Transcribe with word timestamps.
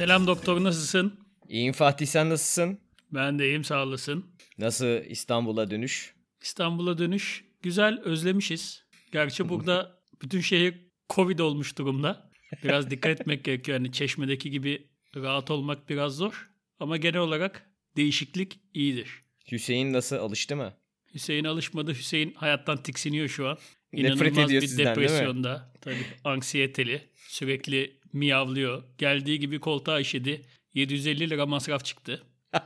Selam 0.00 0.26
doktor 0.26 0.64
nasılsın? 0.64 1.20
İyiyim 1.48 1.72
Fatih 1.72 2.06
sen 2.06 2.30
nasılsın? 2.30 2.78
Ben 3.12 3.38
de 3.38 3.46
iyiyim 3.46 3.64
sağ 3.64 3.82
olasın. 3.82 4.26
Nasıl 4.58 5.04
İstanbul'a 5.04 5.70
dönüş? 5.70 6.14
İstanbul'a 6.42 6.98
dönüş 6.98 7.44
güzel 7.62 8.00
özlemişiz. 8.04 8.84
Gerçi 9.12 9.48
burada 9.48 10.00
bütün 10.22 10.40
şehir 10.40 10.74
Covid 11.10 11.38
olmuş 11.38 11.78
durumda. 11.78 12.30
Biraz 12.64 12.90
dikkat 12.90 13.20
etmek 13.20 13.44
gerekiyor. 13.44 13.78
Yani 13.78 13.92
çeşmedeki 13.92 14.50
gibi 14.50 14.88
rahat 15.16 15.50
olmak 15.50 15.88
biraz 15.88 16.16
zor. 16.16 16.50
Ama 16.78 16.96
genel 16.96 17.20
olarak 17.20 17.70
değişiklik 17.96 18.60
iyidir. 18.74 19.08
Hüseyin 19.52 19.92
nasıl 19.92 20.16
alıştı 20.16 20.56
mı? 20.56 20.72
Hüseyin 21.14 21.44
alışmadı. 21.44 21.94
Hüseyin 21.94 22.34
hayattan 22.34 22.82
tiksiniyor 22.82 23.28
şu 23.28 23.48
an. 23.48 23.58
Nefret 23.92 24.38
ediyor 24.38 24.62
bir 24.62 24.66
sizden, 24.66 24.86
depresyonda. 24.86 25.72
Tabii 25.80 26.06
anksiyeteli. 26.24 27.02
Sürekli 27.16 27.99
miyavlıyor. 28.12 28.82
Geldiği 28.98 29.40
gibi 29.40 29.60
koltuğa 29.60 30.00
işedi. 30.00 30.42
750 30.74 31.30
lira 31.30 31.46
masraf 31.46 31.84
çıktı. 31.84 32.22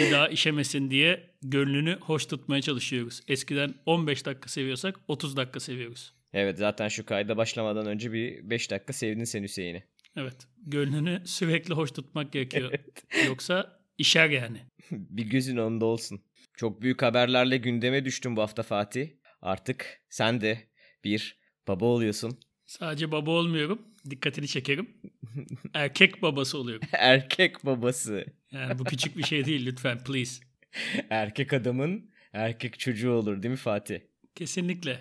bir 0.00 0.10
daha 0.12 0.28
işemesin 0.28 0.90
diye 0.90 1.30
gönlünü 1.42 1.98
hoş 2.00 2.26
tutmaya 2.26 2.62
çalışıyoruz. 2.62 3.22
Eskiden 3.28 3.74
15 3.86 4.26
dakika 4.26 4.48
seviyorsak 4.48 5.00
30 5.08 5.36
dakika 5.36 5.60
seviyoruz. 5.60 6.14
Evet 6.32 6.58
zaten 6.58 6.88
şu 6.88 7.06
kayda 7.06 7.36
başlamadan 7.36 7.86
önce 7.86 8.12
bir 8.12 8.50
5 8.50 8.70
dakika 8.70 8.92
sevdin 8.92 9.24
sen 9.24 9.42
Hüseyin'i. 9.42 9.84
Evet. 10.16 10.46
Gönlünü 10.56 11.22
sürekli 11.26 11.74
hoş 11.74 11.92
tutmak 11.92 12.32
gerekiyor. 12.32 12.72
Yoksa 13.26 13.80
işer 13.98 14.30
yani. 14.30 14.58
bir 14.90 15.24
gözün 15.24 15.56
onda 15.56 15.84
olsun. 15.84 16.24
Çok 16.56 16.82
büyük 16.82 17.02
haberlerle 17.02 17.56
gündeme 17.56 18.04
düştün 18.04 18.36
bu 18.36 18.42
hafta 18.42 18.62
Fatih. 18.62 19.08
Artık 19.42 20.02
sen 20.10 20.40
de 20.40 20.58
bir 21.04 21.38
baba 21.68 21.84
oluyorsun. 21.84 22.38
Sadece 22.66 23.12
baba 23.12 23.30
olmuyorum. 23.30 23.82
Dikkatini 24.10 24.48
çekerim. 24.48 24.88
Erkek 25.74 26.22
babası 26.22 26.58
oluyorum. 26.58 26.88
Erkek 26.92 27.66
babası. 27.66 28.24
Yani 28.50 28.78
bu 28.78 28.84
küçük 28.84 29.18
bir 29.18 29.22
şey 29.22 29.44
değil 29.44 29.66
lütfen 29.66 30.04
please. 30.04 30.42
Erkek 31.10 31.52
adamın 31.52 32.10
erkek 32.32 32.78
çocuğu 32.78 33.10
olur 33.10 33.42
değil 33.42 33.52
mi 33.52 33.56
Fatih? 33.56 34.00
Kesinlikle. 34.34 35.00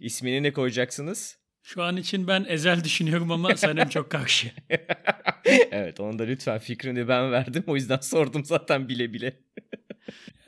İsmini 0.00 0.42
ne 0.42 0.52
koyacaksınız? 0.52 1.38
Şu 1.62 1.82
an 1.82 1.96
için 1.96 2.28
ben 2.28 2.46
Ezel 2.48 2.84
düşünüyorum 2.84 3.30
ama 3.30 3.56
Sanem 3.56 3.88
çok 3.88 4.10
karşı. 4.10 4.50
evet 5.70 6.00
onu 6.00 6.18
da 6.18 6.22
lütfen 6.24 6.58
fikrini 6.58 7.08
ben 7.08 7.32
verdim. 7.32 7.64
O 7.66 7.76
yüzden 7.76 7.98
sordum 8.00 8.44
zaten 8.44 8.88
bile 8.88 9.12
bile. 9.12 9.40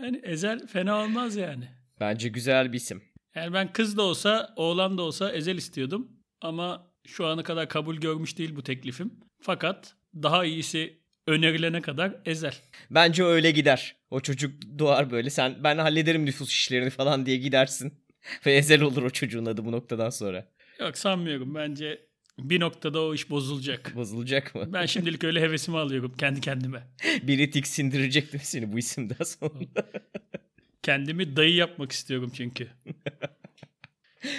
Yani 0.03 0.21
Ezel 0.25 0.67
fena 0.67 1.05
olmaz 1.05 1.37
yani. 1.37 1.69
Bence 2.01 2.29
güzel 2.29 2.73
bir 2.73 2.77
isim. 2.77 3.03
Yani 3.35 3.53
ben 3.53 3.73
kız 3.73 3.97
da 3.97 4.03
olsa, 4.03 4.53
oğlan 4.57 4.99
da 4.99 5.03
olsa 5.03 5.33
Ezel 5.33 5.57
istiyordum. 5.57 6.20
Ama 6.41 6.91
şu 7.07 7.27
ana 7.27 7.43
kadar 7.43 7.69
kabul 7.69 7.97
görmüş 7.97 8.39
değil 8.39 8.57
bu 8.57 8.63
teklifim. 8.63 9.15
Fakat 9.41 9.95
daha 10.15 10.45
iyisi 10.45 11.01
önerilene 11.27 11.83
kadar 11.83 12.17
Ezel. 12.25 12.55
Bence 12.91 13.25
öyle 13.25 13.51
gider. 13.51 13.97
O 14.11 14.21
çocuk 14.21 14.63
doğar 14.79 15.11
böyle. 15.11 15.31
Sen 15.31 15.65
ben 15.65 15.79
hallederim 15.79 16.27
nüfus 16.27 16.51
işlerini 16.51 16.91
falan 16.91 17.27
diye 17.27 17.37
gidersin. 17.37 17.93
Ve 18.47 18.53
ezel 18.53 18.83
olur 18.83 19.03
o 19.03 19.11
çocuğun 19.11 19.47
adı 19.47 19.65
bu 19.65 19.73
noktadan 19.73 20.11
sonra. 20.11 20.49
Yok 20.81 20.99
sanmıyorum. 20.99 21.55
Bence 21.55 22.07
bir 22.39 22.61
noktada 22.61 23.03
o 23.03 23.15
iş 23.15 23.31
bozulacak. 23.31 23.93
Bozulacak 23.97 24.55
mı? 24.55 24.73
Ben 24.73 24.87
şimdilik 24.87 25.25
öyle 25.25 25.41
hevesimi 25.41 25.79
alıyorum 25.79 26.15
kendi 26.19 26.41
kendime. 26.41 26.83
Biri 27.23 27.51
tiksindirecek 27.51 28.33
değil 28.33 28.43
mi 28.43 28.47
seni 28.47 28.73
bu 28.73 28.79
isimden 28.79 29.25
sonra? 29.25 29.53
Kendimi 30.83 31.37
dayı 31.37 31.55
yapmak 31.55 31.93
istiyorum 31.93 32.33
çünkü. 32.35 32.69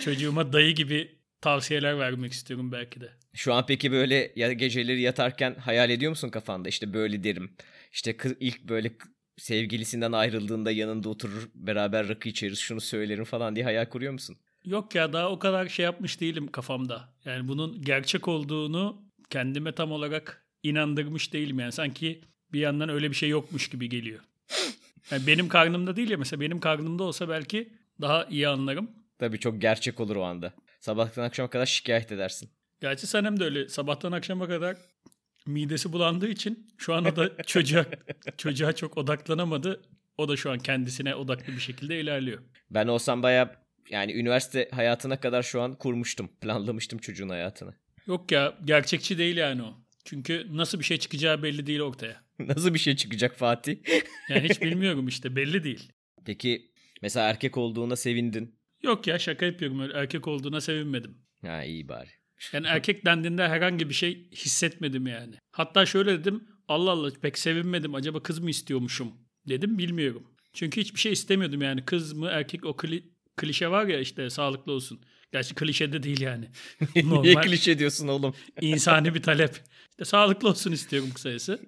Çocuğuma 0.04 0.54
dayı 0.54 0.76
gibi 0.76 1.21
tavsiyeler 1.42 2.00
vermek 2.00 2.32
istiyorum 2.32 2.72
belki 2.72 3.02
de. 3.02 3.10
Şu 3.34 3.54
an 3.54 3.66
peki 3.66 3.92
böyle 3.92 4.32
ya 4.36 4.54
geceleri 4.54 5.02
yatarken 5.02 5.56
hayal 5.56 5.90
ediyor 5.90 6.10
musun 6.10 6.30
kafanda? 6.30 6.70
İşte 6.70 6.94
böyle 6.94 7.24
derim. 7.24 7.52
İşte 7.92 8.18
kız 8.18 8.34
ilk 8.40 8.64
böyle 8.64 8.92
sevgilisinden 9.38 10.12
ayrıldığında 10.12 10.72
yanında 10.72 11.10
oturur 11.10 11.50
beraber 11.56 12.10
rakı 12.10 12.30
içeriz 12.30 12.60
şunu 12.60 12.82
söylerim 12.82 13.24
falan 13.24 13.56
diye 13.56 13.66
hayal 13.66 13.86
kuruyor 13.86 14.14
musun? 14.14 14.38
Yok 14.66 14.96
ya 14.96 15.14
daha 15.14 15.30
o 15.30 15.40
kadar 15.40 15.68
şey 15.68 15.86
yapmış 15.86 16.22
değilim 16.22 16.48
kafamda. 16.48 17.10
Yani 17.26 17.48
bunun 17.48 17.82
gerçek 17.82 18.28
olduğunu 18.28 19.02
kendime 19.30 19.72
tam 19.72 19.92
olarak 19.92 20.46
inandırmış 20.64 21.34
değilim 21.34 21.60
yani. 21.60 21.72
Sanki 21.72 22.22
bir 22.54 22.60
yandan 22.60 22.90
öyle 22.90 23.10
bir 23.10 23.16
şey 23.16 23.30
yokmuş 23.30 23.70
gibi 23.70 23.90
geliyor. 23.90 24.20
Yani 25.12 25.28
benim 25.28 25.48
karnımda 25.48 25.96
değil 25.96 26.10
ya 26.10 26.18
mesela 26.18 26.42
benim 26.42 26.60
karnımda 26.60 27.04
olsa 27.04 27.30
belki 27.30 27.74
daha 28.02 28.26
iyi 28.26 28.48
anlarım. 28.48 28.92
Tabii 29.20 29.40
çok 29.40 29.62
gerçek 29.62 30.00
olur 30.00 30.16
o 30.16 30.24
anda. 30.24 30.54
Sabahtan 30.82 31.24
akşama 31.24 31.50
kadar 31.50 31.66
şikayet 31.66 32.12
edersin. 32.12 32.50
Gerçi 32.82 33.08
Sanem 33.08 33.40
de 33.40 33.44
öyle 33.44 33.70
sabahtan 33.70 34.12
akşama 34.12 34.48
kadar 34.48 34.78
midesi 35.46 35.94
bulandığı 35.94 36.30
için 36.30 36.68
şu 36.78 36.94
anda 36.94 37.16
da 37.16 37.44
çocuğa, 37.46 37.86
çocuğa 38.38 38.74
çok 38.74 38.98
odaklanamadı. 38.98 39.82
O 40.18 40.28
da 40.28 40.38
şu 40.38 40.52
an 40.52 40.60
kendisine 40.60 41.16
odaklı 41.16 41.54
bir 41.54 41.60
şekilde 41.60 42.00
ilerliyor. 42.00 42.42
Ben 42.72 42.88
olsam 42.88 43.24
baya 43.24 43.64
yani 43.90 44.14
üniversite 44.14 44.70
hayatına 44.72 45.20
kadar 45.20 45.44
şu 45.44 45.62
an 45.62 45.76
kurmuştum. 45.76 46.30
Planlamıştım 46.42 47.00
çocuğun 47.00 47.30
hayatını. 47.30 47.74
Yok 48.08 48.32
ya 48.32 48.58
gerçekçi 48.66 49.18
değil 49.18 49.38
yani 49.38 49.64
o. 49.64 49.74
Çünkü 50.06 50.48
nasıl 50.52 50.80
bir 50.80 50.84
şey 50.84 50.98
çıkacağı 50.98 51.44
belli 51.44 51.66
değil 51.66 51.80
ortaya. 51.80 52.24
Nasıl 52.40 52.74
bir 52.74 52.80
şey 52.80 52.96
çıkacak 52.96 53.38
Fatih? 53.38 53.78
Yani 54.30 54.50
hiç 54.50 54.62
bilmiyorum 54.62 55.08
işte 55.08 55.36
belli 55.36 55.64
değil. 55.64 55.92
Peki 56.26 56.72
mesela 57.02 57.30
erkek 57.30 57.58
olduğuna 57.58 57.96
sevindin. 57.96 58.61
Yok 58.84 59.08
ya 59.08 59.20
şaka 59.20 59.46
yapıyorum 59.46 59.80
öyle 59.80 59.94
erkek 59.94 60.28
olduğuna 60.28 60.62
sevinmedim. 60.62 61.18
Ha 61.46 61.64
iyi 61.64 61.90
bari. 61.90 62.10
Yani 62.54 62.68
erkek 62.68 63.06
dendiğinde 63.06 63.48
herhangi 63.48 63.90
bir 63.90 63.94
şey 63.94 64.30
hissetmedim 64.32 65.08
yani. 65.08 65.36
Hatta 65.52 65.86
şöyle 65.86 66.20
dedim 66.20 66.48
Allah 66.68 66.92
Allah 66.92 67.12
pek 67.22 67.38
sevinmedim 67.38 67.96
acaba 67.96 68.24
kız 68.24 68.40
mı 68.40 68.50
istiyormuşum 68.50 69.14
dedim 69.48 69.78
bilmiyorum. 69.78 70.24
Çünkü 70.54 70.82
hiçbir 70.82 71.00
şey 71.00 71.12
istemiyordum 71.12 71.62
yani 71.62 71.86
kız 71.86 72.14
mı 72.14 72.28
erkek 72.32 72.66
o 72.66 72.78
kli, 72.78 73.04
klişe 73.38 73.68
var 73.68 73.88
ya 73.88 74.00
işte 74.00 74.30
sağlıklı 74.30 74.72
olsun. 74.72 75.02
Gerçi 75.32 75.56
klişe 75.56 75.94
de 75.94 76.04
değil 76.04 76.22
yani. 76.22 76.50
Niye 76.96 77.36
klişe 77.36 77.80
diyorsun 77.80 78.08
oğlum? 78.08 78.36
insani 78.62 79.16
bir 79.16 79.22
talep. 79.22 79.62
İşte 79.90 80.06
sağlıklı 80.06 80.50
olsun 80.50 80.72
istiyorum 80.72 81.10
kısacası. 81.14 81.60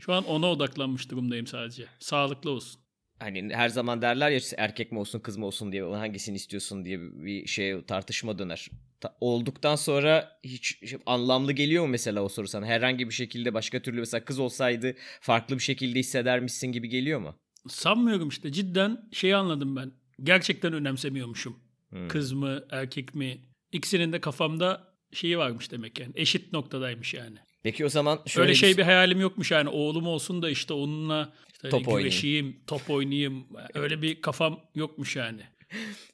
Şu 0.00 0.12
an 0.12 0.24
ona 0.24 0.50
odaklanmış 0.50 1.10
durumdayım 1.10 1.46
sadece. 1.46 1.86
Sağlıklı 1.98 2.50
olsun. 2.50 2.80
Hani 3.18 3.54
her 3.54 3.68
zaman 3.68 4.02
derler 4.02 4.30
ya 4.30 4.40
erkek 4.56 4.92
mi 4.92 4.98
olsun 4.98 5.20
kız 5.20 5.36
mı 5.36 5.46
olsun 5.46 5.72
diye 5.72 5.82
hangisini 5.82 6.36
istiyorsun 6.36 6.84
diye 6.84 6.98
bir 7.00 7.46
şey 7.46 7.84
tartışma 7.84 8.38
döner. 8.38 8.70
Ta- 9.00 9.16
olduktan 9.20 9.76
sonra 9.76 10.38
hiç 10.44 10.78
anlamlı 11.06 11.52
geliyor 11.52 11.84
mu 11.84 11.90
mesela 11.90 12.22
o 12.22 12.28
soru 12.28 12.48
sana? 12.48 12.66
Herhangi 12.66 13.08
bir 13.08 13.14
şekilde 13.14 13.54
başka 13.54 13.82
türlü 13.82 14.00
mesela 14.00 14.24
kız 14.24 14.38
olsaydı 14.38 14.94
farklı 15.20 15.54
bir 15.54 15.62
şekilde 15.62 15.98
hissedermişsin 15.98 16.72
gibi 16.72 16.88
geliyor 16.88 17.20
mu? 17.20 17.34
Sanmıyorum 17.68 18.28
işte 18.28 18.52
cidden 18.52 19.08
şeyi 19.12 19.36
anladım 19.36 19.76
ben. 19.76 19.92
Gerçekten 20.22 20.72
önemsemiyormuşum. 20.72 21.56
Hmm. 21.90 22.08
Kız 22.08 22.32
mı 22.32 22.64
erkek 22.70 23.14
mi? 23.14 23.38
İkisinin 23.72 24.12
de 24.12 24.20
kafamda 24.20 24.94
şeyi 25.12 25.38
varmış 25.38 25.70
demek 25.70 26.00
yani. 26.00 26.12
Eşit 26.14 26.52
noktadaymış 26.52 27.14
yani. 27.14 27.36
Peki 27.62 27.84
o 27.84 27.88
zaman 27.88 28.18
şöyle 28.26 28.48
Öyle 28.48 28.54
şey 28.54 28.76
bir 28.76 28.82
hayalim 28.82 29.20
yokmuş 29.20 29.50
yani. 29.50 29.68
Oğlum 29.68 30.06
olsun 30.06 30.42
da 30.42 30.50
işte 30.50 30.74
onunla 30.74 31.32
işte 31.56 31.68
top 31.68 31.98
güreşeyim, 31.98 32.46
oynayayım. 32.46 32.64
top 32.66 32.90
oynayayım. 32.90 33.46
Öyle 33.74 34.02
bir 34.02 34.20
kafam 34.20 34.60
yokmuş 34.74 35.16
yani. 35.16 35.42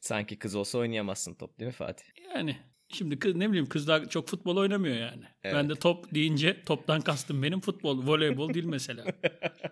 Sanki 0.00 0.38
kız 0.38 0.54
olsa 0.54 0.78
oynayamazsın 0.78 1.34
top 1.34 1.58
değil 1.58 1.66
mi 1.66 1.72
Fatih? 1.72 2.04
Yani 2.34 2.56
şimdi 2.92 3.18
kız 3.18 3.34
ne 3.34 3.48
bileyim 3.48 3.68
kızlar 3.68 4.08
çok 4.08 4.28
futbol 4.28 4.56
oynamıyor 4.56 4.96
yani. 4.96 5.24
Evet. 5.42 5.54
Ben 5.54 5.68
de 5.68 5.74
top 5.74 6.14
deyince 6.14 6.62
toptan 6.64 7.00
kastım 7.00 7.42
benim 7.42 7.60
futbol, 7.60 8.06
voleybol 8.06 8.54
değil 8.54 8.64
mesela. 8.64 9.04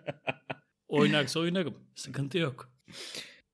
Oynarsa 0.87 1.39
oynarım. 1.39 1.77
Sıkıntı 1.95 2.37
yok. 2.37 2.69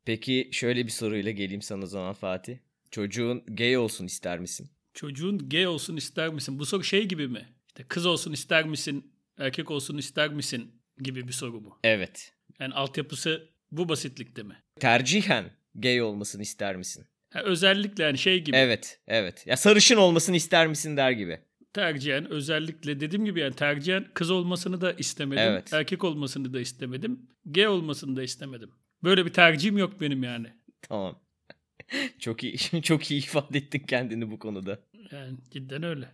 Peki 0.06 0.50
şöyle 0.52 0.86
bir 0.86 0.92
soruyla 0.92 1.32
geleyim 1.32 1.62
sana 1.62 1.84
o 1.84 1.88
zaman 1.88 2.14
Fatih. 2.14 2.58
Çocuğun 2.92 3.44
gay 3.48 3.78
olsun 3.78 4.06
ister 4.06 4.40
misin? 4.40 4.70
Çocuğun 4.94 5.50
gay 5.50 5.68
olsun 5.68 5.96
ister 5.96 6.30
misin? 6.30 6.60
Bu 6.60 6.66
soru 6.66 6.84
şey 6.84 7.06
gibi 7.06 7.28
mi? 7.28 7.48
İşte 7.68 7.84
kız 7.84 8.06
olsun 8.06 8.32
ister 8.34 8.66
misin? 8.66 9.14
Erkek 9.38 9.72
olsun 9.72 9.98
ister 9.98 10.34
misin? 10.34 10.77
Gibi 11.02 11.28
bir 11.28 11.34
soru 11.34 11.62
mu? 11.62 11.80
Evet. 11.84 12.34
Yani 12.60 12.74
altyapısı 12.74 13.50
bu 13.72 13.90
basitlikte 13.90 14.44
mi? 14.44 14.56
Tercihen 14.80 15.46
gay 15.76 16.02
olmasını 16.02 16.42
ister 16.42 16.76
misin? 16.76 17.06
Ha, 17.34 17.42
özellikle 17.44 18.04
yani 18.04 18.18
şey 18.18 18.44
gibi. 18.44 18.58
Evet, 18.58 19.00
evet. 19.08 19.48
Ya 19.48 19.58
sarışın 19.58 19.98
olmasını 19.98 20.36
ister 20.36 20.68
misin 20.68 20.98
der 20.98 21.12
gibi. 21.12 21.40
Tercihen 21.74 22.32
özellikle 22.32 23.00
dediğim 23.00 23.26
gibi 23.26 23.40
yani 23.40 23.56
tercihen 23.56 24.08
kız 24.14 24.32
olmasını 24.32 24.82
da 24.82 24.94
istemedim. 24.94 25.44
Evet. 25.44 25.74
Erkek 25.74 26.04
olmasını 26.04 26.54
da 26.54 26.60
istemedim. 26.60 27.30
Gay 27.46 27.68
olmasını 27.68 28.16
da 28.16 28.24
istemedim. 28.24 28.72
Böyle 29.04 29.26
bir 29.26 29.34
tercihim 29.34 29.78
yok 29.78 30.02
benim 30.02 30.24
yani. 30.24 30.48
Tamam. 30.82 31.22
çok 32.20 32.44
iyi 32.44 32.58
çok 32.84 33.12
iyi 33.12 33.24
ifade 33.24 33.58
ettin 33.58 33.80
kendini 33.80 34.32
bu 34.32 34.40
konuda. 34.40 34.80
Yani 35.12 35.38
cidden 35.52 35.84
öyle. 35.84 36.10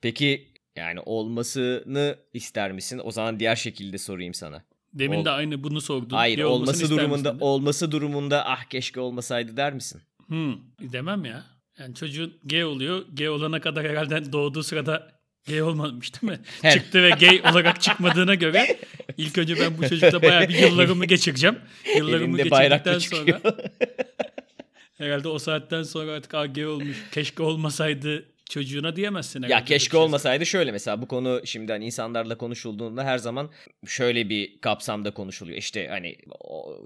Peki 0.00 0.51
yani 0.76 1.00
olmasını 1.00 2.16
ister 2.32 2.72
misin? 2.72 3.00
O 3.04 3.10
zaman 3.10 3.40
diğer 3.40 3.56
şekilde 3.56 3.98
sorayım 3.98 4.34
sana. 4.34 4.64
Demin 4.92 5.18
Ol... 5.18 5.24
de 5.24 5.30
aynı 5.30 5.64
bunu 5.64 5.80
sordun. 5.80 6.16
Hayır, 6.16 6.36
Gay 6.36 6.44
olması 6.46 6.90
durumunda 6.90 7.36
olması 7.40 7.92
durumunda 7.92 8.46
ah 8.48 8.64
keşke 8.64 9.00
olmasaydı 9.00 9.56
der 9.56 9.72
misin? 9.72 10.02
Hmm, 10.26 10.54
demem 10.92 11.24
ya. 11.24 11.44
Yani 11.78 11.94
çocuğun 11.94 12.34
gay 12.44 12.64
oluyor. 12.64 13.04
Gay 13.12 13.28
olana 13.28 13.60
kadar 13.60 13.88
herhalde 13.88 14.32
doğduğu 14.32 14.62
sırada 14.62 15.22
Gay 15.48 15.62
olmamış 15.62 16.22
değil 16.22 16.32
mi? 16.32 16.40
Çıktı 16.72 17.02
ve 17.02 17.10
gay 17.10 17.40
olarak 17.50 17.80
çıkmadığına 17.80 18.34
göre 18.34 18.78
ilk 19.16 19.38
önce 19.38 19.60
ben 19.60 19.78
bu 19.78 19.88
çocukla 19.88 20.22
bayağı 20.22 20.48
bir 20.48 20.54
yıllarımı 20.54 21.04
geçireceğim. 21.04 21.58
Yıllarımı 21.96 22.40
Elinde 22.40 22.42
geçirdikten 22.42 22.98
sonra 22.98 23.40
herhalde 24.98 25.28
o 25.28 25.38
saatten 25.38 25.82
sonra 25.82 26.12
artık 26.12 26.34
"Aa, 26.34 26.46
gay 26.46 26.66
olmuş. 26.66 26.96
Keşke 27.12 27.42
olmasaydı 27.42 28.24
çocuğuna 28.52 28.96
diyemezsin. 28.96 29.42
Ya 29.42 29.64
keşke 29.64 29.90
şey. 29.90 30.00
olmasaydı 30.00 30.46
şöyle 30.46 30.72
mesela 30.72 31.02
bu 31.02 31.08
konu 31.08 31.40
şimdi 31.44 31.72
hani 31.72 31.84
insanlarla 31.84 32.38
konuşulduğunda 32.38 33.04
her 33.04 33.18
zaman 33.18 33.50
şöyle 33.86 34.28
bir 34.28 34.60
kapsamda 34.60 35.14
konuşuluyor. 35.14 35.58
İşte 35.58 35.88
hani 35.88 36.16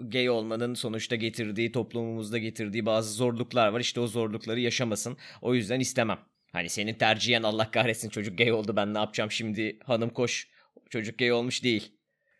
gay 0.00 0.30
olmanın 0.30 0.74
sonuçta 0.74 1.16
getirdiği 1.16 1.72
toplumumuzda 1.72 2.38
getirdiği 2.38 2.86
bazı 2.86 3.12
zorluklar 3.12 3.68
var. 3.68 3.80
İşte 3.80 4.00
o 4.00 4.06
zorlukları 4.06 4.60
yaşamasın. 4.60 5.16
O 5.42 5.54
yüzden 5.54 5.80
istemem. 5.80 6.18
Hani 6.52 6.68
senin 6.68 6.94
tercihen 6.94 7.42
Allah 7.42 7.70
kahretsin 7.70 8.08
çocuk 8.08 8.38
gay 8.38 8.52
oldu 8.52 8.76
ben 8.76 8.94
ne 8.94 8.98
yapacağım 8.98 9.30
şimdi 9.30 9.78
hanım 9.84 10.10
koş 10.10 10.48
çocuk 10.90 11.18
gay 11.18 11.32
olmuş 11.32 11.64
değil. 11.64 11.92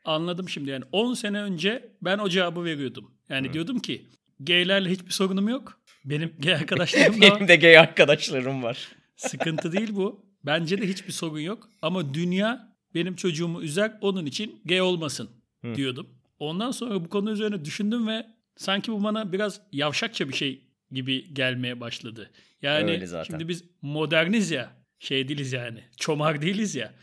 Anladım 0.04 0.48
şimdi 0.48 0.70
yani 0.70 0.84
10 0.92 1.14
sene 1.14 1.42
önce 1.42 1.92
ben 2.02 2.18
o 2.18 2.28
cevabı 2.28 2.64
veriyordum. 2.64 3.14
Yani 3.28 3.52
diyordum 3.52 3.78
ki 3.78 4.06
gaylerle 4.40 4.90
hiçbir 4.90 5.10
sorunum 5.10 5.48
yok. 5.48 5.80
Benim 6.04 6.32
gay 6.38 6.54
arkadaşlarım 6.60 7.22
da 7.22 7.26
var. 7.26 7.36
Benim 7.36 7.48
de 7.48 7.56
gay 7.56 7.78
arkadaşlarım 7.78 8.62
var. 8.62 8.88
Sıkıntı 9.16 9.72
değil 9.72 9.94
bu. 9.94 10.26
Bence 10.44 10.82
de 10.82 10.88
hiçbir 10.88 11.12
sorun 11.12 11.38
yok. 11.38 11.68
Ama 11.82 12.14
dünya 12.14 12.76
benim 12.94 13.16
çocuğumu 13.16 13.62
üzer 13.62 13.98
onun 14.00 14.26
için 14.26 14.60
gay 14.64 14.80
olmasın 14.80 15.30
Hı. 15.64 15.74
diyordum. 15.74 16.08
Ondan 16.38 16.70
sonra 16.70 17.04
bu 17.04 17.08
konu 17.08 17.30
üzerine 17.30 17.64
düşündüm 17.64 18.08
ve 18.08 18.26
sanki 18.56 18.92
bu 18.92 19.04
bana 19.04 19.32
biraz 19.32 19.60
yavşakça 19.72 20.28
bir 20.28 20.34
şey 20.34 20.66
gibi 20.90 21.34
gelmeye 21.34 21.80
başladı. 21.80 22.30
Yani 22.62 23.08
şimdi 23.26 23.48
biz 23.48 23.64
moderniz 23.82 24.50
ya 24.50 24.76
şey 24.98 25.28
değiliz 25.28 25.52
yani 25.52 25.84
çomar 25.96 26.42
değiliz 26.42 26.74
ya. 26.74 26.94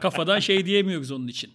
Kafadan 0.00 0.38
şey 0.38 0.66
diyemiyoruz 0.66 1.10
onun 1.10 1.28
için. 1.28 1.52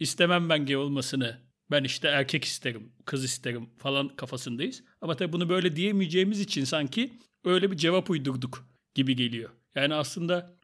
İstemem 0.00 0.48
ben 0.48 0.66
gay 0.66 0.76
olmasını. 0.76 1.46
Ben 1.70 1.84
işte 1.84 2.08
erkek 2.08 2.44
isterim, 2.44 2.92
kız 3.04 3.24
isterim 3.24 3.68
falan 3.78 4.08
kafasındayız. 4.08 4.84
Ama 5.00 5.16
tabii 5.16 5.32
bunu 5.32 5.48
böyle 5.48 5.76
diyemeyeceğimiz 5.76 6.40
için 6.40 6.64
sanki 6.64 7.12
öyle 7.44 7.70
bir 7.70 7.76
cevap 7.76 8.10
uydurduk 8.10 8.75
gibi 8.96 9.16
geliyor. 9.16 9.50
Yani 9.74 9.94
aslında 9.94 10.56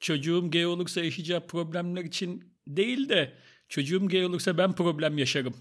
çocuğum 0.00 0.50
gay 0.50 0.66
olursa 0.66 1.04
yaşayacağı 1.04 1.46
problemler 1.46 2.04
için 2.04 2.54
değil 2.66 3.08
de 3.08 3.32
çocuğum 3.68 4.08
gay 4.08 4.24
olursa 4.24 4.58
ben 4.58 4.72
problem 4.72 5.18
yaşarım 5.18 5.54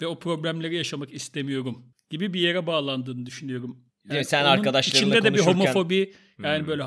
ve 0.00 0.06
o 0.06 0.18
problemleri 0.18 0.76
yaşamak 0.76 1.14
istemiyorum 1.14 1.94
gibi 2.10 2.34
bir 2.34 2.40
yere 2.40 2.66
bağlandığını 2.66 3.26
düşünüyorum. 3.26 3.84
Değil 4.08 4.18
mi? 4.18 4.24
Sen 4.24 4.44
arkadaşlarınla 4.44 5.16
içinde 5.16 5.30
de 5.30 5.34
bir 5.34 5.40
homofobi 5.40 6.14
yani 6.42 6.60
Hmm. 6.60 6.66
böyle 6.66 6.84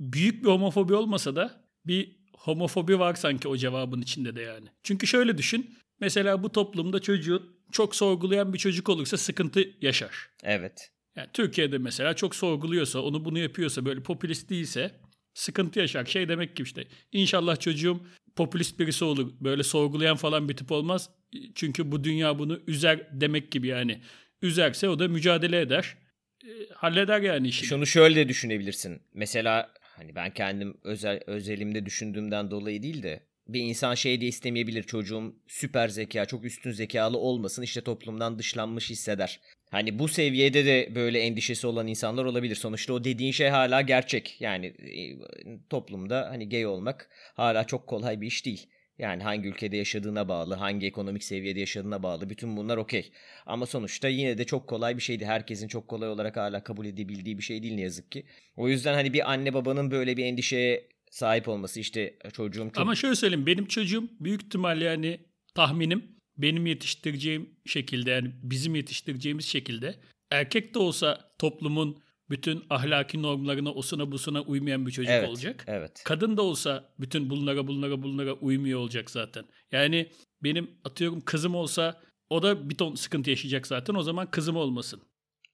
büyük 0.00 0.44
bir 0.44 0.48
homofobi 0.48 0.94
olmasa 0.94 1.36
da 1.36 1.64
bir 1.86 2.18
homofobi 2.38 2.98
var 2.98 3.14
sanki 3.14 3.48
o 3.48 3.56
cevabın 3.56 4.02
içinde 4.02 4.36
de 4.36 4.40
yani. 4.40 4.68
Çünkü 4.82 5.06
şöyle 5.06 5.38
düşün. 5.38 5.74
Mesela 6.00 6.42
bu 6.42 6.52
toplumda 6.52 7.00
çocuğun 7.00 7.58
çok 7.72 7.96
sorgulayan 7.96 8.52
bir 8.52 8.58
çocuk 8.58 8.88
olursa 8.88 9.16
sıkıntı 9.16 9.70
yaşar. 9.80 10.30
Evet. 10.42 10.90
Yani 11.16 11.28
Türkiye'de 11.32 11.78
mesela 11.78 12.14
çok 12.14 12.34
sorguluyorsa, 12.34 13.00
onu 13.00 13.24
bunu 13.24 13.38
yapıyorsa, 13.38 13.84
böyle 13.84 14.02
popülist 14.02 14.50
değilse 14.50 14.90
sıkıntı 15.34 15.80
yaşar. 15.80 16.04
Şey 16.04 16.28
demek 16.28 16.56
ki 16.56 16.62
işte 16.62 16.84
inşallah 17.12 17.60
çocuğum 17.60 18.00
popülist 18.36 18.78
birisi 18.78 19.04
olur. 19.04 19.32
Böyle 19.40 19.62
sorgulayan 19.62 20.16
falan 20.16 20.48
bir 20.48 20.56
tip 20.56 20.72
olmaz. 20.72 21.10
Çünkü 21.54 21.92
bu 21.92 22.04
dünya 22.04 22.38
bunu 22.38 22.60
üzer 22.66 23.08
demek 23.12 23.52
gibi 23.52 23.66
yani. 23.66 24.00
Üzerse 24.42 24.88
o 24.88 24.98
da 24.98 25.08
mücadele 25.08 25.60
eder. 25.60 25.96
E, 26.44 26.50
halleder 26.74 27.20
yani 27.20 27.48
işini. 27.48 27.66
Şunu 27.68 27.86
şöyle 27.86 28.16
de 28.16 28.28
düşünebilirsin. 28.28 29.02
Mesela 29.14 29.72
hani 29.80 30.14
ben 30.14 30.34
kendim 30.34 30.76
özel 30.84 31.20
özelimde 31.26 31.86
düşündüğümden 31.86 32.50
dolayı 32.50 32.82
değil 32.82 33.02
de 33.02 33.28
bir 33.48 33.60
insan 33.60 33.94
şey 33.94 34.20
de 34.20 34.26
istemeyebilir. 34.26 34.82
Çocuğum 34.82 35.34
süper 35.48 35.88
zeka, 35.88 36.26
çok 36.26 36.44
üstün 36.44 36.72
zekalı 36.72 37.18
olmasın. 37.18 37.62
işte 37.62 37.80
toplumdan 37.80 38.38
dışlanmış 38.38 38.90
hisseder. 38.90 39.40
Hani 39.70 39.98
bu 39.98 40.08
seviyede 40.08 40.64
de 40.64 40.94
böyle 40.94 41.20
endişesi 41.20 41.66
olan 41.66 41.86
insanlar 41.86 42.24
olabilir. 42.24 42.54
Sonuçta 42.54 42.92
o 42.92 43.04
dediğin 43.04 43.32
şey 43.32 43.48
hala 43.48 43.80
gerçek. 43.80 44.36
Yani 44.40 44.66
e, 44.66 45.00
toplumda 45.70 46.28
hani 46.30 46.48
gay 46.48 46.66
olmak 46.66 47.10
hala 47.34 47.64
çok 47.64 47.86
kolay 47.86 48.20
bir 48.20 48.26
iş 48.26 48.46
değil. 48.46 48.66
Yani 48.98 49.22
hangi 49.22 49.48
ülkede 49.48 49.76
yaşadığına 49.76 50.28
bağlı, 50.28 50.54
hangi 50.54 50.86
ekonomik 50.86 51.24
seviyede 51.24 51.60
yaşadığına 51.60 52.02
bağlı. 52.02 52.30
Bütün 52.30 52.56
bunlar 52.56 52.76
okey. 52.76 53.10
Ama 53.46 53.66
sonuçta 53.66 54.08
yine 54.08 54.38
de 54.38 54.44
çok 54.44 54.68
kolay 54.68 54.96
bir 54.96 55.02
şeydi. 55.02 55.26
Herkesin 55.26 55.68
çok 55.68 55.88
kolay 55.88 56.08
olarak 56.08 56.36
hala 56.36 56.64
kabul 56.64 56.86
edebildiği 56.86 57.38
bir 57.38 57.42
şey 57.42 57.62
değil 57.62 57.74
ne 57.74 57.80
yazık 57.80 58.12
ki. 58.12 58.24
O 58.56 58.68
yüzden 58.68 58.94
hani 58.94 59.12
bir 59.12 59.32
anne 59.32 59.54
babanın 59.54 59.90
böyle 59.90 60.16
bir 60.16 60.24
endişeye 60.24 60.88
sahip 61.10 61.48
olması 61.48 61.80
işte 61.80 62.14
çocuğum 62.32 62.64
çok... 62.64 62.78
Ama 62.78 62.94
şöyle 62.94 63.14
söyleyeyim 63.14 63.46
benim 63.46 63.66
çocuğum 63.66 64.08
büyük 64.20 64.42
ihtimalle 64.42 64.84
yani 64.84 65.20
tahminim 65.54 66.17
benim 66.38 66.66
yetiştireceğim 66.66 67.50
şekilde 67.66 68.10
yani 68.10 68.30
bizim 68.42 68.74
yetiştireceğimiz 68.74 69.46
şekilde 69.46 69.94
erkek 70.30 70.74
de 70.74 70.78
olsa 70.78 71.34
toplumun 71.38 72.02
bütün 72.30 72.64
ahlaki 72.70 73.22
normlarına 73.22 73.72
osuna 73.72 74.12
busuna 74.12 74.40
uymayan 74.42 74.86
bir 74.86 74.92
çocuk 74.92 75.10
evet, 75.10 75.28
olacak. 75.28 75.64
Evet. 75.66 76.02
Kadın 76.04 76.36
da 76.36 76.42
olsa 76.42 76.92
bütün 77.00 77.30
bunlara 77.30 77.66
bunlara 77.66 78.02
bunlara 78.02 78.32
uymuyor 78.32 78.80
olacak 78.80 79.10
zaten. 79.10 79.44
Yani 79.72 80.10
benim 80.42 80.70
atıyorum 80.84 81.20
kızım 81.20 81.54
olsa 81.54 82.02
o 82.30 82.42
da 82.42 82.70
bir 82.70 82.74
ton 82.74 82.94
sıkıntı 82.94 83.30
yaşayacak 83.30 83.66
zaten. 83.66 83.94
O 83.94 84.02
zaman 84.02 84.30
kızım 84.30 84.56
olmasın. 84.56 85.02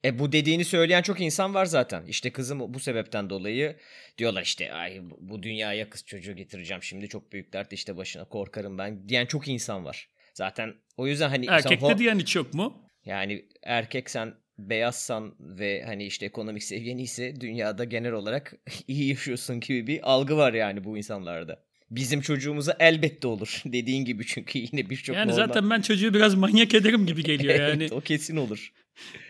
E 0.05 0.19
bu 0.19 0.33
dediğini 0.33 0.65
söyleyen 0.65 1.03
çok 1.03 1.21
insan 1.21 1.55
var 1.55 1.67
zaten. 1.67 2.07
İşte 2.07 2.33
kızım 2.33 2.75
bu 2.75 2.81
sebepten 2.81 3.31
dolayı 3.31 3.77
diyorlar 4.19 4.43
işte 4.43 4.73
ay 4.73 5.01
bu- 5.21 5.43
dünyaya 5.43 5.91
kız 5.91 6.05
çocuğu 6.05 6.37
getireceğim 6.37 6.83
şimdi 6.83 7.09
çok 7.09 7.33
büyük 7.33 7.53
dert 7.53 7.73
işte 7.73 7.97
başına 7.97 8.25
korkarım 8.25 8.79
ben 8.79 9.09
diyen 9.09 9.27
çok 9.27 9.49
insan 9.49 9.85
var. 9.85 10.09
Zaten 10.35 10.75
o 10.97 11.07
yüzden 11.07 11.29
hani 11.29 11.47
sen 11.47 11.53
Erkekte 11.53 11.87
ho- 11.87 11.99
diyen 11.99 12.19
hiç 12.19 12.37
yok 12.37 12.55
mu? 12.55 12.81
yani 13.05 13.45
erkek 13.63 14.11
sen 14.11 14.35
beyazsan 14.59 15.35
ve 15.41 15.83
hani 15.87 16.05
işte 16.07 16.27
ekonomik 16.27 16.63
seviyen 16.63 16.99
ise 16.99 17.41
dünyada 17.41 17.85
genel 17.85 18.13
olarak 18.13 18.55
iyi 18.89 19.09
yaşıyorsun 19.09 19.61
gibi 19.61 19.87
bir 19.87 20.11
algı 20.13 20.37
var 20.37 20.53
yani 20.53 20.85
bu 20.85 20.99
insanlarda. 20.99 21.65
Bizim 21.91 22.21
çocuğumuza 22.21 22.77
elbette 22.81 23.27
olur. 23.27 23.63
Dediğin 23.67 24.05
gibi 24.05 24.27
çünkü 24.27 24.59
yine 24.59 24.91
birçok 24.91 25.17
yani 25.17 25.31
normal- 25.31 25.47
zaten 25.47 25.71
ben 25.71 25.81
çocuğu 25.81 26.15
biraz 26.15 26.35
manyak 26.35 26.75
ederim 26.75 27.07
gibi 27.07 27.23
geliyor 27.23 27.55
yani. 27.69 27.83
Evet, 27.83 27.93
o 27.93 28.01
kesin 28.01 28.37
olur. 28.37 28.73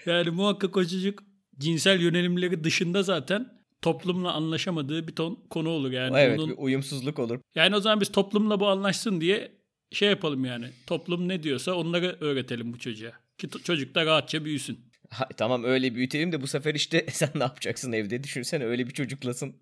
Yani 0.06 0.30
muhakkak 0.30 0.76
o 0.76 0.82
çocuk 0.82 1.23
cinsel 1.58 2.00
yönelimleri 2.00 2.64
dışında 2.64 3.02
zaten 3.02 3.49
toplumla 3.82 4.32
anlaşamadığı 4.32 5.08
bir 5.08 5.14
ton 5.14 5.46
konu 5.50 5.68
olur 5.68 5.92
yani. 5.92 6.16
evet 6.18 6.38
Onun- 6.38 6.50
bir 6.50 6.54
uyumsuzluk 6.58 7.18
olur. 7.18 7.40
yani 7.54 7.76
o 7.76 7.80
zaman 7.80 8.00
biz 8.00 8.12
toplumla 8.12 8.61
bu 8.61 8.68
anlaşsın 8.68 9.20
diye 9.20 9.52
şey 9.92 10.08
yapalım 10.08 10.44
yani. 10.44 10.70
Toplum 10.86 11.28
ne 11.28 11.42
diyorsa 11.42 11.74
onları 11.74 12.16
öğretelim 12.20 12.72
bu 12.72 12.78
çocuğa. 12.78 13.12
Ki 13.38 13.48
çocuk 13.64 13.94
da 13.94 14.06
rahatça 14.06 14.44
büyüsün. 14.44 14.80
Ha, 15.10 15.28
tamam 15.36 15.64
öyle 15.64 15.94
büyütelim 15.94 16.32
de 16.32 16.42
bu 16.42 16.46
sefer 16.46 16.74
işte 16.74 17.06
sen 17.12 17.30
ne 17.34 17.42
yapacaksın 17.42 17.92
evde? 17.92 18.24
Düşünsene 18.24 18.64
öyle 18.64 18.86
bir 18.86 18.92
çocuklasın. 18.92 19.56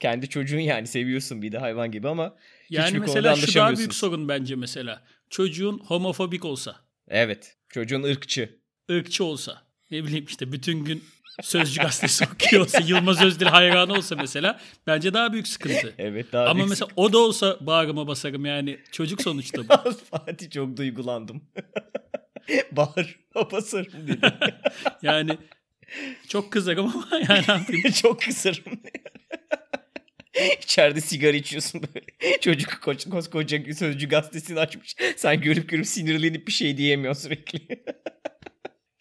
Kendi 0.00 0.28
çocuğun 0.28 0.58
yani 0.58 0.86
seviyorsun 0.86 1.42
bir 1.42 1.52
de 1.52 1.58
hayvan 1.58 1.90
gibi 1.90 2.08
ama 2.08 2.36
Yani 2.70 2.86
hiçbir 2.86 2.98
mesela 2.98 3.36
şu 3.36 3.54
daha 3.54 3.76
büyük 3.76 3.94
sorun 3.94 4.28
bence 4.28 4.56
mesela. 4.56 5.04
Çocuğun 5.30 5.78
homofobik 5.78 6.44
olsa, 6.44 6.76
Evet. 7.08 7.56
Çocuğun 7.68 8.02
ırkçı. 8.02 8.58
ırkçı 8.90 9.24
olsa, 9.24 9.63
ne 9.94 10.04
bileyim 10.04 10.24
işte 10.28 10.52
bütün 10.52 10.84
gün 10.84 11.04
Sözcü 11.42 11.80
gazetesi 11.82 12.24
okuyor 12.34 12.62
olsa, 12.62 12.80
Yılmaz 12.86 13.22
Özdil 13.22 13.46
hayranı 13.46 13.92
olsa 13.92 14.16
mesela 14.16 14.60
bence 14.86 15.14
daha 15.14 15.32
büyük 15.32 15.48
sıkıntı. 15.48 15.94
Evet 15.98 16.32
daha 16.32 16.44
Ama 16.44 16.54
büyük 16.54 16.68
mesela 16.68 16.88
o 16.96 17.12
da 17.12 17.18
olsa 17.18 17.56
bağrıma 17.60 18.06
basarım 18.08 18.44
yani. 18.46 18.78
Çocuk 18.92 19.22
sonuçta 19.22 19.62
bu. 19.68 19.92
Fatih 20.10 20.50
çok 20.50 20.76
duygulandım. 20.76 21.42
Bağır 22.72 23.18
basarım 23.52 24.08
dedi. 24.08 24.32
Yani 25.02 25.38
çok 26.28 26.52
kızarım 26.52 26.86
ama 26.86 27.18
yani 27.28 27.44
yapayım? 27.48 27.90
çok 28.02 28.20
kısırım. 28.20 28.64
İçeride 30.62 31.00
sigara 31.00 31.36
içiyorsun 31.36 31.82
böyle. 31.82 32.40
Çocuk 32.40 32.82
koç, 32.82 33.04
koskoca 33.04 33.74
sözcü 33.74 34.08
gazetesini 34.08 34.60
açmış. 34.60 34.96
Sen 35.16 35.40
görüp 35.40 35.68
görüp 35.68 35.86
sinirlenip 35.86 36.46
bir 36.46 36.52
şey 36.52 36.76
diyemiyorsun 36.76 37.22
sürekli. 37.22 37.84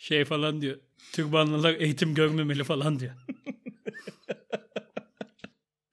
Şey 0.04 0.26
falan 0.26 0.62
diyor. 0.62 0.78
Türbanlılar 1.14 1.74
eğitim 1.74 2.14
görmemeli 2.14 2.64
falan 2.64 3.00
diyor. 3.00 3.14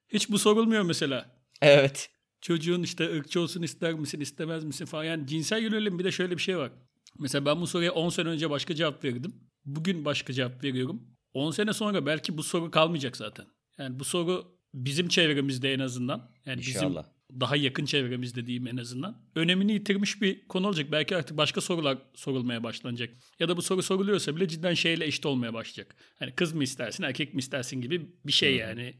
Hiç 0.08 0.30
bu 0.30 0.38
sorulmuyor 0.38 0.82
mesela. 0.82 1.36
evet. 1.62 2.10
Çocuğun 2.40 2.82
işte 2.82 3.16
ırkçı 3.16 3.40
olsun 3.40 3.62
ister 3.62 3.94
misin 3.94 4.20
istemez 4.20 4.64
misin 4.64 4.84
falan. 4.84 5.04
Yani 5.04 5.26
cinsel 5.26 5.62
yönelim 5.62 5.98
bir 5.98 6.04
de 6.04 6.12
şöyle 6.12 6.36
bir 6.36 6.42
şey 6.42 6.58
var. 6.58 6.72
Mesela 7.18 7.46
ben 7.46 7.60
bu 7.60 7.66
soruya 7.66 7.92
10 7.92 8.08
sene 8.08 8.28
önce 8.28 8.50
başka 8.50 8.74
cevap 8.74 9.04
verdim. 9.04 9.34
Bugün 9.64 10.04
başka 10.04 10.32
cevap 10.32 10.64
veriyorum. 10.64 11.02
10 11.34 11.50
sene 11.50 11.72
sonra 11.72 12.06
belki 12.06 12.36
bu 12.38 12.42
soru 12.42 12.70
kalmayacak 12.70 13.16
zaten. 13.16 13.46
Yani 13.78 13.98
bu 13.98 14.04
soru 14.04 14.58
bizim 14.74 15.08
çevremizde 15.08 15.72
en 15.72 15.80
azından. 15.80 16.30
Yani 16.46 16.60
bizim 16.60 16.74
İnşallah. 16.74 17.06
Daha 17.40 17.56
yakın 17.56 17.84
çevremizde 17.84 18.46
diyeyim 18.46 18.66
en 18.66 18.76
azından. 18.76 19.22
Önemini 19.34 19.72
yitirmiş 19.72 20.22
bir 20.22 20.48
konu 20.48 20.66
olacak. 20.66 20.86
Belki 20.92 21.16
artık 21.16 21.36
başka 21.36 21.60
sorular 21.60 21.98
sorulmaya 22.14 22.62
başlanacak. 22.62 23.10
Ya 23.38 23.48
da 23.48 23.56
bu 23.56 23.62
soru 23.62 23.82
soruluyorsa 23.82 24.36
bile 24.36 24.48
cidden 24.48 24.74
şeyle 24.74 25.06
eşit 25.06 25.26
olmaya 25.26 25.54
başlayacak. 25.54 25.96
Hani 26.18 26.34
kız 26.34 26.52
mı 26.52 26.62
istersin, 26.62 27.02
erkek 27.02 27.34
mi 27.34 27.38
istersin 27.38 27.80
gibi 27.80 28.06
bir 28.26 28.32
şey 28.32 28.56
yani. 28.56 28.94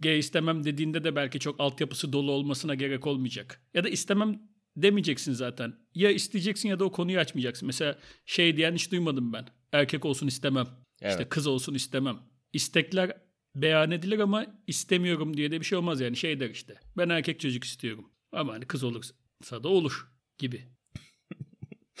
Gay 0.00 0.18
istemem 0.18 0.64
dediğinde 0.64 1.04
de 1.04 1.16
belki 1.16 1.38
çok 1.38 1.60
altyapısı 1.60 2.12
dolu 2.12 2.32
olmasına 2.32 2.74
gerek 2.74 3.06
olmayacak. 3.06 3.62
Ya 3.74 3.84
da 3.84 3.88
istemem 3.88 4.42
demeyeceksin 4.76 5.32
zaten. 5.32 5.74
Ya 5.94 6.10
isteyeceksin 6.10 6.68
ya 6.68 6.78
da 6.78 6.84
o 6.84 6.92
konuyu 6.92 7.18
açmayacaksın. 7.18 7.66
Mesela 7.66 7.98
şey 8.26 8.56
diyen 8.56 8.74
hiç 8.74 8.92
duymadım 8.92 9.32
ben. 9.32 9.46
Erkek 9.72 10.04
olsun 10.04 10.26
istemem. 10.26 10.66
Evet. 11.00 11.12
İşte 11.12 11.28
kız 11.28 11.46
olsun 11.46 11.74
istemem. 11.74 12.18
İstekler 12.52 13.12
beyan 13.54 13.90
edilir 13.90 14.18
ama 14.18 14.46
istemiyorum 14.66 15.36
diye 15.36 15.50
de 15.50 15.60
bir 15.60 15.64
şey 15.64 15.78
olmaz 15.78 16.00
yani. 16.00 16.16
Şey 16.16 16.40
der 16.40 16.50
işte. 16.50 16.74
Ben 16.96 17.08
erkek 17.08 17.40
çocuk 17.40 17.64
istiyorum. 17.64 18.10
Ama 18.32 18.52
hani 18.52 18.64
kız 18.64 18.84
olursa 18.84 19.62
da 19.62 19.68
olur 19.68 20.08
gibi. 20.38 20.62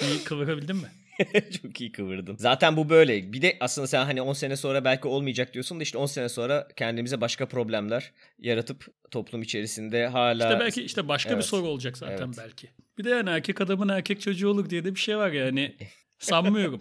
İyi 0.02 0.24
kıvırabildin 0.24 0.76
mi? 0.76 0.88
Çok 1.62 1.80
iyi 1.80 1.92
kıvırdın. 1.92 2.36
Zaten 2.36 2.76
bu 2.76 2.88
böyle. 2.88 3.32
Bir 3.32 3.42
de 3.42 3.56
aslında 3.60 3.86
sen 3.86 4.04
hani 4.04 4.22
10 4.22 4.32
sene 4.32 4.56
sonra 4.56 4.84
belki 4.84 5.08
olmayacak 5.08 5.54
diyorsun 5.54 5.78
da 5.78 5.82
işte 5.82 5.98
10 5.98 6.06
sene 6.06 6.28
sonra 6.28 6.68
kendimize 6.76 7.20
başka 7.20 7.48
problemler 7.48 8.12
yaratıp 8.38 8.86
toplum 9.10 9.42
içerisinde 9.42 10.06
hala... 10.06 10.44
İşte 10.44 10.60
belki 10.60 10.82
işte 10.82 11.08
başka 11.08 11.30
evet. 11.30 11.38
bir 11.38 11.46
soru 11.46 11.66
olacak 11.66 11.98
zaten 11.98 12.26
evet. 12.26 12.38
belki. 12.38 12.70
Bir 12.98 13.04
de 13.04 13.10
yani 13.10 13.30
erkek 13.30 13.60
adamın 13.60 13.88
erkek 13.88 14.20
çocuğu 14.20 14.48
olur 14.48 14.70
diye 14.70 14.84
de 14.84 14.94
bir 14.94 15.00
şey 15.00 15.16
var 15.16 15.32
yani. 15.32 15.76
Sanmıyorum. 16.18 16.78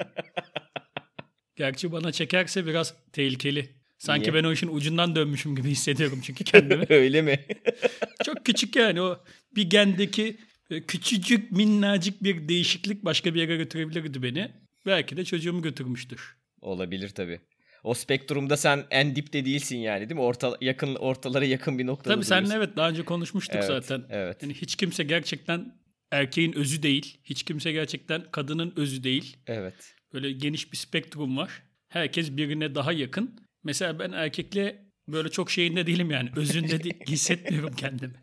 Gerçi 1.55 1.91
bana 1.91 2.11
çekerse 2.11 2.65
biraz 2.65 2.93
tehlikeli. 3.11 3.76
Sanki 3.97 4.31
Niye? 4.31 4.33
ben 4.33 4.43
o 4.47 4.51
işin 4.51 4.67
ucundan 4.67 5.15
dönmüşüm 5.15 5.55
gibi 5.55 5.69
hissediyorum 5.69 6.19
çünkü 6.23 6.43
kendimi. 6.43 6.85
Öyle 6.89 7.21
mi? 7.21 7.45
Çok 8.25 8.45
küçük 8.45 8.75
yani 8.75 9.01
o 9.01 9.19
bir 9.55 9.69
gendeki 9.69 10.37
e, 10.69 10.81
küçücük 10.81 11.51
minnacık 11.51 12.23
bir 12.23 12.49
değişiklik 12.49 13.05
başka 13.05 13.33
bir 13.33 13.41
yere 13.41 13.57
götürebilirdi 13.57 14.23
beni. 14.23 14.51
Belki 14.85 15.17
de 15.17 15.25
çocuğumu 15.25 15.61
götürmüştür. 15.61 16.37
Olabilir 16.61 17.09
tabii. 17.09 17.39
O 17.83 17.93
spektrumda 17.93 18.57
sen 18.57 18.85
en 18.91 19.15
dipte 19.15 19.45
değilsin 19.45 19.77
yani 19.77 19.99
değil 19.99 20.19
mi? 20.19 20.21
Orta, 20.21 20.57
yakın 20.61 20.95
ortalara 20.95 21.45
yakın 21.45 21.79
bir 21.79 21.85
noktada 21.85 22.13
Tabii 22.15 22.25
seninle 22.25 22.53
evet 22.53 22.75
daha 22.75 22.89
önce 22.89 23.05
konuşmuştuk 23.05 23.55
evet, 23.55 23.67
zaten. 23.67 24.03
Evet. 24.09 24.43
Yani 24.43 24.53
hiç 24.53 24.75
kimse 24.75 25.03
gerçekten 25.03 25.75
erkeğin 26.11 26.53
özü 26.53 26.83
değil. 26.83 27.17
Hiç 27.23 27.43
kimse 27.43 27.71
gerçekten 27.71 28.23
kadının 28.31 28.73
özü 28.75 29.03
değil. 29.03 29.37
Evet. 29.47 29.95
Böyle 30.13 30.31
geniş 30.31 30.71
bir 30.71 30.77
spektrum 30.77 31.37
var. 31.37 31.63
Herkes 31.87 32.31
birbirine 32.31 32.75
daha 32.75 32.91
yakın. 32.91 33.46
Mesela 33.67 33.99
ben 33.99 34.11
erkekle 34.11 34.85
böyle 35.07 35.29
çok 35.29 35.51
şeyinde 35.51 35.87
değilim 35.87 36.11
yani. 36.11 36.29
Özünde 36.35 36.83
de 36.83 36.89
hissetmiyorum 37.07 37.73
kendimi. 37.75 38.13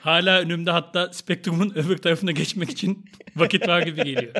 Hala 0.00 0.40
önümde 0.40 0.70
hatta 0.70 1.12
spektrumun 1.12 1.70
öbür 1.74 1.98
tarafına 1.98 2.32
geçmek 2.32 2.70
için 2.70 3.04
vakit 3.36 3.68
var 3.68 3.82
gibi 3.82 4.04
geliyor. 4.04 4.34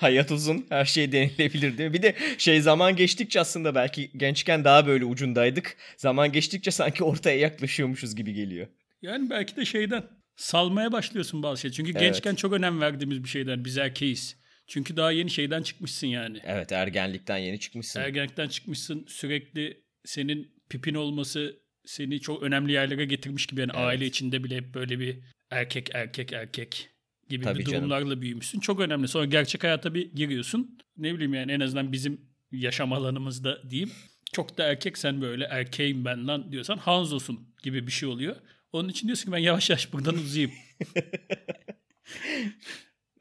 Hayat 0.00 0.30
uzun, 0.30 0.66
her 0.68 0.84
şey 0.84 1.12
denilebilir 1.12 1.78
değil 1.78 1.90
mi? 1.90 1.94
Bir 1.94 2.02
de 2.02 2.14
şey 2.38 2.60
zaman 2.60 2.96
geçtikçe 2.96 3.40
aslında 3.40 3.74
belki 3.74 4.10
gençken 4.16 4.64
daha 4.64 4.86
böyle 4.86 5.04
ucundaydık. 5.04 5.76
Zaman 5.96 6.32
geçtikçe 6.32 6.70
sanki 6.70 7.04
ortaya 7.04 7.38
yaklaşıyormuşuz 7.38 8.16
gibi 8.16 8.32
geliyor. 8.32 8.66
Yani 9.02 9.30
belki 9.30 9.56
de 9.56 9.64
şeyden 9.64 10.04
salmaya 10.36 10.92
başlıyorsun 10.92 11.42
bazı 11.42 11.60
şey. 11.60 11.70
Çünkü 11.70 11.90
evet. 11.90 12.00
gençken 12.00 12.34
çok 12.34 12.52
önem 12.52 12.80
verdiğimiz 12.80 13.24
bir 13.24 13.28
şeyden 13.28 13.64
biz 13.64 13.78
erkeğiz. 13.78 14.41
Çünkü 14.66 14.96
daha 14.96 15.10
yeni 15.10 15.30
şeyden 15.30 15.62
çıkmışsın 15.62 16.06
yani. 16.06 16.40
Evet 16.44 16.72
ergenlikten 16.72 17.38
yeni 17.38 17.60
çıkmışsın. 17.60 18.00
Ergenlikten 18.00 18.48
çıkmışsın 18.48 19.04
sürekli 19.08 19.84
senin 20.04 20.54
pipin 20.68 20.94
olması 20.94 21.62
seni 21.84 22.20
çok 22.20 22.42
önemli 22.42 22.72
yerlere 22.72 23.04
getirmiş 23.04 23.46
gibi. 23.46 23.60
Yani 23.60 23.72
evet. 23.74 23.84
aile 23.84 24.06
içinde 24.06 24.44
bile 24.44 24.56
hep 24.56 24.74
böyle 24.74 24.98
bir 25.00 25.18
erkek 25.50 25.90
erkek 25.94 26.32
erkek 26.32 26.88
gibi 27.28 27.44
Tabii 27.44 27.58
bir 27.58 27.66
durumlarla 27.66 28.04
canım. 28.04 28.22
büyümüşsün. 28.22 28.60
Çok 28.60 28.80
önemli. 28.80 29.08
Sonra 29.08 29.24
gerçek 29.24 29.64
hayata 29.64 29.94
bir 29.94 30.12
giriyorsun. 30.12 30.78
Ne 30.96 31.14
bileyim 31.14 31.34
yani 31.34 31.52
en 31.52 31.60
azından 31.60 31.92
bizim 31.92 32.20
yaşam 32.52 32.92
alanımızda 32.92 33.70
diyeyim. 33.70 33.92
Çok 34.32 34.58
da 34.58 34.64
erkek 34.64 34.98
sen 34.98 35.20
böyle 35.20 35.44
erkeğim 35.44 36.04
ben 36.04 36.26
lan 36.26 36.52
diyorsan 36.52 36.78
Hanzo'sun 36.78 37.54
gibi 37.62 37.86
bir 37.86 37.92
şey 37.92 38.08
oluyor. 38.08 38.36
Onun 38.72 38.88
için 38.88 39.06
diyorsun 39.08 39.24
ki 39.24 39.32
ben 39.32 39.38
yavaş 39.38 39.70
yavaş 39.70 39.92
buradan 39.92 40.14
uzayayım. 40.14 40.52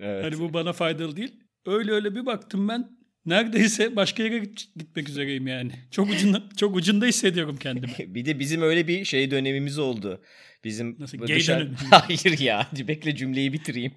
evet. 0.01 0.23
Hani 0.25 0.39
bu 0.39 0.53
bana 0.53 0.73
faydalı 0.73 1.17
değil. 1.17 1.31
Öyle 1.65 1.91
öyle 1.91 2.15
bir 2.15 2.25
baktım 2.25 2.67
ben 2.67 2.89
neredeyse 3.25 3.95
başka 3.95 4.23
yere 4.23 4.37
gitmek 4.75 5.09
üzereyim 5.09 5.47
yani. 5.47 5.71
Çok 5.91 6.09
ucunda 6.09 6.43
çok 6.57 6.75
ucunda 6.75 7.05
hissediyorum 7.05 7.57
kendimi. 7.57 7.93
bir 8.15 8.25
de 8.25 8.39
bizim 8.39 8.61
öyle 8.61 8.87
bir 8.87 9.05
şey 9.05 9.31
dönemimiz 9.31 9.79
oldu. 9.79 10.21
Bizim 10.63 10.95
Nasıl 10.99 11.17
gay 11.17 11.27
dışarı... 11.27 11.71
Hayır 11.91 12.39
ya. 12.39 12.67
Bekle 12.87 13.15
cümleyi 13.15 13.53
bitireyim. 13.53 13.91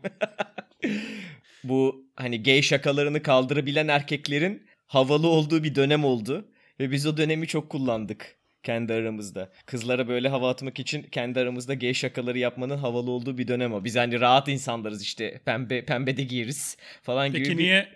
Bu 1.65 2.09
hani 2.17 2.43
gay 2.43 2.63
şakalarını 2.63 3.23
kaldırabilen 3.23 3.89
erkeklerin 3.89 4.67
havalı 4.87 5.29
olduğu 5.29 5.65
bir 5.65 5.75
dönem 5.75 6.05
oldu 6.05 6.49
ve 6.81 6.91
biz 6.91 7.07
o 7.07 7.17
dönemi 7.17 7.47
çok 7.47 7.71
kullandık 7.71 8.37
kendi 8.65 8.93
aramızda. 8.93 9.51
Kızlara 9.67 10.09
böyle 10.09 10.29
hava 10.29 10.51
atmak 10.51 10.79
için 10.79 11.03
kendi 11.03 11.41
aramızda 11.41 11.75
gay 11.75 11.95
şakaları 11.95 12.39
yapmanın 12.39 12.79
havalı 12.79 13.11
olduğu 13.11 13.39
bir 13.39 13.49
dönem 13.49 13.73
o. 13.73 13.85
Biz 13.85 13.97
hani 13.97 14.21
rahat 14.21 14.49
insanlarız 14.49 15.03
işte 15.03 15.41
pembe 15.45 15.85
pembe 15.85 16.17
de 16.17 16.23
giyeriz 16.23 16.77
falan 17.03 17.33
Peki 17.33 17.43
gibi. 17.43 17.49
Peki 17.49 17.63
niye 17.63 17.89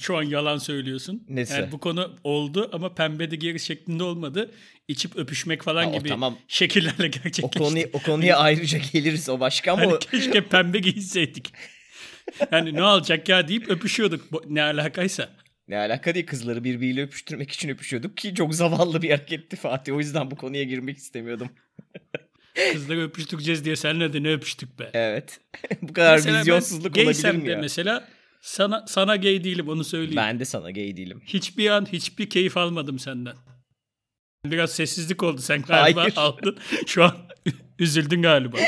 şu 0.00 0.16
an 0.16 0.22
yalan 0.22 0.58
söylüyorsun. 0.58 1.24
Nesi? 1.28 1.54
Yani 1.54 1.72
bu 1.72 1.78
konu 1.78 2.16
oldu 2.24 2.70
ama 2.72 2.94
pembe 2.94 3.30
de 3.30 3.36
geri 3.36 3.60
şeklinde 3.60 4.04
olmadı. 4.04 4.50
İçip 4.88 5.16
öpüşmek 5.16 5.62
falan 5.62 5.84
ha, 5.84 5.98
gibi 5.98 6.08
tamam. 6.08 6.38
şekillerle 6.48 7.08
gerçekleşti. 7.08 7.60
O, 7.60 7.64
konuya, 7.64 7.86
o 7.92 7.98
konuya 7.98 8.38
ayrıca 8.38 8.78
geliriz 8.92 9.28
o 9.28 9.40
başka 9.40 9.72
ama... 9.72 9.82
Hani 9.82 9.98
keşke 9.98 10.40
pembe 10.40 10.78
giyseydik. 10.78 11.52
yani 12.52 12.74
ne 12.74 12.82
olacak 12.82 13.28
ya 13.28 13.48
deyip 13.48 13.68
öpüşüyorduk 13.68 14.50
ne 14.50 14.62
alakaysa. 14.62 15.28
Ne 15.68 15.78
alaka 15.78 16.14
değil 16.14 16.26
kızları 16.26 16.64
birbiriyle 16.64 17.02
öpüştürmek 17.02 17.50
için 17.50 17.68
öpüşüyorduk 17.68 18.16
ki 18.16 18.34
çok 18.34 18.54
zavallı 18.54 19.02
bir 19.02 19.10
hareketti 19.10 19.56
Fatih. 19.56 19.94
O 19.94 19.98
yüzden 19.98 20.30
bu 20.30 20.36
konuya 20.36 20.62
girmek 20.62 20.96
istemiyordum. 20.96 21.48
Kızları 22.72 23.02
öpüştüreceğiz 23.02 23.64
diye 23.64 23.76
seninle 23.76 24.12
de 24.12 24.22
ne 24.22 24.32
öpüştük 24.32 24.78
be. 24.78 24.90
Evet. 24.92 25.40
bu 25.82 25.92
kadar 25.92 26.16
mesela 26.16 26.40
vizyonsuzluk 26.40 26.96
olabilir 26.96 27.34
mi 27.34 27.50
ya? 27.50 27.58
mesela 27.58 28.08
sana 28.40 28.84
sana 28.86 29.16
gay 29.16 29.44
değilim 29.44 29.68
onu 29.68 29.84
söyleyeyim. 29.84 30.16
Ben 30.16 30.40
de 30.40 30.44
sana 30.44 30.70
gay 30.70 30.96
değilim. 30.96 31.22
Hiçbir 31.26 31.70
an 31.70 31.86
hiçbir 31.92 32.30
keyif 32.30 32.56
almadım 32.56 32.98
senden. 32.98 33.36
Biraz 34.44 34.72
sessizlik 34.72 35.22
oldu 35.22 35.40
sen 35.40 35.62
galiba 35.62 36.02
Hayır. 36.02 36.14
aldın. 36.16 36.58
Şu 36.86 37.04
an 37.04 37.16
üzüldün 37.78 38.22
galiba. 38.22 38.58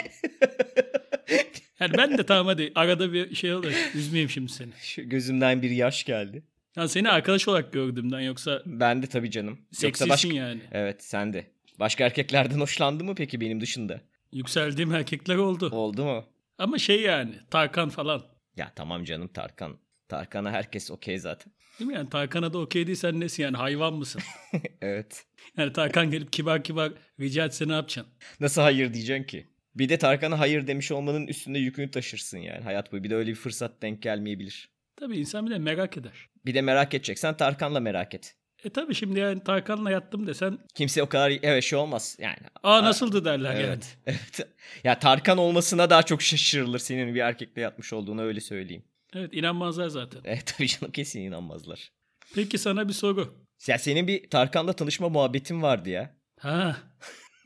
Yani 1.81 1.93
ben 1.97 2.19
de 2.19 2.27
tamam 2.27 2.47
hadi 2.47 2.73
arada 2.75 3.13
bir 3.13 3.35
şey 3.35 3.55
olur. 3.55 3.73
Üzmeyeyim 3.95 4.31
şimdi 4.31 4.53
seni. 4.53 4.73
Şu 4.83 5.09
gözümden 5.09 5.63
bir 5.63 5.71
yaş 5.71 6.05
geldi. 6.05 6.43
Ya 6.79 6.89
seni 6.89 7.11
arkadaş 7.11 7.49
olarak 7.49 7.73
gördüğümden 7.73 8.21
yoksa... 8.21 8.63
Ben 8.67 9.03
de 9.03 9.07
tabii 9.07 9.31
canım. 9.31 9.59
Seksisin 9.73 10.09
başka... 10.09 10.29
yani. 10.29 10.61
Evet 10.73 11.05
sen 11.05 11.33
de. 11.33 11.47
Başka 11.79 12.05
erkeklerden 12.05 12.61
hoşlandı 12.61 13.05
mı 13.05 13.15
peki 13.15 13.41
benim 13.41 13.61
dışında? 13.61 14.01
Yükseldiğim 14.33 14.95
erkekler 14.95 15.37
oldu. 15.37 15.71
Oldu 15.73 16.05
mu? 16.05 16.25
Ama 16.59 16.79
şey 16.79 17.03
yani 17.03 17.35
Tarkan 17.51 17.89
falan. 17.89 18.23
Ya 18.57 18.73
tamam 18.77 19.05
canım 19.05 19.29
Tarkan. 19.29 19.77
Tarkan'a 20.09 20.51
herkes 20.51 20.91
okey 20.91 21.19
zaten. 21.19 21.53
Değil 21.79 21.89
mi 21.89 21.95
yani 21.95 22.11
Tarkan'a 22.11 22.53
da 22.53 22.59
okey 22.59 22.87
değilsen 22.87 23.21
nesin 23.21 23.43
yani 23.43 23.57
hayvan 23.57 23.95
mısın? 23.95 24.23
evet. 24.83 25.25
Yani 25.57 25.73
Tarkan 25.73 26.11
gelip 26.11 26.33
kibar 26.33 26.65
kibar 26.65 26.93
rica 27.21 27.45
etse 27.45 27.69
ne 27.69 27.73
yapacaksın? 27.73 28.15
Nasıl 28.41 28.63
hayır 28.63 28.95
diyeceksin 28.95 29.25
ki? 29.25 29.47
Bir 29.75 29.89
de 29.89 29.99
Tarkan'a 29.99 30.39
hayır 30.39 30.67
demiş 30.67 30.93
olmanın 30.93 31.27
üstünde 31.27 31.59
yükünü 31.59 31.91
taşırsın 31.91 32.39
yani 32.39 32.65
hayat 32.65 32.93
boyu. 32.93 33.05
Bir 33.05 33.11
de 33.11 33.17
öyle 33.17 33.31
bir 33.31 33.37
fırsat 33.37 33.83
denk 33.83 34.03
gelmeyebilir. 34.03 34.71
Tabii 34.97 35.17
insan 35.17 35.47
bir 35.47 35.51
de 35.51 35.59
merak 35.59 35.97
eder. 35.97 36.29
Bir 36.47 36.55
de 36.55 36.63
merak 36.63 36.95
edeceksen 36.95 37.37
Tarkan'la 37.37 37.81
merak 37.81 38.15
et. 38.15 38.35
E 38.65 38.71
tabii 38.71 38.95
şimdi 38.95 39.21
yani 39.21 39.45
Tarkan'la 39.45 39.91
yattım 39.91 40.27
desen. 40.27 40.59
Kimse 40.75 41.03
o 41.03 41.09
kadar 41.09 41.33
evet 41.43 41.65
şey 41.65 41.79
olmaz 41.79 42.17
yani. 42.21 42.37
Aa 42.63 42.85
nasıldı 42.85 43.25
derler 43.25 43.55
evet, 43.55 43.67
yani. 43.67 43.83
Evet. 44.07 44.49
Ya 44.85 44.99
Tarkan 44.99 45.39
olmasına 45.39 45.91
daha 45.91 46.03
çok 46.03 46.23
şaşırılır 46.23 46.79
senin 46.79 47.15
bir 47.15 47.21
erkekle 47.21 47.63
yatmış 47.63 47.93
olduğunu 47.93 48.23
öyle 48.23 48.41
söyleyeyim. 48.41 48.85
Evet 49.15 49.31
inanmazlar 49.35 49.89
zaten. 49.89 50.21
Evet 50.25 50.55
tabii 50.57 50.69
canım 50.69 50.93
kesin 50.93 51.21
inanmazlar. 51.21 51.93
Peki 52.35 52.59
sana 52.59 52.89
bir 52.89 52.93
soru. 52.93 53.35
Ya 53.67 53.79
senin 53.79 54.07
bir 54.07 54.31
Tarkan'la 54.31 54.73
tanışma 54.73 55.09
muhabbetin 55.09 55.63
vardı 55.63 55.91
ya. 55.91 56.17
Ha. 56.41 56.77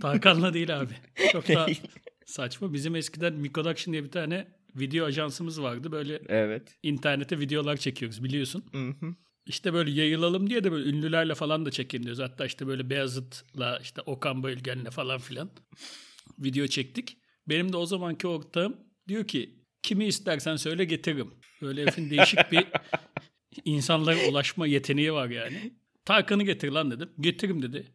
Tarkan'la 0.03 0.55
değil 0.55 0.81
abi. 0.81 0.95
Çok 1.33 1.49
da 1.49 1.67
saçma. 2.27 2.73
Bizim 2.73 2.97
eskiden 2.97 3.33
Micoduction 3.33 3.93
diye 3.93 4.05
bir 4.05 4.11
tane 4.11 4.47
video 4.77 5.07
ajansımız 5.07 5.63
vardı. 5.63 5.93
Böyle 5.93 6.23
evet. 6.29 6.79
internete 6.83 7.41
videolar 7.41 7.77
çekiyoruz 7.77 8.25
biliyorsun. 8.25 8.65
Hı 8.73 8.89
hı. 9.07 9.15
İşte 9.47 9.73
böyle 9.73 9.91
yayılalım 9.91 10.51
diye 10.51 10.65
de 10.65 10.73
böyle 10.73 10.91
ünlülerle 10.91 11.35
falan 11.35 11.67
da 11.67 11.71
çekin 11.71 12.03
diyoruz. 12.03 12.21
Hatta 12.21 12.47
işte 12.47 12.67
böyle 12.67 12.91
Beyazıt'la 12.91 13.79
işte 13.83 14.01
Okan 14.01 14.43
Bayülgen'le 14.43 14.91
falan 14.91 15.19
filan 15.19 15.51
video 16.39 16.67
çektik. 16.67 17.19
Benim 17.49 17.73
de 17.73 17.77
o 17.77 17.87
zamanki 17.87 18.27
ortağım 18.27 18.77
diyor 19.09 19.27
ki 19.27 19.59
kimi 19.83 20.05
istersen 20.07 20.57
söyle 20.57 20.85
getiririm. 20.85 21.31
Böyle 21.63 21.83
herifin 21.83 22.11
değişik 22.11 22.53
bir 22.53 22.67
insanlara 23.65 24.29
ulaşma 24.29 24.67
yeteneği 24.67 25.13
var 25.13 25.29
yani. 25.29 25.73
Tarkan'ı 26.05 26.43
getir 26.43 26.71
lan 26.71 26.91
dedim. 26.91 27.11
Getiririm 27.21 27.63
dedi. 27.63 27.87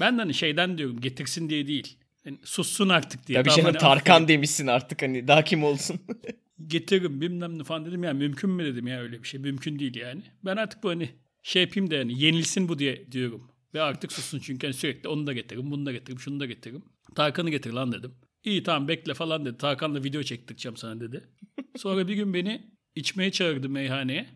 Ben 0.00 0.18
de 0.18 0.22
hani 0.22 0.34
şeyden 0.34 0.78
diyorum 0.78 1.00
getirsin 1.00 1.50
diye 1.50 1.66
değil. 1.66 1.98
Yani 2.26 2.38
sussun 2.44 2.88
artık 2.88 3.26
diye. 3.26 3.42
Tabii 3.42 3.50
canım 3.50 3.64
hani 3.64 3.78
Tarkan 3.78 4.14
affedin. 4.14 4.28
demişsin 4.28 4.66
artık 4.66 5.02
hani 5.02 5.28
daha 5.28 5.44
kim 5.44 5.64
olsun. 5.64 6.00
getiririm 6.66 7.20
bilmem 7.20 7.58
ne 7.58 7.64
falan 7.64 7.84
dedim 7.84 8.04
ya 8.04 8.12
mümkün 8.12 8.50
mü 8.50 8.64
dedim 8.64 8.86
ya 8.86 9.00
öyle 9.00 9.22
bir 9.22 9.28
şey 9.28 9.40
mümkün 9.40 9.78
değil 9.78 9.96
yani. 9.96 10.22
Ben 10.44 10.56
artık 10.56 10.82
bu 10.82 10.90
hani 10.90 11.10
şey 11.42 11.62
yapayım 11.62 11.90
da 11.90 11.94
yani 11.94 12.22
yenilsin 12.22 12.68
bu 12.68 12.78
diye 12.78 13.12
diyorum. 13.12 13.50
Ve 13.74 13.82
artık 13.82 14.12
sussun 14.12 14.38
çünkü 14.38 14.66
hani 14.66 14.74
sürekli 14.74 15.08
onu 15.08 15.26
da 15.26 15.32
getiririm 15.32 15.70
bunu 15.70 15.86
da 15.86 15.92
getiririm 15.92 16.18
şunu 16.20 16.40
da 16.40 16.46
getiririm. 16.46 16.84
Tarkan'ı 17.14 17.50
getir 17.50 17.72
lan 17.72 17.92
dedim. 17.92 18.14
İyi 18.44 18.62
tamam 18.62 18.88
bekle 18.88 19.14
falan 19.14 19.44
dedi. 19.44 19.58
Tarkan'la 19.58 20.04
video 20.04 20.22
çektireceğim 20.22 20.76
sana 20.76 21.00
dedi. 21.00 21.28
Sonra 21.76 22.08
bir 22.08 22.14
gün 22.14 22.34
beni 22.34 22.70
içmeye 22.94 23.32
çağırdı 23.32 23.68
meyhaneye. 23.68 24.26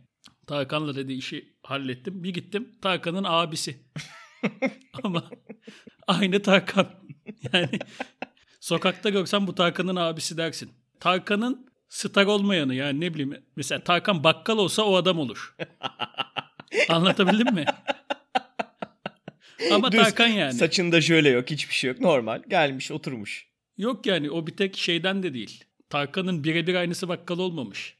Tarkan'la 0.46 0.96
dedi 0.96 1.12
işi 1.12 1.56
hallettim. 1.62 2.24
Bir 2.24 2.34
gittim 2.34 2.68
Tarkan'ın 2.82 3.24
abisi. 3.26 3.76
Ama 5.02 5.30
aynı 6.06 6.42
Tarkan. 6.42 6.88
Yani 7.52 7.78
sokakta 8.60 9.10
görsen 9.10 9.46
bu 9.46 9.54
Tarkan'ın 9.54 9.96
abisi 9.96 10.36
dersin. 10.36 10.70
Tarkan'ın 11.00 11.70
star 11.88 12.26
olmayanı 12.26 12.74
yani 12.74 13.00
ne 13.00 13.14
bileyim 13.14 13.42
mesela 13.56 13.84
Tarkan 13.84 14.24
bakkal 14.24 14.58
olsa 14.58 14.82
o 14.82 14.96
adam 14.96 15.18
olur. 15.18 15.56
Anlatabildim 16.88 17.54
mi? 17.54 17.64
Ama 19.72 19.92
Düz, 19.92 20.02
Tarkan 20.02 20.26
yani. 20.26 20.52
Saçında 20.52 21.00
şöyle 21.00 21.28
yok 21.28 21.50
hiçbir 21.50 21.74
şey 21.74 21.88
yok 21.88 22.00
normal 22.00 22.42
gelmiş 22.48 22.90
oturmuş. 22.90 23.46
Yok 23.78 24.06
yani 24.06 24.30
o 24.30 24.46
bir 24.46 24.56
tek 24.56 24.76
şeyden 24.76 25.22
de 25.22 25.34
değil. 25.34 25.64
Tarkan'ın 25.90 26.44
birebir 26.44 26.74
aynısı 26.74 27.08
bakkal 27.08 27.38
olmamış. 27.38 27.99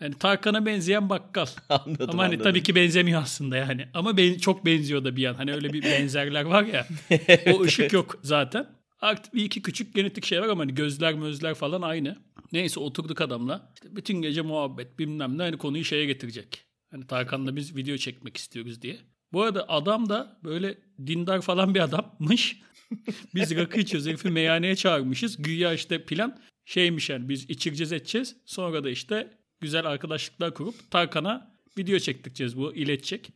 Yani 0.00 0.14
Tarkan'a 0.18 0.66
benzeyen 0.66 1.08
bakkal. 1.08 1.46
Anladım 1.68 2.10
Ama 2.10 2.22
hani 2.22 2.28
anladım. 2.28 2.42
tabii 2.42 2.62
ki 2.62 2.74
benzemiyor 2.74 3.22
aslında 3.22 3.56
yani. 3.56 3.88
Ama 3.94 4.16
ben, 4.16 4.38
çok 4.38 4.66
benziyor 4.66 5.04
da 5.04 5.16
bir 5.16 5.22
yan. 5.22 5.34
Hani 5.34 5.54
öyle 5.54 5.72
bir 5.72 5.82
benzerler 5.82 6.44
var 6.44 6.64
ya. 6.64 6.86
o 7.54 7.62
ışık 7.62 7.92
yok 7.92 8.18
zaten. 8.22 8.66
Artık 9.00 9.34
bir 9.34 9.44
iki 9.44 9.62
küçük 9.62 9.94
genetik 9.94 10.24
şey 10.24 10.40
var 10.40 10.48
ama 10.48 10.62
hani 10.62 10.74
gözler 10.74 11.14
mözler 11.14 11.54
falan 11.54 11.82
aynı. 11.82 12.16
Neyse 12.52 12.80
oturduk 12.80 13.20
adamla. 13.20 13.72
İşte 13.74 13.96
bütün 13.96 14.22
gece 14.22 14.42
muhabbet 14.42 14.98
bilmem 14.98 15.38
ne 15.38 15.42
hani 15.42 15.58
konuyu 15.58 15.84
şeye 15.84 16.06
getirecek. 16.06 16.64
Hani 16.90 17.06
Tarkan'la 17.06 17.56
biz 17.56 17.76
video 17.76 17.96
çekmek 17.96 18.36
istiyoruz 18.36 18.82
diye. 18.82 18.98
Bu 19.32 19.42
arada 19.42 19.68
adam 19.68 20.08
da 20.08 20.38
böyle 20.44 20.78
dindar 21.06 21.40
falan 21.40 21.74
bir 21.74 21.80
adammış. 21.80 22.60
biz 23.34 23.56
rakı 23.56 23.80
içiyoruz. 23.80 24.08
Herifi 24.08 24.30
meyhaneye 24.30 24.76
çağırmışız. 24.76 25.42
Güya 25.42 25.72
işte 25.72 26.04
plan 26.04 26.40
şeymiş 26.64 27.10
yani 27.10 27.28
biz 27.28 27.50
içireceğiz 27.50 27.92
edeceğiz. 27.92 28.36
Sonra 28.46 28.84
da 28.84 28.90
işte 28.90 29.39
güzel 29.60 29.86
arkadaşlıklar 29.86 30.54
kurup 30.54 30.90
Tarkan'a 30.90 31.54
video 31.78 31.98
çektireceğiz 31.98 32.56
bu 32.56 32.74
iletecek. 32.74 33.32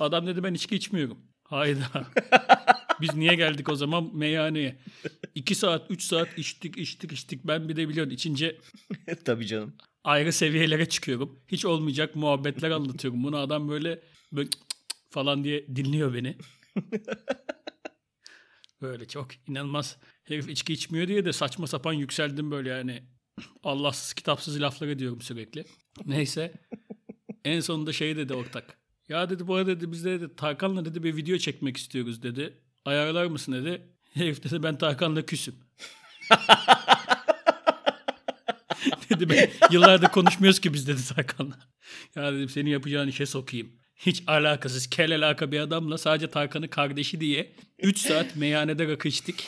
Adam 0.00 0.26
dedi 0.26 0.42
ben 0.42 0.54
içki 0.54 0.76
içmiyorum. 0.76 1.18
Hayda. 1.44 2.06
Biz 3.00 3.14
niye 3.14 3.34
geldik 3.34 3.68
o 3.68 3.76
zaman 3.76 4.16
meyhaneye? 4.16 4.78
2 5.34 5.54
saat, 5.54 5.90
3 5.90 6.02
saat 6.02 6.38
içtik, 6.38 6.78
içtik, 6.78 7.12
içtik. 7.12 7.44
Ben 7.44 7.68
bir 7.68 7.76
de 7.76 7.88
biliyorsun 7.88 8.14
içince 8.14 8.58
tabii 9.24 9.46
canım. 9.46 9.76
ayrı 10.04 10.32
seviyelere 10.32 10.88
çıkıyorum. 10.88 11.40
Hiç 11.48 11.64
olmayacak 11.64 12.16
muhabbetler 12.16 12.70
anlatıyorum. 12.70 13.24
Bunu 13.24 13.36
adam 13.36 13.68
böyle, 13.68 14.00
böyle 14.32 14.50
cık 14.50 14.60
cık 14.68 14.78
falan 15.10 15.44
diye 15.44 15.66
dinliyor 15.76 16.14
beni. 16.14 16.36
Böyle 18.82 19.08
çok 19.08 19.48
inanılmaz. 19.48 19.96
Herif 20.24 20.48
içki 20.48 20.72
içmiyor 20.72 21.08
diye 21.08 21.24
de 21.24 21.32
saçma 21.32 21.66
sapan 21.66 21.92
yükseldim 21.92 22.50
böyle 22.50 22.70
yani. 22.70 23.02
Allahsız 23.64 24.12
kitapsız 24.12 24.60
laflar 24.60 24.88
ediyorum 24.88 25.20
sürekli. 25.20 25.64
Neyse. 26.06 26.52
En 27.44 27.60
sonunda 27.60 27.92
şey 27.92 28.16
dedi 28.16 28.34
ortak. 28.34 28.78
Ya 29.08 29.30
dedi 29.30 29.46
bu 29.46 29.54
arada 29.54 29.70
dedi 29.70 29.92
biz 29.92 30.04
de 30.04 30.20
dedi 30.20 30.36
Tarkan'la 30.36 30.84
dedi 30.84 31.02
bir 31.02 31.16
video 31.16 31.38
çekmek 31.38 31.76
istiyoruz 31.76 32.22
dedi. 32.22 32.58
Ayarlar 32.84 33.26
mısın 33.26 33.52
dedi. 33.52 33.82
Herif 34.14 34.44
dedi 34.44 34.62
ben 34.62 34.78
Tarkan'la 34.78 35.26
küsüm. 35.26 35.54
dedi 39.10 39.28
ben 39.28 39.50
yıllardır 39.70 40.08
konuşmuyoruz 40.08 40.60
ki 40.60 40.74
biz 40.74 40.88
dedi 40.88 41.00
Tarkan'la. 41.14 41.58
Ya 42.16 42.32
dedim 42.32 42.48
seni 42.48 42.70
yapacağın 42.70 43.08
işe 43.08 43.26
sokayım. 43.26 43.72
Hiç 43.96 44.22
alakasız 44.26 44.86
kel 44.86 45.14
alaka 45.14 45.52
bir 45.52 45.60
adamla 45.60 45.98
sadece 45.98 46.30
Tarkan'ın 46.30 46.68
kardeşi 46.68 47.20
diye 47.20 47.52
3 47.78 47.98
saat 47.98 48.36
meyhanede 48.36 48.88
rakı 48.88 49.08
içtik. 49.08 49.46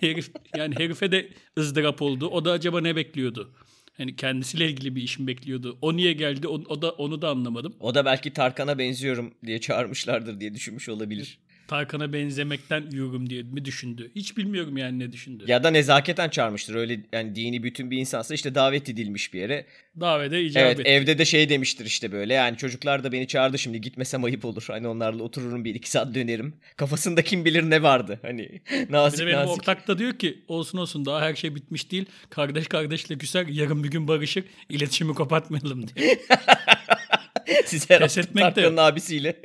Herif, 0.00 0.30
yani 0.56 0.74
herife 0.78 1.12
de 1.12 1.28
ızdırap 1.58 2.02
oldu. 2.02 2.26
O 2.28 2.44
da 2.44 2.52
acaba 2.52 2.80
ne 2.80 2.96
bekliyordu? 2.96 3.54
Hani 3.96 4.16
kendisiyle 4.16 4.68
ilgili 4.68 4.96
bir 4.96 5.02
iş 5.02 5.18
mi 5.18 5.26
bekliyordu? 5.26 5.78
O 5.82 5.96
niye 5.96 6.12
geldi? 6.12 6.48
O, 6.48 6.54
o 6.54 6.82
da 6.82 6.90
onu 6.90 7.22
da 7.22 7.28
anlamadım. 7.28 7.74
O 7.80 7.94
da 7.94 8.04
belki 8.04 8.32
Tarkan'a 8.32 8.78
benziyorum 8.78 9.34
diye 9.46 9.60
çağırmışlardır 9.60 10.40
diye 10.40 10.54
düşünmüş 10.54 10.88
olabilir. 10.88 11.38
Tarkan'a 11.68 12.12
benzemekten 12.12 12.84
yürüm 12.92 13.30
diye 13.30 13.42
mi 13.42 13.64
düşündü? 13.64 14.10
Hiç 14.16 14.36
bilmiyorum 14.36 14.76
yani 14.76 14.98
ne 14.98 15.12
düşündü. 15.12 15.44
Ya 15.46 15.64
da 15.64 15.70
nezaketen 15.70 16.28
çağırmıştır. 16.28 16.74
Öyle 16.74 17.00
yani 17.12 17.34
dini 17.34 17.62
bütün 17.62 17.90
bir 17.90 17.98
insansa 17.98 18.34
işte 18.34 18.54
davet 18.54 18.88
edilmiş 18.88 19.34
bir 19.34 19.40
yere. 19.40 19.66
Davete 20.00 20.42
icap 20.42 20.62
Evet 20.62 20.80
etti. 20.80 20.88
evde 20.90 21.18
de 21.18 21.24
şey 21.24 21.48
demiştir 21.48 21.86
işte 21.86 22.12
böyle 22.12 22.34
yani 22.34 22.56
çocuklar 22.56 23.04
da 23.04 23.12
beni 23.12 23.26
çağırdı 23.26 23.58
şimdi 23.58 23.80
gitmesem 23.80 24.24
ayıp 24.24 24.44
olur. 24.44 24.64
Hani 24.68 24.88
onlarla 24.88 25.22
otururum 25.22 25.64
bir 25.64 25.74
iki 25.74 25.90
saat 25.90 26.14
dönerim. 26.14 26.54
Kafasında 26.76 27.22
kim 27.22 27.44
bilir 27.44 27.62
ne 27.62 27.82
vardı 27.82 28.18
hani 28.22 28.60
Bir 28.72 28.92
nazik 28.92 29.20
de 29.20 29.26
benim 29.26 29.38
nazik. 29.38 29.54
ortak 29.58 29.88
da 29.88 29.98
diyor 29.98 30.12
ki 30.18 30.38
olsun 30.48 30.78
olsun 30.78 31.04
daha 31.06 31.20
her 31.20 31.34
şey 31.34 31.54
bitmiş 31.54 31.90
değil. 31.92 32.04
Kardeş 32.30 32.66
kardeşle 32.68 33.18
küser 33.18 33.46
yarın 33.46 33.84
bir 33.84 33.90
gün 33.90 34.08
barışır. 34.08 34.44
İletişimi 34.68 35.14
kapatmayalım 35.14 35.88
diye. 35.88 36.18
Siz 37.64 37.90
her 37.90 37.98
Pes 37.98 38.18
etmek 38.18 38.56
de 38.56 38.80
abisiyle. 38.80 39.36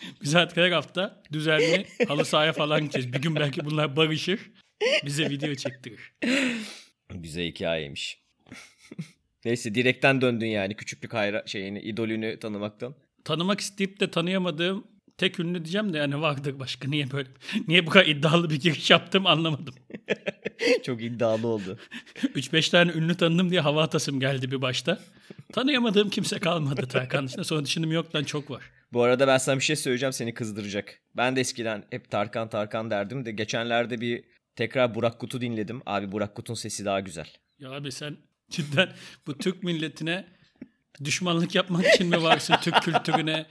Biz 0.22 0.34
artık 0.34 0.56
her 0.56 0.70
hafta 0.70 1.22
düzenli 1.32 1.86
halı 2.08 2.24
sahaya 2.24 2.52
falan 2.52 2.80
gideceğiz. 2.80 3.12
Bir 3.12 3.22
gün 3.22 3.36
belki 3.36 3.64
bunlar 3.64 3.96
barışır. 3.96 4.40
Bize 5.04 5.30
video 5.30 5.54
çektirir. 5.54 6.12
Güzel 7.14 7.44
hikayeymiş. 7.46 8.18
Neyse 9.44 9.74
direkten 9.74 10.20
döndün 10.20 10.46
yani 10.46 10.76
küçüklük 10.76 11.14
hayra 11.14 11.42
şeyini 11.46 11.80
idolünü 11.80 12.38
tanımaktan. 12.38 12.94
Tanımak 13.24 13.60
isteyip 13.60 14.00
de 14.00 14.10
tanıyamadığım 14.10 14.86
tek 15.18 15.40
ünlü 15.40 15.64
diyeceğim 15.64 15.92
de 15.92 15.98
yani 15.98 16.20
vardır 16.20 16.58
başka. 16.58 16.88
Niye 16.88 17.10
böyle? 17.10 17.28
Niye 17.68 17.86
bu 17.86 17.90
kadar 17.90 18.06
iddialı 18.06 18.50
bir 18.50 18.60
giriş 18.60 18.90
yaptım 18.90 19.26
anlamadım. 19.26 19.74
Çok 20.82 21.02
iddialı 21.02 21.46
oldu. 21.46 21.78
3-5 22.22 22.70
tane 22.70 22.92
ünlü 22.92 23.14
tanıdım 23.14 23.50
diye 23.50 23.60
hava 23.60 23.82
atasım 23.82 24.20
geldi 24.20 24.50
bir 24.50 24.62
başta. 24.62 25.00
Tanıyamadığım 25.52 26.10
kimse 26.10 26.38
kalmadı 26.38 26.86
Tarkan 26.88 27.26
dışında. 27.26 27.44
Sonra 27.44 27.64
düşündüm 27.64 27.92
yok 27.92 28.14
lan 28.14 28.24
çok 28.24 28.50
var. 28.50 28.62
Bu 28.92 29.02
arada 29.02 29.26
ben 29.26 29.38
sana 29.38 29.56
bir 29.56 29.60
şey 29.64 29.76
söyleyeceğim 29.76 30.12
seni 30.12 30.34
kızdıracak. 30.34 31.00
Ben 31.16 31.36
de 31.36 31.40
eskiden 31.40 31.84
hep 31.90 32.10
Tarkan 32.10 32.48
Tarkan 32.48 32.90
derdim 32.90 33.24
de 33.24 33.32
geçenlerde 33.32 34.00
bir 34.00 34.24
tekrar 34.56 34.94
Burak 34.94 35.18
Kut'u 35.18 35.40
dinledim. 35.40 35.82
Abi 35.86 36.12
Burak 36.12 36.34
Kut'un 36.34 36.54
sesi 36.54 36.84
daha 36.84 37.00
güzel. 37.00 37.26
Ya 37.58 37.70
abi 37.70 37.92
sen 37.92 38.16
cidden 38.50 38.88
bu 39.26 39.38
Türk 39.38 39.62
milletine 39.62 40.24
düşmanlık 41.04 41.54
yapmak 41.54 41.86
için 41.94 42.06
mi 42.06 42.22
varsın 42.22 42.54
Türk 42.62 42.82
kültürüne? 42.82 43.46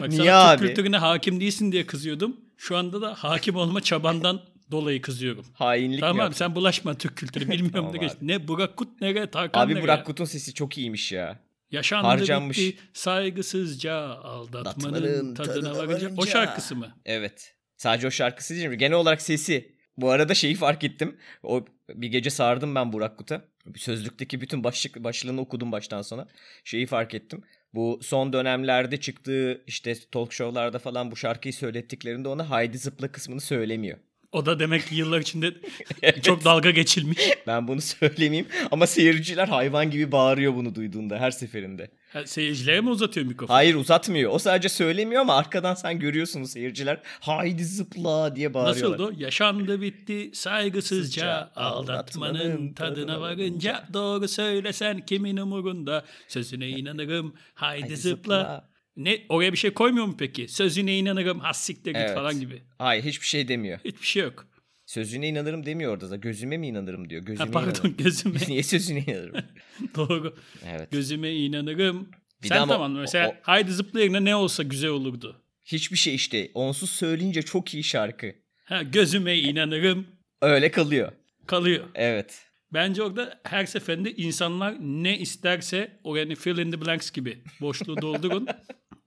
Bak 0.00 0.08
Niye 0.08 0.22
sana 0.24 0.50
abi? 0.50 0.58
Türk 0.58 0.68
kültürüne 0.68 0.96
hakim 0.96 1.40
değilsin 1.40 1.72
diye 1.72 1.86
kızıyordum. 1.86 2.36
Şu 2.56 2.76
anda 2.76 3.00
da 3.00 3.14
hakim 3.14 3.56
olma 3.56 3.80
çabandan 3.80 4.40
dolayı 4.70 5.02
kızıyorum. 5.02 5.46
Hainlik 5.54 6.00
Tamam 6.00 6.16
mi 6.16 6.20
abi 6.22 6.24
yaptın? 6.26 6.38
sen 6.38 6.54
bulaşma 6.54 6.94
Türk 6.94 7.16
kültürü. 7.16 7.44
Bilmiyorum 7.48 7.70
Tamam 7.72 7.92
da 7.92 7.96
geç. 7.96 8.10
abi. 8.12 8.26
Ne 8.28 8.48
Burak 8.48 8.76
Kut 8.76 9.00
nereye 9.00 9.30
Tarkan 9.30 9.60
Abi 9.60 9.72
nereye? 9.74 9.82
Burak 9.82 10.06
Kut'un 10.06 10.24
sesi 10.24 10.54
çok 10.54 10.78
iyiymiş 10.78 11.12
ya. 11.12 11.38
Yaşandı 11.70 12.06
harcanmış. 12.06 12.58
bitti 12.58 12.82
saygısızca 12.92 13.94
aldatmanın 13.94 14.94
Aldatmanın 14.94 15.34
tadına 15.34 15.54
tadına 15.54 15.76
varınca. 15.76 16.10
O 16.16 16.26
şarkısı 16.26 16.76
mı? 16.76 16.96
Evet. 17.04 17.54
Sadece 17.76 18.06
o 18.06 18.10
şarkısı 18.10 18.54
değil 18.54 18.68
mi? 18.68 18.78
Genel 18.78 18.96
olarak 18.96 19.22
sesi. 19.22 19.76
Bu 19.96 20.10
arada 20.10 20.34
şeyi 20.34 20.54
fark 20.54 20.84
ettim. 20.84 21.16
O 21.42 21.64
bir 21.88 22.08
gece 22.08 22.30
sardım 22.30 22.74
ben 22.74 22.92
Burak 22.92 23.18
Kut'a. 23.18 23.44
Sözlükteki 23.76 24.40
bütün 24.40 24.64
başlık 24.64 25.04
başlığını 25.04 25.40
okudum 25.40 25.72
baştan 25.72 26.02
sona. 26.02 26.28
Şeyi 26.64 26.86
fark 26.86 27.14
ettim. 27.14 27.42
Bu 27.74 28.00
son 28.02 28.32
dönemlerde 28.32 29.00
çıktığı 29.00 29.64
işte 29.66 29.94
talk 30.12 30.32
show'larda 30.32 30.78
falan 30.78 31.10
bu 31.10 31.16
şarkıyı 31.16 31.52
söylettiklerinde 31.52 32.28
ona 32.28 32.50
Haydi 32.50 32.78
Zıpla 32.78 33.12
kısmını 33.12 33.40
söylemiyor. 33.40 33.98
O 34.32 34.46
da 34.46 34.58
demek 34.58 34.86
ki 34.88 34.94
yıllar 34.94 35.20
içinde 35.20 35.54
çok 36.22 36.44
dalga 36.44 36.70
geçilmiş. 36.70 37.18
Ben 37.46 37.68
bunu 37.68 37.80
söylemeyeyim 37.80 38.46
ama 38.70 38.86
seyirciler 38.86 39.48
hayvan 39.48 39.90
gibi 39.90 40.12
bağırıyor 40.12 40.54
bunu 40.54 40.74
duyduğunda 40.74 41.18
her 41.18 41.30
seferinde. 41.30 41.90
Ha, 42.12 42.26
Seyircilere 42.26 42.80
mi 42.80 42.90
uzatıyor 42.90 43.26
mikrofonu? 43.26 43.56
Hayır 43.56 43.74
uzatmıyor. 43.74 44.30
O 44.32 44.38
sadece 44.38 44.68
söylemiyor 44.68 45.20
ama 45.20 45.36
arkadan 45.36 45.74
sen 45.74 45.98
görüyorsun 45.98 46.44
seyirciler 46.44 47.00
haydi 47.20 47.64
zıpla 47.64 48.36
diye 48.36 48.54
bağırıyorlar. 48.54 48.98
Nasıldı? 48.98 49.22
Yaşandı 49.22 49.80
bitti 49.80 50.30
saygısızca 50.32 51.50
aldatmanın 51.56 52.38
aldatmanın 52.38 52.72
tadına 52.72 53.20
varınca 53.20 53.84
doğru 53.92 54.28
söylesen 54.28 55.00
kimin 55.06 55.36
umurunda 55.36 56.04
sözüne 56.28 56.68
inanırım 56.68 57.34
haydi, 57.54 57.80
Haydi 57.80 57.96
zıpla. 57.96 58.64
Ne 58.96 59.18
oraya 59.28 59.52
bir 59.52 59.58
şey 59.58 59.70
koymuyor 59.70 60.06
mu 60.06 60.14
peki? 60.18 60.48
Sözüne 60.48 60.98
inanırım 60.98 61.40
has 61.40 61.60
siktir 61.64 61.90
git 61.90 62.00
Evet. 62.00 62.14
falan 62.14 62.40
gibi. 62.40 62.62
Hayır 62.78 63.04
hiçbir 63.04 63.26
şey 63.26 63.48
demiyor. 63.48 63.78
Hiçbir 63.84 64.06
şey 64.06 64.22
yok. 64.22 64.46
Sözüne 64.86 65.28
inanırım 65.28 65.66
demiyor 65.66 65.92
orada 65.92 66.10
da. 66.10 66.16
Gözüme 66.16 66.56
mi 66.56 66.66
inanırım 66.68 67.10
diyor. 67.10 67.20
Ha, 67.22 67.26
Gözüme 67.26 67.50
pardon 67.50 67.70
inanırım. 67.70 67.96
gözüme 67.96 68.38
Niye 68.48 68.62
sözüne 68.62 68.98
inanırım? 68.98 69.44
doğru. 69.96 70.36
Evet. 70.66 70.90
Gözüme 70.92 71.34
inanırım. 71.34 72.10
Bir 72.42 72.48
Sen 72.48 72.56
de 72.56 72.60
ama 72.60 72.72
tamam 72.72 72.92
mesela 72.92 73.28
o- 73.28 73.32
o- 73.32 73.36
haydi 73.42 73.72
zıpla 73.72 74.00
yerine 74.00 74.24
ne 74.24 74.36
olsa 74.36 74.62
güzel 74.62 74.90
olurdu. 74.90 75.42
Hiçbir 75.64 75.96
şey 75.96 76.14
işte. 76.14 76.50
Onsuz 76.54 76.90
söyleyince 76.90 77.42
çok 77.42 77.74
iyi 77.74 77.84
şarkı. 77.84 78.32
Ha 78.64 78.82
gözüme 78.82 79.38
inanırım. 79.38 80.06
Öyle 80.42 80.70
kalıyor. 80.70 81.12
Kalıyor. 81.46 81.84
Evet. 81.94 82.42
Bence 82.72 83.02
orada 83.02 83.40
her 83.44 83.66
seferinde 83.66 84.12
insanlar 84.16 84.76
ne 84.80 85.18
isterse 85.18 86.00
o 86.04 86.16
yani 86.16 86.34
fill 86.34 86.58
in 86.58 86.70
the 86.70 86.80
blanks 86.80 87.10
gibi 87.10 87.42
boşluğu 87.60 88.02
doldurun. 88.02 88.46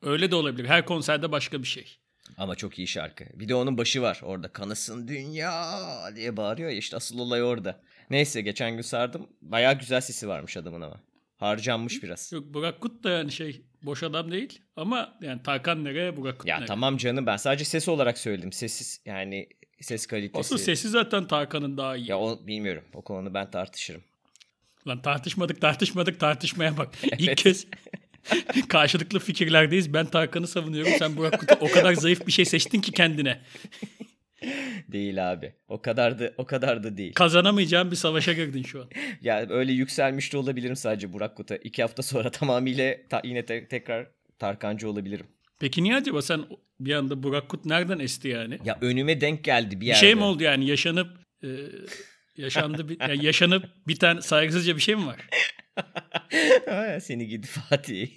Öyle 0.01 0.31
de 0.31 0.35
olabilir. 0.35 0.65
Her 0.67 0.85
konserde 0.85 1.31
başka 1.31 1.61
bir 1.63 1.67
şey. 1.67 1.97
Ama 2.37 2.55
çok 2.55 2.79
iyi 2.79 2.87
şarkı. 2.87 3.25
Bir 3.33 3.49
de 3.49 3.55
onun 3.55 3.77
başı 3.77 4.01
var 4.01 4.19
orada. 4.23 4.47
Kanasın 4.47 5.07
dünya 5.07 5.73
diye 6.15 6.37
bağırıyor 6.37 6.69
ya 6.69 6.77
işte 6.77 6.97
asıl 6.97 7.19
olay 7.19 7.43
orada. 7.43 7.81
Neyse 8.09 8.41
geçen 8.41 8.71
gün 8.75 8.81
sardım. 8.81 9.27
Bayağı 9.41 9.79
güzel 9.79 10.01
sesi 10.01 10.27
varmış 10.27 10.57
adamın 10.57 10.81
ama. 10.81 11.01
Harcanmış 11.37 12.03
biraz. 12.03 12.31
Yok 12.31 12.43
Burak 12.53 12.81
Kut 12.81 13.03
da 13.03 13.09
yani 13.09 13.31
şey 13.31 13.61
boş 13.83 14.03
adam 14.03 14.31
değil. 14.31 14.61
Ama 14.75 15.17
yani 15.21 15.43
Tarkan 15.43 15.83
nereye 15.83 16.17
Burak 16.17 16.39
Kut 16.39 16.47
Ya 16.47 16.55
nereye? 16.55 16.65
tamam 16.67 16.97
canım 16.97 17.25
ben 17.25 17.37
sadece 17.37 17.65
ses 17.65 17.87
olarak 17.89 18.17
söyledim. 18.17 18.51
Sessiz 18.51 19.01
yani 19.05 19.49
ses 19.81 20.05
kalitesi. 20.07 20.39
Asıl 20.39 20.57
sesi 20.57 20.89
zaten 20.89 21.27
Tarkan'ın 21.27 21.77
daha 21.77 21.97
iyi. 21.97 22.09
Ya 22.09 22.19
o 22.19 22.47
bilmiyorum. 22.47 22.83
O 22.93 23.01
konuda 23.01 23.33
ben 23.33 23.51
tartışırım. 23.51 24.03
Lan 24.87 25.01
tartışmadık 25.01 25.61
tartışmadık 25.61 26.19
tartışmaya 26.19 26.77
bak. 26.77 26.89
İlk 27.03 27.27
Evet. 27.27 27.43
kez 27.43 27.67
karşılıklı 28.69 29.19
fikirlerdeyiz. 29.19 29.93
Ben 29.93 30.05
Tarkan'ı 30.05 30.47
savunuyorum. 30.47 30.91
Sen 30.99 31.17
Burak 31.17 31.39
Kut'u 31.39 31.55
o 31.59 31.67
kadar 31.71 31.93
zayıf 31.93 32.27
bir 32.27 32.31
şey 32.31 32.45
seçtin 32.45 32.81
ki 32.81 32.91
kendine. 32.91 33.39
Değil 34.91 35.31
abi. 35.31 35.53
O 35.67 35.81
kadar 35.81 36.19
da 36.19 36.33
o 36.37 36.45
kadar 36.45 36.83
da 36.83 36.97
değil. 36.97 37.13
Kazanamayacağın 37.13 37.91
bir 37.91 37.95
savaşa 37.95 38.33
girdin 38.33 38.63
şu 38.63 38.81
an. 38.81 38.89
Ya 39.21 39.45
öyle 39.49 39.71
yükselmiş 39.73 40.33
de 40.33 40.37
olabilirim 40.37 40.75
sadece 40.75 41.13
Burak 41.13 41.37
Kut'a. 41.37 41.55
İki 41.55 41.81
hafta 41.81 42.03
sonra 42.03 42.31
tamamıyla 42.31 42.95
ta- 43.09 43.21
yine 43.23 43.45
te- 43.45 43.67
tekrar 43.67 44.07
Tarkancı 44.39 44.89
olabilirim. 44.89 45.25
Peki 45.59 45.83
niye 45.83 45.95
acaba 45.95 46.21
sen 46.21 46.41
bir 46.79 46.93
anda 46.93 47.23
Burak 47.23 47.49
Kut 47.49 47.65
nereden 47.65 47.99
esti 47.99 48.27
yani? 48.27 48.59
Ya 48.65 48.77
önüme 48.81 49.21
denk 49.21 49.43
geldi 49.43 49.75
bir 49.75 49.81
Bir 49.81 49.85
yerde. 49.85 49.99
şey 49.99 50.15
mi 50.15 50.23
oldu 50.23 50.43
yani 50.43 50.65
yaşanıp 50.67 51.07
e, 51.43 51.47
yaşandı 52.37 52.89
bir, 52.89 52.97
yani 53.09 53.25
yaşanıp 53.25 53.65
bir 53.87 53.95
tane 53.95 54.21
saygısızca 54.21 54.75
bir 54.75 54.81
şey 54.81 54.95
mi 54.95 55.05
var? 55.05 55.15
Seni 57.01 57.27
gidi 57.27 57.47
Fatih. 57.47 58.09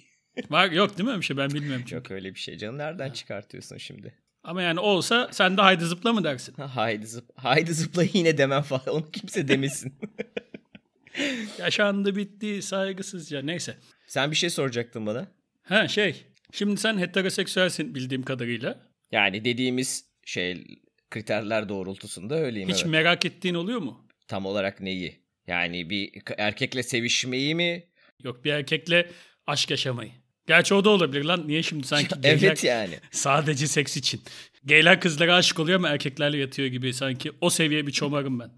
Var 0.49 0.71
yok 0.71 0.97
değil 0.97 1.03
mi 1.03 1.09
öyle 1.09 1.21
bir 1.21 1.25
şey 1.25 1.37
ben 1.37 1.49
bilmiyorum 1.49 1.81
çünkü. 1.81 1.95
Yok 1.95 2.11
öyle 2.11 2.35
bir 2.35 2.39
şey 2.39 2.57
canım. 2.57 2.77
Nereden 2.77 3.11
çıkartıyorsun 3.11 3.77
şimdi? 3.77 4.13
Ama 4.43 4.61
yani 4.61 4.79
olsa 4.79 5.29
sen 5.31 5.57
de 5.57 5.61
haydi 5.61 5.85
zıpla 5.85 6.13
mı 6.13 6.23
dersin? 6.23 6.53
Ha, 6.57 6.75
haydi 6.75 7.07
zıp 7.07 7.29
haydi 7.35 7.73
zıpla 7.73 8.03
yine 8.13 8.37
demem 8.37 8.61
falan. 8.61 8.87
Onu 8.87 9.11
kimse 9.11 9.47
demesin. 9.47 9.93
Yaşandı 11.59 12.15
bitti 12.15 12.61
saygısızca 12.61 13.41
neyse. 13.41 13.77
Sen 14.07 14.31
bir 14.31 14.35
şey 14.35 14.49
soracaktın 14.49 15.05
bana. 15.05 15.27
Ha 15.63 15.87
şey 15.87 16.25
şimdi 16.51 16.77
sen 16.77 16.97
heteroseksüelsin 16.97 17.95
bildiğim 17.95 18.23
kadarıyla. 18.23 18.79
Yani 19.11 19.45
dediğimiz 19.45 20.05
şey 20.25 20.63
kriterler 21.11 21.69
doğrultusunda 21.69 22.35
öyleyim 22.35 22.69
Hiç 22.69 22.81
evet. 22.81 22.91
merak 22.91 23.25
ettiğin 23.25 23.55
oluyor 23.55 23.79
mu? 23.79 24.07
Tam 24.27 24.45
olarak 24.45 24.81
neyi? 24.81 25.22
Yani 25.47 25.89
bir 25.89 26.11
erkekle 26.37 26.83
sevişmeyi 26.83 27.55
mi? 27.55 27.83
Yok 28.23 28.45
bir 28.45 28.51
erkekle 28.51 29.11
aşk 29.47 29.71
yaşamayı. 29.71 30.11
Gerçi 30.47 30.73
o 30.73 30.85
da 30.85 30.89
olabilir 30.89 31.25
lan. 31.25 31.47
Niye 31.47 31.63
şimdi 31.63 31.87
sanki 31.87 32.15
gayler 32.21 32.37
evet 32.47 32.63
yani. 32.63 32.95
sadece 33.11 33.67
seks 33.67 33.97
için. 33.97 34.21
Gayler 34.63 35.01
kızlara 35.01 35.35
aşık 35.35 35.59
oluyor 35.59 35.79
ama 35.79 35.89
erkeklerle 35.89 36.37
yatıyor 36.37 36.67
gibi 36.67 36.93
sanki. 36.93 37.31
O 37.41 37.49
seviye 37.49 37.87
bir 37.87 37.91
çomarım 37.91 38.39
ben. 38.39 38.51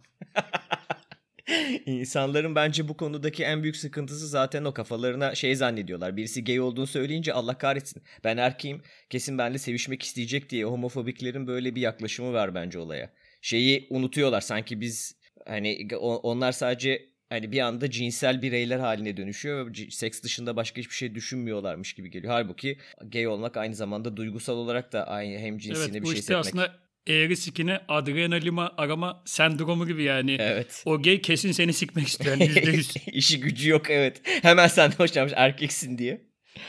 İnsanların 1.85 2.55
bence 2.55 2.87
bu 2.87 2.97
konudaki 2.97 3.43
en 3.43 3.63
büyük 3.63 3.75
sıkıntısı 3.75 4.27
zaten 4.27 4.65
o 4.65 4.73
kafalarına 4.73 5.35
şey 5.35 5.55
zannediyorlar. 5.55 6.17
Birisi 6.17 6.43
gay 6.43 6.59
olduğunu 6.59 6.87
söyleyince 6.87 7.33
Allah 7.33 7.57
kahretsin. 7.57 8.03
Ben 8.23 8.37
erkeğim 8.37 8.81
kesin 9.09 9.37
benimle 9.37 9.57
sevişmek 9.57 10.03
isteyecek 10.03 10.49
diye 10.49 10.65
homofobiklerin 10.65 11.47
böyle 11.47 11.75
bir 11.75 11.81
yaklaşımı 11.81 12.33
var 12.33 12.55
bence 12.55 12.79
olaya. 12.79 13.13
Şeyi 13.41 13.87
unutuyorlar 13.89 14.41
sanki 14.41 14.81
biz 14.81 15.15
hani 15.45 15.87
onlar 15.99 16.51
sadece 16.51 17.05
hani 17.29 17.51
bir 17.51 17.59
anda 17.59 17.91
cinsel 17.91 18.41
bireyler 18.41 18.79
haline 18.79 19.17
dönüşüyor 19.17 19.67
ve 19.67 19.91
seks 19.91 20.21
dışında 20.23 20.55
başka 20.55 20.81
hiçbir 20.81 20.95
şey 20.95 21.15
düşünmüyorlarmış 21.15 21.93
gibi 21.93 22.11
geliyor. 22.11 22.33
Halbuki 22.33 22.77
gay 23.05 23.27
olmak 23.27 23.57
aynı 23.57 23.75
zamanda 23.75 24.17
duygusal 24.17 24.57
olarak 24.57 24.93
da 24.93 25.07
aynı 25.07 25.39
hem 25.39 25.57
cinsine 25.57 25.83
Evet 25.85 25.93
bir 25.93 26.01
bu 26.03 26.11
şey 26.11 26.19
işte 26.19 26.37
hissetmek. 26.37 26.45
aslında 26.65 26.85
eğri 27.07 27.37
sikine 27.37 27.79
adrenalima 27.87 28.73
arama 28.77 29.23
sendromu 29.25 29.87
gibi 29.87 30.03
yani. 30.03 30.37
Evet. 30.39 30.83
O 30.85 31.01
gay 31.01 31.21
kesin 31.21 31.51
seni 31.51 31.73
sikmek 31.73 32.07
istiyor. 32.07 32.37
Yani. 32.37 32.51
İşi 33.11 33.39
gücü 33.39 33.69
yok 33.69 33.89
evet. 33.89 34.21
Hemen 34.41 34.67
senden 34.67 34.95
hoşlanmış 34.95 35.33
erkeksin 35.35 35.97
diye. 35.97 36.21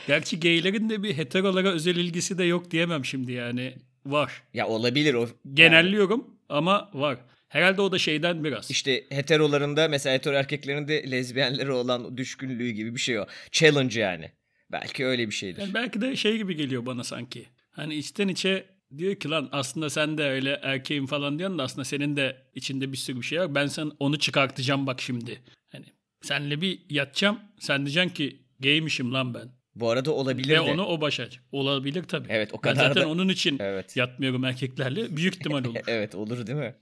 Gerçi 0.07 0.39
gaylerin 0.39 0.89
de 0.89 1.03
bir 1.03 1.17
heterolara 1.17 1.69
özel 1.69 1.95
ilgisi 1.95 2.37
de 2.37 2.43
yok 2.43 2.71
diyemem 2.71 3.05
şimdi 3.05 3.31
yani. 3.31 3.73
Var. 4.05 4.43
Ya 4.53 4.67
olabilir 4.67 5.13
o. 5.13 5.19
Yani 5.19 5.29
Genelliyorum 5.53 6.27
ama 6.49 6.89
var. 6.93 7.17
Herhalde 7.47 7.81
o 7.81 7.91
da 7.91 7.99
şeyden 7.99 8.43
biraz. 8.43 8.71
işte 8.71 9.03
heterolarında 9.09 9.87
mesela 9.87 10.15
hetero 10.15 10.35
erkeklerin 10.35 10.87
de 10.87 11.11
lezbiyenlere 11.11 11.71
olan 11.71 12.17
düşkünlüğü 12.17 12.69
gibi 12.69 12.95
bir 12.95 12.99
şey 12.99 13.19
o. 13.19 13.25
Challenge 13.51 13.99
yani. 13.99 14.31
Belki 14.71 15.05
öyle 15.05 15.27
bir 15.27 15.33
şeydir. 15.33 15.61
Yani 15.61 15.73
belki 15.73 16.01
de 16.01 16.15
şey 16.15 16.37
gibi 16.37 16.55
geliyor 16.55 16.85
bana 16.85 17.03
sanki. 17.03 17.45
Hani 17.71 17.95
içten 17.95 18.27
içe 18.27 18.65
diyor 18.97 19.15
ki 19.15 19.29
lan 19.29 19.49
aslında 19.51 19.89
sen 19.89 20.17
de 20.17 20.23
öyle 20.23 20.59
erkeğim 20.63 21.05
falan 21.07 21.39
diyorsun 21.39 21.59
da 21.59 21.63
aslında 21.63 21.85
senin 21.85 22.15
de 22.15 22.37
içinde 22.55 22.91
bir 22.91 22.97
sürü 22.97 23.17
bir 23.17 23.25
şey 23.25 23.39
var. 23.39 23.55
Ben 23.55 23.67
sen 23.67 23.91
onu 23.99 24.19
çıkartacağım 24.19 24.87
bak 24.87 25.01
şimdi. 25.01 25.41
Hani 25.71 25.85
senle 26.21 26.61
bir 26.61 26.79
yatacağım. 26.89 27.39
Sen 27.59 27.85
diyeceksin 27.85 28.09
ki 28.13 28.41
gaymişim 28.59 29.13
lan 29.13 29.33
ben. 29.33 29.49
Bu 29.75 29.89
arada 29.89 30.11
olabilir 30.11 30.49
Ve 30.49 30.55
de. 30.55 30.59
onu 30.61 30.85
o 30.85 31.01
başaracak. 31.01 31.43
Olabilir 31.51 32.03
tabii. 32.03 32.27
Evet, 32.29 32.53
o 32.53 32.55
Ben 32.55 32.61
kadar 32.61 32.87
zaten 32.87 33.03
da- 33.03 33.07
onun 33.07 33.29
için 33.29 33.57
Evet. 33.59 33.95
yatmıyorum 33.97 34.43
erkeklerle. 34.45 35.17
Büyük 35.17 35.35
ihtimal 35.35 35.65
olur. 35.65 35.75
Evet 35.87 36.15
olur 36.15 36.47
değil 36.47 36.59
mi? 36.59 36.75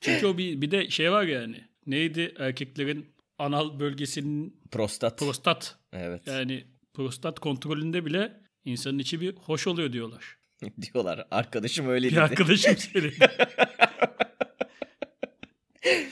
Çünkü 0.00 0.26
o 0.26 0.38
bir, 0.38 0.60
bir 0.60 0.70
de 0.70 0.90
şey 0.90 1.12
var 1.12 1.22
yani. 1.24 1.64
Neydi 1.86 2.34
erkeklerin 2.38 3.14
anal 3.38 3.80
bölgesinin 3.80 4.60
Prostat. 4.70 5.18
prostat. 5.18 5.78
evet. 5.92 6.26
Yani 6.26 6.64
prostat 6.94 7.38
kontrolünde 7.40 8.04
bile 8.06 8.40
insanın 8.64 8.98
içi 8.98 9.20
bir 9.20 9.32
hoş 9.36 9.66
oluyor 9.66 9.92
diyorlar. 9.92 10.36
Diyorlar. 10.82 11.26
Arkadaşım 11.30 11.88
öyle 11.88 12.06
Bir 12.06 12.12
dedi. 12.12 12.20
arkadaşım 12.20 12.76
söyledi. 12.92 13.14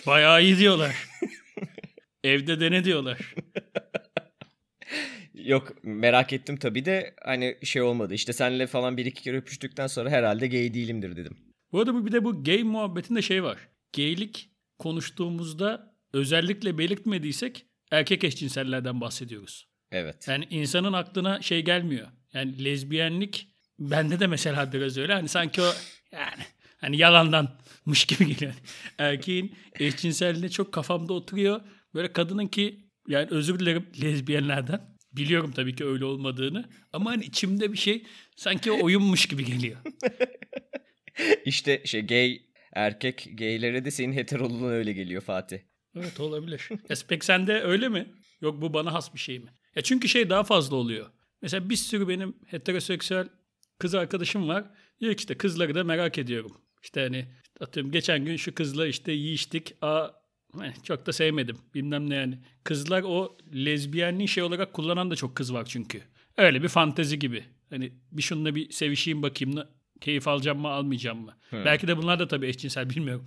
Bayağı 0.07 0.43
iyi 0.43 0.59
diyorlar. 0.59 1.09
Evde 2.25 2.61
dene 2.61 2.85
diyorlar. 2.85 3.35
Yok 5.35 5.73
merak 5.85 6.33
ettim 6.33 6.57
tabii 6.57 6.85
de 6.85 7.15
hani 7.25 7.59
şey 7.63 7.83
olmadı. 7.83 8.15
İşte 8.15 8.33
seninle 8.33 8.67
falan 8.67 8.97
bir 8.97 9.07
iki 9.07 9.23
kere 9.23 9.37
öpüştükten 9.37 9.87
sonra 9.87 10.11
herhalde 10.11 10.47
gay 10.47 10.75
değilimdir 10.75 11.17
dedim. 11.17 11.37
Bu 11.73 11.81
arada 11.81 12.07
bir 12.07 12.13
de 12.13 12.25
bu 12.25 12.45
gay 12.45 12.63
muhabbetinde 12.63 13.23
şey 13.23 13.43
var. 13.43 13.59
Gaylik 13.97 14.51
konuştuğumuzda 14.79 15.95
özellikle 16.13 16.79
belirtmediysek 16.79 17.67
erkek 17.91 18.25
eşcinsellerden 18.25 19.01
bahsediyoruz. 19.01 19.69
Evet. 19.93 20.29
Yani 20.29 20.47
insanın 20.51 20.93
aklına 20.93 21.43
şey 21.43 21.65
gelmiyor. 21.65 22.09
Yani 22.33 22.65
lezbiyenlik 22.65 23.49
bende 23.79 24.21
de 24.21 24.27
mesela 24.27 24.73
biraz 24.73 24.99
öyle. 24.99 25.15
Hani 25.15 25.29
sanki 25.29 25.63
o 25.63 25.73
yani 26.13 26.43
hani 26.79 26.97
yalandanmış 26.97 28.05
gibi 28.05 28.27
geliyor. 28.27 28.55
Erkeğin 28.99 29.57
eşcinselliğine 29.79 30.49
çok 30.49 30.73
kafamda 30.73 31.13
oturuyor. 31.13 31.61
Böyle 31.95 32.13
kadının 32.13 32.47
ki 32.47 32.91
yani 33.09 33.29
özür 33.31 33.59
dilerim 33.59 33.87
lezbiyenlerden. 34.03 34.99
Biliyorum 35.13 35.53
tabii 35.53 35.75
ki 35.75 35.85
öyle 35.85 36.05
olmadığını. 36.05 36.65
Ama 36.93 37.11
hani 37.11 37.25
içimde 37.25 37.73
bir 37.73 37.79
şey 37.79 38.07
sanki 38.37 38.73
oyunmuş 38.73 39.27
gibi 39.27 39.45
geliyor. 39.45 39.77
İşte 41.45 41.83
şey 41.85 42.07
gay 42.07 42.43
erkek 42.73 43.29
gaylere 43.35 43.85
de 43.85 43.91
senin 43.91 44.13
heteroluğun 44.13 44.71
öyle 44.71 44.93
geliyor 44.93 45.23
Fatih. 45.23 45.59
Evet 45.97 46.21
olabilir. 46.21 46.69
Ya 46.71 46.97
peki 47.09 47.27
sende 47.27 47.61
öyle 47.63 47.89
mi? 47.89 48.07
Yok 48.41 48.63
bu 48.63 48.75
bana 48.75 48.93
has 48.93 49.15
bir 49.15 49.19
şey 49.19 49.39
mi? 49.39 49.51
Ya 49.77 49.83
çünkü 49.83 50.09
şey 50.09 50.31
daha 50.31 50.45
fazla 50.45 50.77
oluyor. 50.77 51.07
Mesela 51.43 51.71
bir 51.71 51.77
sürü 51.77 52.09
benim 52.09 52.37
heteroseksüel 52.47 53.29
kız 53.79 53.95
arkadaşım 53.95 54.49
var. 54.49 54.65
Diyor 55.01 55.15
ki 55.15 55.21
işte 55.21 55.37
kızları 55.37 55.75
da 55.75 55.85
merak 55.85 56.19
ediyorum. 56.19 56.57
İşte 56.83 57.01
hani 57.01 57.27
atıyorum 57.61 57.93
geçen 57.93 58.25
gün 58.25 58.37
şu 58.37 58.55
kızla 58.55 58.87
işte 58.87 59.13
yiyiştik. 59.13 59.75
Aa 59.83 60.09
hani 60.53 60.75
çok 60.83 61.07
da 61.07 61.13
sevmedim. 61.13 61.59
Bilmem 61.75 62.11
ne 62.11 62.15
yani. 62.15 62.39
Kızlar 62.65 63.03
o 63.03 63.39
lezbiyenliği 63.55 64.29
şey 64.29 64.43
olarak 64.43 64.73
kullanan 64.73 65.11
da 65.11 65.17
çok 65.17 65.37
kız 65.37 65.55
var 65.55 65.65
çünkü. 65.65 66.03
Öyle 66.37 66.63
bir 66.63 66.69
fantezi 66.69 67.19
gibi. 67.19 67.45
Hani 67.71 67.93
bir 68.13 68.23
şununla 68.23 68.55
bir 68.55 68.71
sevişeyim 68.71 69.23
bakayım. 69.23 69.63
Keyif 70.01 70.29
alacağım 70.29 70.59
mı 70.59 70.69
almayacağım 70.69 71.19
mı? 71.25 71.37
Belki 71.53 71.89
de 71.89 71.97
bunlar 71.97 72.19
da 72.19 72.29
tabii 72.29 72.47
eşcinsel 72.47 72.91
bilmiyorum. 72.91 73.25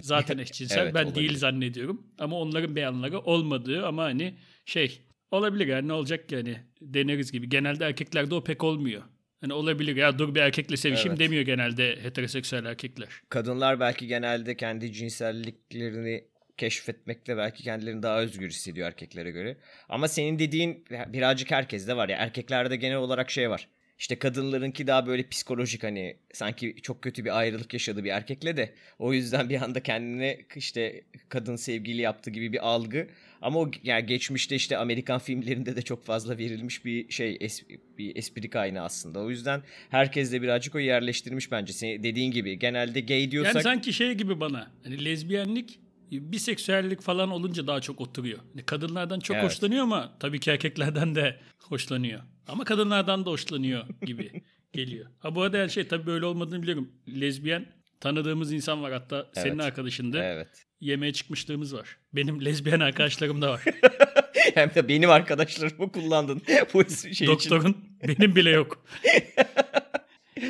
Zaten 0.00 0.38
eşcinsel. 0.44 0.82
Evet, 0.82 0.94
ben 0.94 1.04
olabilir. 1.04 1.28
değil 1.28 1.38
zannediyorum. 1.38 2.06
Ama 2.18 2.36
onların 2.40 2.76
beyanları 2.76 3.18
olmadığı 3.18 3.86
ama 3.86 4.02
hani 4.04 4.34
şey 4.64 5.00
olabilir 5.30 5.66
yani 5.66 5.88
ne 5.88 5.92
olacak 5.92 6.28
ki 6.28 6.36
hani 6.36 6.56
deneriz 6.80 7.32
gibi. 7.32 7.48
Genelde 7.48 7.84
erkeklerde 7.84 8.34
o 8.34 8.44
pek 8.44 8.64
olmuyor. 8.64 9.02
Hani 9.40 9.52
olabilir 9.52 9.96
ya 9.96 10.18
dur 10.18 10.34
bir 10.34 10.40
erkekle 10.40 10.76
sevişeyim 10.76 11.10
Evet. 11.10 11.20
demiyor 11.20 11.42
genelde 11.42 11.98
heteroseksüel 12.02 12.64
erkekler. 12.64 13.08
Kadınlar 13.28 13.80
belki 13.80 14.06
genelde 14.06 14.56
kendi 14.56 14.92
cinselliklerini 14.92 16.24
keşfetmekte 16.56 17.36
belki 17.36 17.62
kendilerini 17.62 18.02
daha 18.02 18.20
özgür 18.20 18.48
hissediyor 18.48 18.88
erkeklere 18.88 19.30
göre. 19.30 19.56
Ama 19.88 20.08
senin 20.08 20.38
dediğin 20.38 20.84
birazcık 21.06 21.50
herkeste 21.50 21.96
var 21.96 22.08
ya. 22.08 22.16
Erkeklerde 22.16 22.76
genel 22.76 22.96
olarak 22.96 23.30
şey 23.30 23.50
var. 23.50 23.68
İşte 24.04 24.18
kadınlarınki 24.18 24.86
daha 24.86 25.06
böyle 25.06 25.28
psikolojik 25.28 25.82
hani 25.82 26.16
sanki 26.32 26.76
çok 26.82 27.02
kötü 27.02 27.24
bir 27.24 27.38
ayrılık 27.38 27.72
yaşadı 27.72 28.04
bir 28.04 28.10
erkekle 28.10 28.56
de 28.56 28.74
o 28.98 29.12
yüzden 29.12 29.48
bir 29.48 29.62
anda 29.62 29.82
kendine 29.82 30.38
işte 30.56 31.02
kadın 31.28 31.56
sevgili 31.56 32.00
yaptı 32.02 32.30
gibi 32.30 32.52
bir 32.52 32.68
algı. 32.68 33.08
Ama 33.42 33.60
o 33.60 33.70
yani 33.82 34.06
geçmişte 34.06 34.56
işte 34.56 34.76
Amerikan 34.76 35.18
filmlerinde 35.18 35.76
de 35.76 35.82
çok 35.82 36.04
fazla 36.04 36.38
verilmiş 36.38 36.84
bir 36.84 37.10
şey 37.10 37.36
es, 37.40 37.62
bir 37.98 38.16
espri 38.16 38.50
kaynağı 38.50 38.84
aslında. 38.84 39.20
O 39.20 39.30
yüzden 39.30 39.62
herkes 39.90 40.32
de 40.32 40.42
birazcık 40.42 40.74
o 40.74 40.78
yerleştirmiş 40.78 41.50
bence. 41.50 41.72
Senin 41.72 42.02
dediğin 42.02 42.30
gibi 42.30 42.58
genelde 42.58 43.00
gay 43.00 43.30
diyorsak 43.30 43.54
Yani 43.54 43.62
sanki 43.62 43.92
şey 43.92 44.14
gibi 44.14 44.40
bana. 44.40 44.70
Hani 44.82 45.04
lezbiyenlik 45.04 45.78
biseksüellik 46.10 47.00
falan 47.00 47.30
olunca 47.30 47.66
daha 47.66 47.80
çok 47.80 48.00
oturuyor. 48.00 48.38
Hani 48.52 48.62
kadınlardan 48.66 49.20
çok 49.20 49.36
Evet. 49.36 49.44
hoşlanıyor 49.46 49.82
ama 49.82 50.12
tabii 50.20 50.40
ki 50.40 50.50
erkeklerden 50.50 51.14
de 51.14 51.40
hoşlanıyor. 51.62 52.20
Ama 52.48 52.64
kadınlardan 52.64 53.26
da 53.26 53.30
hoşlanıyor 53.30 53.84
gibi 54.06 54.42
geliyor. 54.72 55.06
Ha 55.18 55.34
bu 55.34 55.42
arada 55.42 55.56
her 55.58 55.68
şey 55.68 55.88
tabii 55.88 56.06
böyle 56.06 56.26
olmadığını 56.26 56.62
biliyorum. 56.62 56.92
Lezbiyen 57.20 57.66
tanıdığımız 58.00 58.52
insan 58.52 58.82
var 58.82 58.92
hatta 58.92 59.30
senin 59.34 59.54
Evet. 59.54 59.64
arkadaşın 59.64 60.12
da. 60.12 60.24
evet. 60.24 60.48
Yemeğe 60.80 61.12
çıkmışlığımız 61.12 61.74
var. 61.74 61.96
Benim 62.12 62.44
lezbiyen 62.44 62.80
arkadaşlarım 62.80 63.42
da 63.42 63.50
var. 63.50 63.64
Hem 64.54 64.74
de 64.74 64.88
benim 64.88 65.10
arkadaşlarımı 65.10 65.92
kullandın 65.92 66.42
bu 66.74 66.84
şey 66.90 67.10
için. 67.10 67.26
Doktorun 67.26 67.76
benim 68.08 68.36
bile 68.36 68.50
yok. 68.50 68.84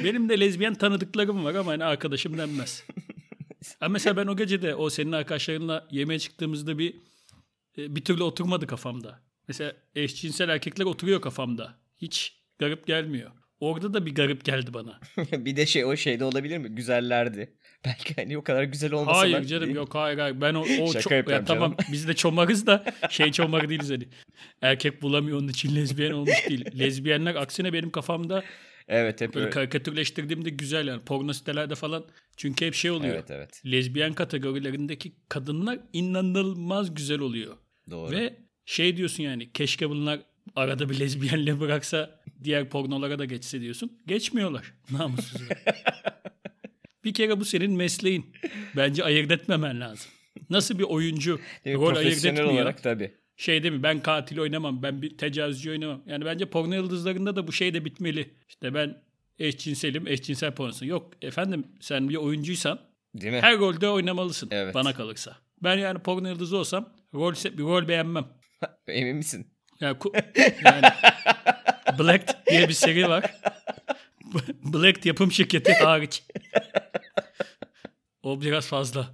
benim 0.04 0.28
de 0.28 0.40
lezbiyen 0.40 0.74
tanıdıklarım 0.74 1.44
var 1.44 1.54
ama 1.54 1.70
hani 1.72 1.84
arkadaşım 1.84 2.38
denmez. 2.38 2.84
Ha 3.80 3.88
mesela 3.88 4.16
ben 4.16 4.26
o 4.26 4.36
gece 4.36 4.62
de 4.62 4.74
o 4.74 4.90
senin 4.90 5.12
arkadaşlarınla 5.12 5.88
yemeğe 5.90 6.18
çıktığımızda 6.18 6.78
bir 6.78 6.94
e, 7.78 7.96
bir 7.96 8.04
türlü 8.04 8.22
oturmadı 8.22 8.66
kafamda. 8.66 9.20
Mesela 9.48 9.72
eşcinsel 9.94 10.48
erkekler 10.48 10.84
oturuyor 10.84 11.20
kafamda. 11.20 11.78
Hiç 11.96 12.40
garip 12.58 12.86
gelmiyor. 12.86 13.30
Orada 13.60 13.94
da 13.94 14.06
bir 14.06 14.14
garip 14.14 14.44
geldi 14.44 14.74
bana. 14.74 15.00
bir 15.32 15.56
de 15.56 15.66
şey 15.66 15.84
o 15.84 15.96
şeyde 15.96 16.24
olabilir 16.24 16.58
mi? 16.58 16.68
Güzellerdi. 16.68 17.56
Belki 17.84 18.14
hani 18.14 18.38
o 18.38 18.44
kadar 18.44 18.62
güzel 18.62 18.92
olmasalar. 18.92 19.32
Hayır 19.32 19.44
canım 19.44 19.74
yok 19.74 19.94
hayır 19.94 20.18
hayır. 20.18 20.40
Ben 20.40 20.54
o, 20.54 20.60
o 20.60 20.92
Şaka 20.92 21.20
ço- 21.20 21.32
ya 21.32 21.44
tamam 21.44 21.76
biz 21.92 22.08
de 22.08 22.14
çomarız 22.14 22.66
da 22.66 22.84
şey 23.10 23.32
çomarı 23.32 23.68
değiliz 23.68 23.90
hani. 23.90 24.08
Erkek 24.62 25.02
bulamıyor 25.02 25.38
onun 25.38 25.48
için 25.48 25.76
lezbiyen 25.76 26.10
olmuş 26.10 26.48
değil. 26.48 26.78
Lezbiyenler 26.78 27.34
aksine 27.34 27.72
benim 27.72 27.90
kafamda 27.90 28.44
Evet 28.88 29.20
hep 29.20 29.34
Böyle 29.34 29.44
öyle. 29.46 29.50
karikatürleştirdiğimde 29.54 30.50
güzel 30.50 30.86
yani 30.88 31.02
porno 31.02 31.32
sitelerde 31.32 31.74
falan. 31.74 32.04
Çünkü 32.36 32.66
hep 32.66 32.74
şey 32.74 32.90
oluyor. 32.90 33.14
Evet 33.14 33.30
evet. 33.30 33.62
Lezbiyen 33.66 34.12
kategorilerindeki 34.14 35.12
kadınlar 35.28 35.78
inanılmaz 35.92 36.94
güzel 36.94 37.18
oluyor. 37.20 37.56
Doğru. 37.90 38.10
Ve 38.10 38.34
şey 38.64 38.96
diyorsun 38.96 39.22
yani 39.22 39.52
keşke 39.52 39.90
bunlar 39.90 40.20
arada 40.56 40.90
bir 40.90 41.00
lezbiyenle 41.00 41.60
bıraksa 41.60 42.20
diğer 42.44 42.68
pornolara 42.68 43.18
da 43.18 43.24
geçse 43.24 43.60
diyorsun. 43.60 43.98
Geçmiyorlar. 44.06 44.74
Namussuzlar. 44.90 45.58
bir 47.04 47.14
kere 47.14 47.40
bu 47.40 47.44
senin 47.44 47.72
mesleğin. 47.72 48.26
Bence 48.76 49.04
ayırt 49.04 49.30
etmemen 49.30 49.80
lazım. 49.80 50.10
Nasıl 50.50 50.78
bir 50.78 50.84
oyuncu 50.84 51.40
Değil 51.64 51.76
rol 51.76 51.86
ayırt 51.86 51.94
Profesyonel 52.02 52.36
etmiyor. 52.38 52.54
olarak 52.54 52.82
tabii. 52.82 53.14
Şey 53.36 53.62
değil 53.62 53.74
mi 53.74 53.82
ben 53.82 54.02
katil 54.02 54.38
oynamam 54.38 54.82
ben 54.82 55.02
bir 55.02 55.18
tecavüzcü 55.18 55.70
oynamam. 55.70 56.02
Yani 56.06 56.24
bence 56.24 56.46
porno 56.46 56.74
yıldızlarında 56.74 57.36
da 57.36 57.46
bu 57.46 57.52
şey 57.52 57.74
de 57.74 57.84
bitmeli. 57.84 58.34
İşte 58.48 58.74
ben 58.74 59.02
eşcinselim 59.38 60.06
eşcinsel 60.06 60.54
pornosu. 60.54 60.86
Yok 60.86 61.12
efendim 61.22 61.66
sen 61.80 62.08
bir 62.08 62.16
oyuncuysan 62.16 62.80
Değil 63.14 63.32
mi? 63.32 63.40
her 63.40 63.58
rolde 63.58 63.88
oynamalısın 63.88 64.48
Evet. 64.52 64.74
bana 64.74 64.94
kalırsa. 64.94 65.36
Ben 65.62 65.76
yani 65.78 65.98
porno 65.98 66.28
yıldızı 66.28 66.56
olsam 66.56 66.92
rol, 67.14 67.34
bir 67.34 67.62
rol 67.62 67.88
beğenmem. 67.88 68.26
Emin 68.88 69.16
misin? 69.16 69.46
Yani, 69.80 69.96
yani 70.64 70.82
Black 71.98 72.46
diye 72.50 72.68
bir 72.68 72.74
seri 72.74 73.08
var. 73.08 73.34
Black 74.62 75.06
yapım 75.06 75.32
şirketi 75.32 75.72
hariç. 75.72 76.22
O 78.22 78.40
biraz 78.40 78.66
fazla. 78.66 79.06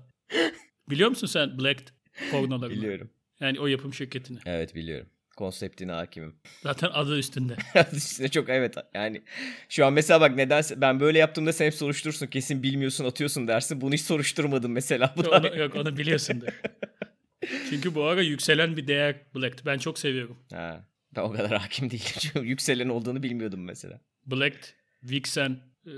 Biliyor 0.91 1.11
musun 1.11 1.27
sen 1.27 1.59
Black 1.59 1.83
pornolarını? 2.31 2.77
Biliyorum. 2.77 3.11
Yani 3.41 3.61
o 3.61 3.67
yapım 3.67 3.95
şirketini. 3.95 4.39
Evet 4.47 4.75
biliyorum. 4.75 5.07
Konseptine 5.37 5.93
hakimim. 5.93 6.35
Zaten 6.63 6.91
adı 6.93 7.19
üstünde. 7.19 7.57
işte 7.97 8.29
çok 8.29 8.49
evet 8.49 8.75
yani 8.95 9.23
şu 9.69 9.87
an 9.87 9.93
mesela 9.93 10.21
bak 10.21 10.37
nedense 10.37 10.81
ben 10.81 11.01
böyle 11.01 11.19
yaptığımda 11.19 11.53
sen 11.53 11.67
hep 11.67 11.75
soruşturursun 11.75 12.27
kesin 12.27 12.63
bilmiyorsun 12.63 13.05
atıyorsun 13.05 13.49
dersin 13.49 13.81
bunu 13.81 13.95
hiç 13.95 14.01
soruşturmadım 14.01 14.73
mesela 14.73 15.15
bu 15.17 15.21
onu, 15.21 15.57
yok 15.57 15.75
onu 15.77 15.97
biliyorsundur. 15.97 16.47
Çünkü 17.71 17.95
bu 17.95 18.05
ara 18.05 18.23
yükselen 18.23 18.77
bir 18.77 18.87
değer 18.87 19.17
Black. 19.35 19.67
Ben 19.67 19.79
çok 19.79 19.99
seviyorum. 19.99 20.39
ha, 20.53 20.89
ben 21.17 21.23
o 21.23 21.33
kadar 21.33 21.59
hakim 21.59 21.91
değilim 21.91 22.45
yükselen 22.49 22.89
olduğunu 22.89 23.23
bilmiyordum 23.23 23.65
mesela 23.65 24.01
Black, 24.27 24.75
Vixen, 25.03 25.61
e, 25.87 25.93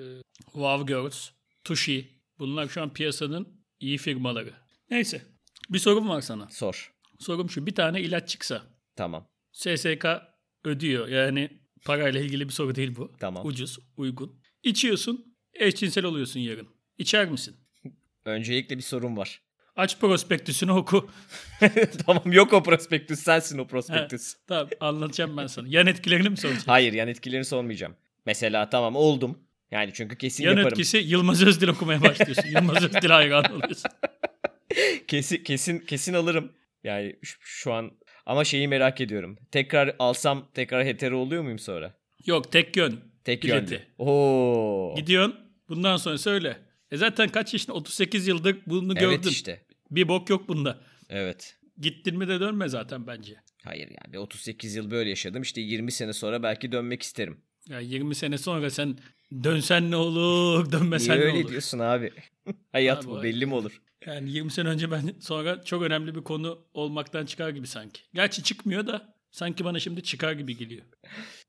Wow 0.45 0.95
Girls, 0.95 1.29
Tushi. 1.65 2.09
Bunlar 2.39 2.69
şu 2.69 2.83
an 2.83 2.93
piyasanın 2.95 3.49
iyi 3.81 3.99
firmaları. 3.99 4.53
Neyse. 4.91 5.23
Bir 5.71 5.79
sorum 5.79 6.09
var 6.09 6.21
sana. 6.21 6.49
sor 6.51 6.92
Sorum 7.23 7.51
şu. 7.51 7.67
Bir 7.67 7.75
tane 7.75 8.01
ilaç 8.01 8.29
çıksa 8.29 8.63
tamam 8.97 9.29
SSK 9.53 10.07
ödüyor. 10.65 11.09
Yani 11.09 11.51
parayla 11.85 12.21
ilgili 12.21 12.49
bir 12.49 12.53
soru 12.53 12.75
değil 12.75 12.97
bu. 12.97 13.13
Tamam. 13.21 13.47
Ucuz, 13.47 13.79
uygun. 13.97 14.41
İçiyorsun, 14.63 15.35
eşcinsel 15.55 16.05
oluyorsun 16.05 16.41
yarın. 16.41 16.69
İçer 16.99 17.31
misin? 17.31 17.57
öncelikle 18.25 18.77
bir 18.79 18.83
sorun 18.83 19.17
var 19.17 19.43
Aç 19.77 19.99
prospektüsünü 20.01 20.73
oku. 20.73 21.11
tamam 22.07 22.33
yok 22.33 22.53
o 22.53 22.63
prospektüs 22.63 23.21
sensin 23.21 23.59
o 23.59 23.67
prospektüs 23.67 24.35
Tamam 24.47 24.69
anlatacağım 24.81 25.37
ben 25.37 25.47
sana. 25.47 25.69
Yan 25.69 25.87
etkilerini 25.87 26.29
mi 26.29 26.37
soracağım? 26.37 26.65
hayır 26.67 26.93
yan 26.93 27.09
etkilerini 27.09 27.45
sormayacağım 27.45 27.95
mesela 28.27 28.71
tamam 28.71 28.97
oldum 28.97 29.39
yani 29.71 29.91
çünkü 29.95 30.19
kesin 30.19 30.45
Yan 30.45 30.51
yaparım 30.51 30.69
etkisi 30.69 30.99
Yılmaz 30.99 31.43
Özdil 31.43 31.69
okumaya 31.69 32.03
başlıyorsun. 32.03 32.49
Yılmaz 32.49 32.85
Özdil 32.85 33.09
hayran 33.11 33.45
oluyorsun. 33.53 33.91
kesin 35.09 35.45
kesin 35.45 35.79
kesin 35.79 36.15
alırım 36.15 36.53
yani 36.85 37.17
şu, 37.23 37.39
şu 37.41 37.73
an 37.73 37.91
ama 38.27 38.45
şeyi 38.45 38.69
merak 38.69 39.01
ediyorum 39.01 39.39
tekrar 39.51 39.97
alsam 39.99 40.49
tekrar 40.55 40.85
hetero 40.87 41.19
oluyor 41.19 41.43
muyum 41.43 41.59
sonra 41.59 41.95
Yok 42.27 42.53
tek 42.53 42.77
yön. 42.77 43.01
Tek 43.25 43.43
Bileti. 43.45 43.75
yönlü. 43.75 43.85
Oo. 43.99 44.95
Gidiyorsun 44.97 45.37
bundan 45.69 45.97
sonra 45.97 46.19
söyle. 46.19 46.59
E 46.91 46.97
zaten 46.97 47.29
kaç 47.29 47.53
yaşında? 47.53 47.77
38 47.77 48.27
yıldır 48.29 48.57
bunu 48.67 48.93
Evet 48.93 49.01
gördün. 49.01 49.29
işte. 49.29 49.63
Bir 49.91 50.09
bok 50.09 50.31
yok 50.31 50.49
bunda. 50.49 50.81
Evet. 51.09 51.57
Gittin 51.79 52.19
mi 52.19 52.29
de 52.29 52.41
dönme 52.41 52.69
zaten 52.69 53.07
bence. 53.07 53.35
Hayır 53.65 53.89
yani 54.05 54.19
38 54.19 54.75
yıl 54.77 54.91
böyle 54.91 55.11
yaşadım. 55.11 55.43
İşte 55.43 55.61
20 55.61 55.93
sene 55.93 56.13
sonra 56.13 56.43
belki 56.43 56.73
dönmek 56.73 57.03
isterim. 57.03 57.41
Ya 57.69 57.81
20 57.81 58.15
sene 58.15 58.39
sonra 58.39 58.71
sen 58.71 58.99
dönsen 59.45 59.91
ne 59.91 59.97
olur, 59.97 60.65
Niye 60.65 60.73
dönmesen 60.73 61.19
ne 61.19 61.23
öyle 61.23 61.39
olur. 61.39 61.49
diyorsun 61.51 61.79
abi? 61.79 62.13
Hayat 62.73 63.07
bu 63.07 63.23
belli 63.23 63.47
mi 63.47 63.55
olur? 63.55 63.83
Yani 64.07 64.31
20 64.31 64.51
sene 64.51 64.69
önce 64.69 64.91
ben 64.91 65.15
sonra 65.21 65.65
çok 65.65 65.83
önemli 65.83 66.15
bir 66.15 66.23
konu 66.23 66.67
olmaktan 66.75 67.27
çıkar 67.27 67.51
gibi 67.51 67.67
sanki. 67.67 68.01
Gerçi 68.15 68.43
çıkmıyor 68.43 68.87
da 68.87 69.17
sanki 69.31 69.65
bana 69.65 69.79
şimdi 69.81 70.03
çıkar 70.03 70.33
gibi 70.33 70.57
geliyor. 70.57 70.87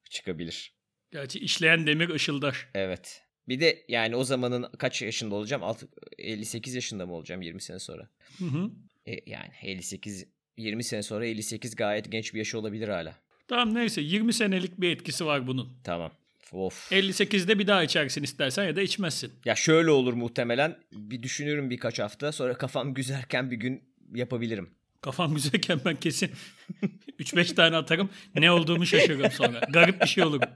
Çıkabilir. 0.10 0.74
Gerçi 1.12 1.40
işleyen 1.40 1.88
demir 1.88 2.10
ışıldar. 2.10 2.70
Evet. 2.76 3.22
Bir 3.48 3.60
de 3.60 3.86
yani 3.88 4.16
o 4.16 4.24
zamanın 4.24 4.66
kaç 4.78 5.02
yaşında 5.02 5.36
olacağım? 5.36 5.64
Alt- 5.64 5.84
58 6.18 6.76
yaşında 6.76 7.06
mı 7.06 7.14
olacağım 7.14 7.42
20 7.42 7.62
sene 7.62 7.80
sonra? 7.80 8.10
Hı 8.40 8.46
hı. 8.46 8.72
E, 9.06 9.30
yani 9.32 9.52
58 9.62 10.26
20 10.58 10.84
sene 10.84 11.04
sonra 11.04 11.26
58 11.26 11.76
gayet 11.76 12.12
genç 12.12 12.34
bir 12.34 12.40
yaşı 12.40 12.60
olabilir 12.60 12.88
hala. 12.88 13.16
Tamam 13.48 13.76
neyse 13.76 14.02
20 14.02 14.34
senelik 14.34 14.82
bir 14.82 14.90
etkisi 14.90 15.26
var 15.26 15.48
bunun. 15.48 15.70
Tamam. 15.84 16.12
Of. 16.52 16.92
58'de 16.92 17.60
bir 17.60 17.68
daha 17.68 17.84
içersin 17.84 18.24
istersen 18.24 18.64
ya 18.64 18.76
da 18.76 18.82
içmezsin. 18.82 19.34
Ya 19.46 19.56
şöyle 19.56 19.90
olur 19.92 20.14
muhtemelen. 20.14 20.80
Bir 20.92 21.24
düşünürüm 21.24 21.70
birkaç 21.70 22.00
hafta. 22.00 22.32
Sonra 22.32 22.58
kafam 22.58 22.94
güzelken 22.94 23.52
bir 23.52 23.56
gün 23.58 23.84
yapabilirim. 24.16 24.70
Kafam 25.02 25.34
güzelken 25.36 25.80
ben 25.86 25.96
kesin 25.96 26.32
3-5 27.20 27.56
tane 27.56 27.76
atarım. 27.76 28.10
Ne 28.36 28.52
olduğumu 28.52 28.86
şaşırırım 28.86 29.32
sonra. 29.32 29.62
Garip 29.70 30.02
bir 30.02 30.08
şey 30.08 30.24
olurum. 30.24 30.50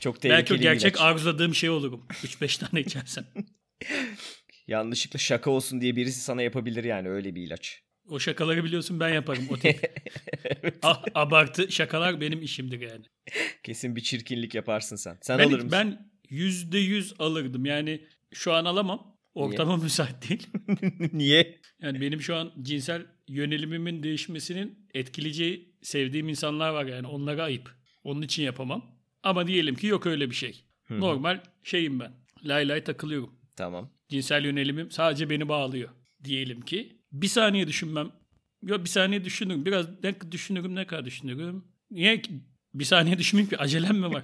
Çok 0.00 0.20
tehlikeli 0.20 0.38
Belki 0.38 0.54
o 0.54 0.56
gerçek 0.56 0.92
ilaç. 0.96 1.00
arzuladığım 1.00 1.54
şey 1.54 1.70
olurum. 1.70 2.06
3-5 2.10 2.60
tane 2.60 2.80
içersen. 2.80 3.24
Yanlışlıkla 4.68 5.18
şaka 5.18 5.50
olsun 5.50 5.80
diye 5.80 5.96
birisi 5.96 6.20
sana 6.20 6.42
yapabilir 6.42 6.84
yani 6.84 7.08
öyle 7.08 7.34
bir 7.34 7.42
ilaç. 7.42 7.82
O 8.08 8.18
şakaları 8.18 8.64
biliyorsun 8.64 9.00
ben 9.00 9.08
yaparım 9.08 9.46
o 9.50 9.56
tip. 9.58 9.92
A- 10.82 11.04
abartı 11.14 11.72
şakalar 11.72 12.20
benim 12.20 12.42
işimdir 12.42 12.80
yani. 12.80 13.04
Kesin 13.62 13.96
bir 13.96 14.00
çirkinlik 14.00 14.54
yaparsın 14.54 14.96
sen. 14.96 15.18
Sen 15.20 15.38
Ben, 15.38 15.44
alır 15.48 15.54
mısın? 15.60 15.70
ben 15.72 16.10
%100 16.30 17.14
alırdım. 17.18 17.64
Yani 17.66 18.06
şu 18.32 18.52
an 18.52 18.64
alamam. 18.64 19.16
Ortama 19.34 19.76
müsait 19.82 20.28
değil. 20.30 20.46
Niye? 21.12 21.60
Yani 21.82 22.00
benim 22.00 22.20
şu 22.20 22.36
an 22.36 22.52
cinsel 22.62 23.06
yönelimimin 23.28 24.02
değişmesinin 24.02 24.88
etkileyeceği 24.94 25.74
sevdiğim 25.82 26.28
insanlar 26.28 26.70
var 26.70 26.84
yani 26.86 27.06
onlara 27.06 27.42
ayıp. 27.42 27.70
Onun 28.04 28.22
için 28.22 28.42
yapamam. 28.42 28.98
Ama 29.22 29.46
diyelim 29.46 29.74
ki 29.74 29.86
yok 29.86 30.06
öyle 30.06 30.30
bir 30.30 30.34
şey. 30.34 30.64
Normal 30.90 31.40
şeyim 31.62 32.00
ben. 32.00 32.12
Lay 32.44 32.68
lay 32.68 32.84
takılıyorum. 32.84 33.34
Tamam. 33.56 33.90
Cinsel 34.08 34.44
yönelimim 34.44 34.90
sadece 34.90 35.30
beni 35.30 35.48
bağlıyor. 35.48 35.88
Diyelim 36.24 36.60
ki 36.60 36.96
bir 37.12 37.28
saniye 37.28 37.66
düşünmem. 37.66 38.12
Yok 38.62 38.84
bir 38.84 38.88
saniye 38.88 39.24
düşünürüm. 39.24 39.66
Biraz 39.66 39.86
ne 40.02 40.32
düşünürüm 40.32 40.74
ne 40.74 40.86
kadar 40.86 41.04
düşünürüm. 41.04 41.64
Niye 41.90 42.22
bir 42.74 42.84
saniye 42.84 43.18
düşünmeyeyim 43.18 43.50
ki 43.50 43.58
acelem 43.58 43.96
mi 43.96 44.12
var? 44.12 44.22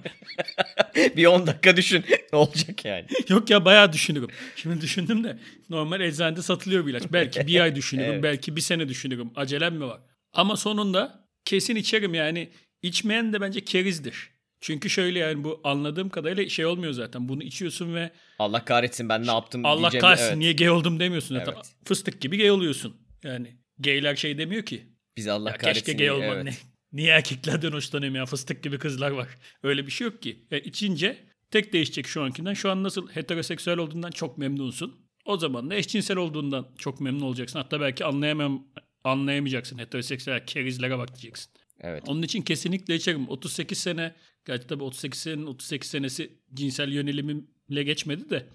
bir 1.17 1.25
10 1.25 1.47
dakika 1.47 1.77
düşün. 1.77 2.05
ne 2.33 2.39
olacak 2.39 2.85
yani? 2.85 3.05
Yok 3.29 3.49
ya 3.49 3.65
bayağı 3.65 3.93
düşünürüm. 3.93 4.29
Şimdi 4.55 4.81
düşündüm 4.81 5.23
de 5.23 5.39
normal 5.69 6.01
eczanede 6.01 6.41
satılıyor 6.41 6.85
bir 6.85 6.91
ilaç. 6.91 7.03
Belki 7.13 7.47
bir 7.47 7.59
ay 7.59 7.75
düşünürüm, 7.75 8.09
Evet. 8.13 8.23
belki 8.23 8.55
bir 8.55 8.61
sene 8.61 8.89
düşünürüm. 8.89 9.31
Acelem 9.35 9.75
mi 9.75 9.85
var? 9.85 9.99
Ama 10.33 10.57
sonunda 10.57 11.27
kesin 11.45 11.75
içerim 11.75 12.13
yani. 12.13 12.49
İçmeyen 12.81 13.33
de 13.33 13.41
bence 13.41 13.61
kerizdir. 13.65 14.29
Çünkü 14.61 14.89
şöyle 14.89 15.19
yani 15.19 15.43
bu 15.43 15.61
anladığım 15.63 16.09
kadarıyla 16.09 16.49
şey 16.49 16.65
olmuyor 16.65 16.93
zaten. 16.93 17.29
Bunu 17.29 17.43
içiyorsun 17.43 17.95
ve 17.95 18.11
Allah 18.39 18.65
kahretsin 18.65 19.09
ben 19.09 19.27
ne 19.27 19.31
yaptım 19.31 19.65
Allah 19.65 19.81
diyeceğim. 19.81 20.01
kahretsin 20.01 20.25
Evet. 20.27 20.37
niye 20.37 20.53
gay 20.53 20.69
oldum 20.69 20.99
demiyorsun 20.99 21.35
zaten. 21.35 21.53
Evet. 21.53 21.65
Fıstık 21.85 22.21
gibi 22.21 22.37
gay 22.37 22.51
oluyorsun. 22.51 22.95
Yani 23.23 23.57
gayler 23.79 24.15
şey 24.15 24.37
demiyor 24.37 24.63
ki. 24.65 24.83
Biz 25.17 25.27
Allah 25.27 25.49
Ya 25.49 25.57
kahretsin. 25.57 25.85
keşke 25.85 25.93
gay 25.97 26.11
olmam 26.11 26.29
evet. 26.29 26.43
ne? 26.43 26.53
Niye 26.93 27.11
erkeklerden 27.11 27.71
hoşlanıyorum 27.71 28.15
ya 28.15 28.25
fıstık 28.25 28.63
gibi 28.63 28.77
kızlar 28.79 29.11
var. 29.11 29.27
Öyle 29.63 29.85
bir 29.87 29.91
şey 29.91 30.05
yok 30.07 30.21
ki. 30.21 30.47
Ya 30.51 30.59
içince 30.59 31.17
tek 31.51 31.73
değişecek 31.73 32.07
şu 32.07 32.23
ankinden. 32.23 32.53
Şu 32.53 32.71
an 32.71 32.83
nasıl 32.83 33.09
heteroseksüel 33.09 33.77
olduğundan 33.77 34.11
çok 34.11 34.37
memnunsun. 34.37 35.09
O 35.25 35.37
zaman 35.37 35.69
da 35.69 35.75
eşcinsel 35.75 36.17
olduğundan 36.17 36.67
çok 36.77 37.01
memnun 37.01 37.21
olacaksın. 37.21 37.59
Hatta 37.59 37.81
belki 37.81 38.05
anlayamam, 38.05 38.67
anlayamayacaksın. 39.03 39.77
Heteroseksüel 39.77 40.45
kerizlere 40.45 40.97
bak 40.97 41.09
diyeceksin. 41.09 41.51
Evet. 41.81 42.03
Onun 42.07 42.21
için 42.21 42.41
kesinlikle 42.41 42.95
içerim. 42.95 43.29
38 43.29 43.77
sene, 43.77 44.15
gerçi 44.45 44.67
tabii 44.67 44.83
38 44.83 45.19
senenin 45.21 45.45
38 45.45 45.89
senesi 45.89 46.39
cinsel 46.53 46.91
yönelimimle 46.91 47.83
geçmedi 47.83 48.29
de 48.29 48.47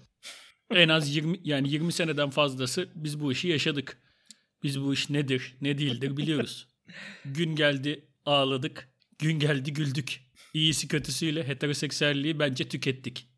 en 0.71 0.89
az 0.89 1.15
20 1.15 1.39
yani 1.43 1.69
20 1.69 1.93
seneden 1.93 2.29
fazlası 2.29 2.89
biz 2.95 3.19
bu 3.19 3.31
işi 3.31 3.47
yaşadık. 3.47 4.01
Biz 4.63 4.81
bu 4.81 4.93
iş 4.93 5.09
nedir, 5.09 5.55
ne 5.61 5.77
değildir 5.77 6.17
biliyoruz. 6.17 6.67
Gün 7.25 7.55
geldi 7.55 8.05
ağladık, 8.25 8.89
gün 9.19 9.39
geldi 9.39 9.73
güldük. 9.73 10.21
İyisi 10.53 10.87
kötüsüyle 10.87 11.47
heteroseksüelliği 11.47 12.39
bence 12.39 12.67
tükettik. 12.69 13.29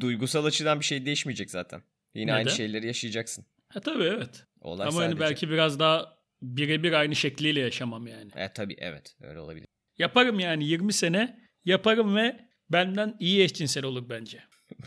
Duygusal 0.00 0.44
açıdan 0.44 0.80
bir 0.80 0.84
şey 0.84 1.06
değişmeyecek 1.06 1.50
zaten. 1.50 1.82
Yine 2.14 2.32
aynı 2.32 2.46
Neden? 2.46 2.56
şeyleri 2.56 2.86
yaşayacaksın. 2.86 3.46
Ha 3.68 3.80
tabii 3.80 4.02
evet. 4.04 4.44
Olay 4.60 4.88
Ama 4.88 5.00
hani 5.00 5.06
sadece. 5.12 5.20
belki 5.20 5.50
biraz 5.50 5.78
daha 5.78 6.18
birebir 6.42 6.92
aynı 6.92 7.16
şekliyle 7.16 7.60
yaşamam 7.60 8.06
yani. 8.06 8.30
E, 8.36 8.52
tabii 8.52 8.76
evet 8.78 9.16
öyle 9.20 9.40
olabilir. 9.40 9.66
Yaparım 9.98 10.40
yani 10.40 10.64
20 10.64 10.92
sene 10.92 11.41
yaparım 11.64 12.16
ve 12.16 12.36
benden 12.70 13.16
iyi 13.20 13.42
eşcinsel 13.42 13.84
olur 13.84 14.08
bence. 14.08 14.38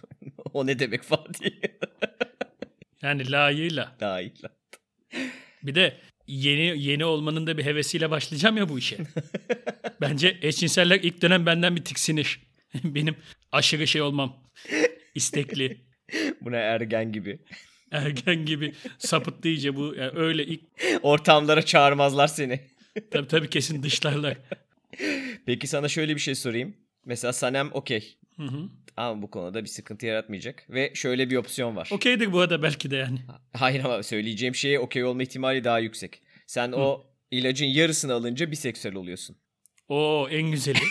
o 0.53 0.65
ne 0.67 0.79
demek 0.79 1.03
Fatih? 1.03 1.51
Yani 3.01 3.31
layığıyla. 3.31 3.95
Lan. 4.01 4.31
Bir 5.63 5.75
de 5.75 5.97
yeni 6.27 6.61
yeni 6.83 7.05
olmanın 7.05 7.47
da 7.47 7.57
bir 7.57 7.65
hevesiyle 7.65 8.09
başlayacağım 8.09 8.57
ya 8.57 8.69
bu 8.69 8.79
işe. 8.79 8.97
Bence 10.01 10.37
eşcinseller 10.41 10.99
ilk 11.03 11.21
dönem 11.21 11.45
benden 11.45 11.75
bir 11.75 11.83
tiksinir. 11.83 12.39
Benim 12.83 13.15
aşırı 13.51 13.87
şey 13.87 14.01
olmam. 14.01 14.43
istekli, 15.15 15.85
Buna 16.41 16.57
ergen 16.57 17.11
gibi. 17.11 17.39
ergen 17.91 18.45
gibi 18.45 18.73
sapıttı 18.97 19.47
iyice 19.47 19.75
bu. 19.75 19.95
Yani 19.95 20.11
öyle 20.15 20.45
ilk 20.45 20.61
Ortamlara 21.01 21.61
çağırmazlar 21.61 22.27
seni. 22.27 22.59
tabii 23.11 23.27
tabii 23.27 23.49
kesin 23.49 23.83
dışlarlar. 23.83 24.37
Peki 25.45 25.67
sana 25.67 25.87
şöyle 25.87 26.15
bir 26.15 26.19
şey 26.19 26.35
sorayım. 26.35 26.75
Mesela 27.05 27.33
Sanem 27.33 27.69
okey. 27.73 28.17
Hı 28.37 28.43
hı. 28.43 28.69
Ama 28.97 29.21
bu 29.21 29.31
konuda 29.31 29.63
bir 29.63 29.69
sıkıntı 29.69 30.05
yaratmayacak. 30.05 30.65
Ve 30.69 30.91
şöyle 30.95 31.29
bir 31.29 31.35
opsiyon 31.35 31.75
var. 31.75 31.89
Okeydir 31.91 32.31
bu 32.31 32.39
arada 32.39 32.63
belki 32.63 32.91
de 32.91 32.95
yani. 32.95 33.19
Hayır 33.53 33.83
ama 33.83 34.03
söyleyeceğim 34.03 34.55
şeye 34.55 34.79
okey 34.79 35.03
olma 35.03 35.23
ihtimali 35.23 35.63
daha 35.63 35.79
yüksek. 35.79 36.21
Sen 36.47 36.71
o 36.71 37.03
ilacın 37.31 37.65
yarısını 37.65 38.13
alınca 38.13 38.51
biseksüel 38.51 38.95
oluyorsun. 38.95 39.35
Oo 39.89 40.27
en 40.31 40.51
güzeli. 40.51 40.79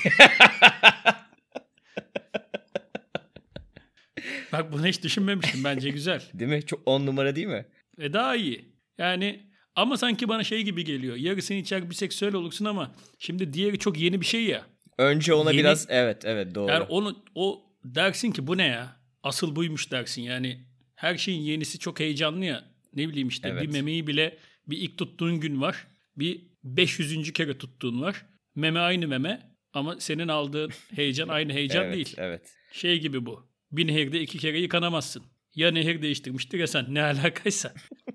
Bak 4.53 4.73
bunu 4.73 4.87
hiç 4.87 5.03
düşünmemiştim. 5.03 5.65
Bence 5.65 5.91
güzel. 5.91 6.23
Değil 6.35 6.51
mi? 6.51 6.63
Çok 6.67 6.83
on 6.87 7.07
numara 7.07 7.37
değil 7.37 7.47
mi? 7.47 7.67
E 7.99 8.13
daha 8.13 8.37
iyi. 8.37 8.75
Yani 8.99 9.41
ama 9.77 9.97
sanki 9.97 10.29
bana 10.29 10.45
şey 10.45 10.63
gibi 10.63 10.85
geliyor. 10.85 11.17
Yarısını 11.17 11.57
içer 11.57 11.91
biseksüel 11.91 12.35
olursun 12.35 12.65
ama 12.65 12.95
şimdi 13.19 13.53
diğeri 13.53 13.79
çok 13.79 14.01
yeni 14.01 14.21
bir 14.21 14.27
şey 14.27 14.45
ya. 14.45 14.67
Önce 14.99 15.35
ona 15.35 15.51
Yeni- 15.51 15.61
biraz 15.61 15.87
evet 15.89 16.25
evet 16.25 16.55
doğru. 16.55 16.71
Yani 16.71 16.83
onu 16.83 17.25
o 17.35 17.63
dersin 17.85 18.33
ki 18.33 18.47
bu 18.47 18.57
ne 18.59 18.67
ya? 18.67 18.97
Asıl 19.23 19.57
buymuş 19.57 19.91
dersin. 19.91 20.23
Yani 20.23 20.61
her 20.95 21.17
şeyin 21.17 21.41
yenisi 21.43 21.79
çok 21.79 22.01
heyecanlı 22.01 22.45
ya. 22.45 22.65
Ne 22.95 23.09
bileyim 23.09 23.29
işte 23.29 23.49
Evet. 23.49 23.63
bir 23.63 23.69
memeyi 23.69 24.07
bile 24.07 24.39
bir 24.67 24.79
ilk 24.79 24.99
tuttuğun 24.99 25.41
gün 25.41 25.61
var. 25.61 25.87
Bir 26.17 26.43
500. 26.65 27.33
kere 27.33 27.59
tuttuğun 27.59 28.01
var. 28.01 28.27
Meme 28.55 28.81
aynı 28.81 29.09
meme 29.09 29.57
ama 29.73 30.01
senin 30.01 30.29
aldığın 30.29 30.71
heyecan 30.95 31.29
aynı 31.29 31.53
heyecan 31.53 31.85
evet, 31.85 31.95
değil. 31.95 32.15
Evet. 32.19 32.53
Şey 32.73 33.01
gibi 33.01 33.27
bu. 33.27 33.47
Bir 33.73 33.87
nehirde 33.87 34.21
iki 34.21 34.39
kere 34.39 34.59
yıkanamazsın. 34.61 35.23
Ya 35.55 35.71
nehir 35.71 36.03
değiştirmiştir 36.03 36.59
ya 36.59 36.67
sen 36.67 36.85
ne 36.89 37.03
alakaysa. 37.03 37.75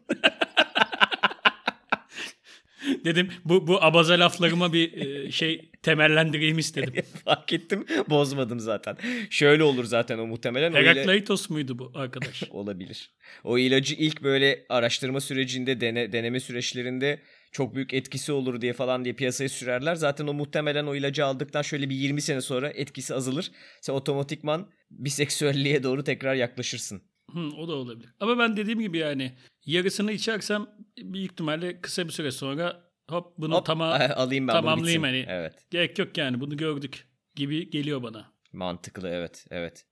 Dedim 3.06 3.30
bu 3.46 3.68
bu 3.68 3.84
abaza 3.84 4.20
laflarıma 4.20 4.74
bir 4.74 4.94
e, 4.94 5.32
şey 5.32 5.72
temellendireyim 5.84 6.58
istedim. 6.60 6.94
Fark 7.26 7.54
ettim. 7.54 7.86
Bozmadım 8.10 8.60
zaten. 8.60 8.98
Şöyle 9.30 9.64
olur 9.64 9.84
zaten 9.84 10.20
o 10.20 10.28
muhtemelen. 10.28 10.74
Herakleitos 10.74 11.50
muydu 11.50 11.80
bu 11.80 11.92
arkadaş? 11.96 12.44
olabilir. 12.50 13.12
O 13.44 13.58
ilacı 13.58 13.96
ilk 13.96 14.24
böyle 14.24 14.66
araştırma 14.70 15.22
sürecinde, 15.22 15.82
dene, 15.82 16.12
deneme 16.12 16.40
süreçlerinde 16.40 17.22
çok 17.52 17.76
büyük 17.76 17.94
etkisi 17.94 18.32
olur 18.32 18.62
diye 18.62 18.74
falan 18.74 19.06
diye 19.06 19.16
piyasaya 19.16 19.50
sürerler. 19.50 19.96
Zaten 19.96 20.28
o 20.28 20.34
muhtemelen 20.34 20.86
o 20.86 20.96
ilacı 20.96 21.26
aldıktan 21.26 21.62
şöyle 21.62 21.90
bir 21.90 21.96
20 21.96 22.22
sene 22.22 22.42
sonra 22.42 22.70
etkisi 22.70 23.16
azalır. 23.16 23.52
Sen 23.82 23.94
otomatikman 23.94 24.72
biseksüelliğe 24.92 25.84
doğru 25.84 26.04
tekrar 26.04 26.36
yaklaşırsın. 26.36 27.02
Hı, 27.34 27.40
o 27.56 27.68
da 27.68 27.74
olabilir. 27.76 28.10
Ama 28.20 28.38
ben 28.40 28.58
dediğim 28.58 28.80
gibi 28.80 28.98
yani 28.98 29.38
yarısını 29.66 30.12
içersem 30.12 30.68
büyük 30.98 31.32
ihtimalle 31.32 31.82
kısa 31.82 32.06
bir 32.08 32.12
süre 32.12 32.32
sonra 32.32 32.92
hop 33.10 33.38
bunu 33.38 33.56
Hop, 33.56 33.66
tama 33.66 33.86
alayım 34.16 34.48
ben 34.48 34.54
bunu 34.54 34.62
tamamlayayım 34.62 35.04
bitsin. 35.04 35.14
hani. 35.28 35.40
Evet. 35.40 35.54
gerek 35.70 36.00
yok 36.00 36.18
yani 36.18 36.40
bunu 36.40 36.58
gördük 36.58 37.08
gibi 37.36 37.70
geliyor 37.70 38.04
bana. 38.04 38.34
Mantıklı 38.54 39.10
evet 39.10 39.46
evet. 39.52 39.86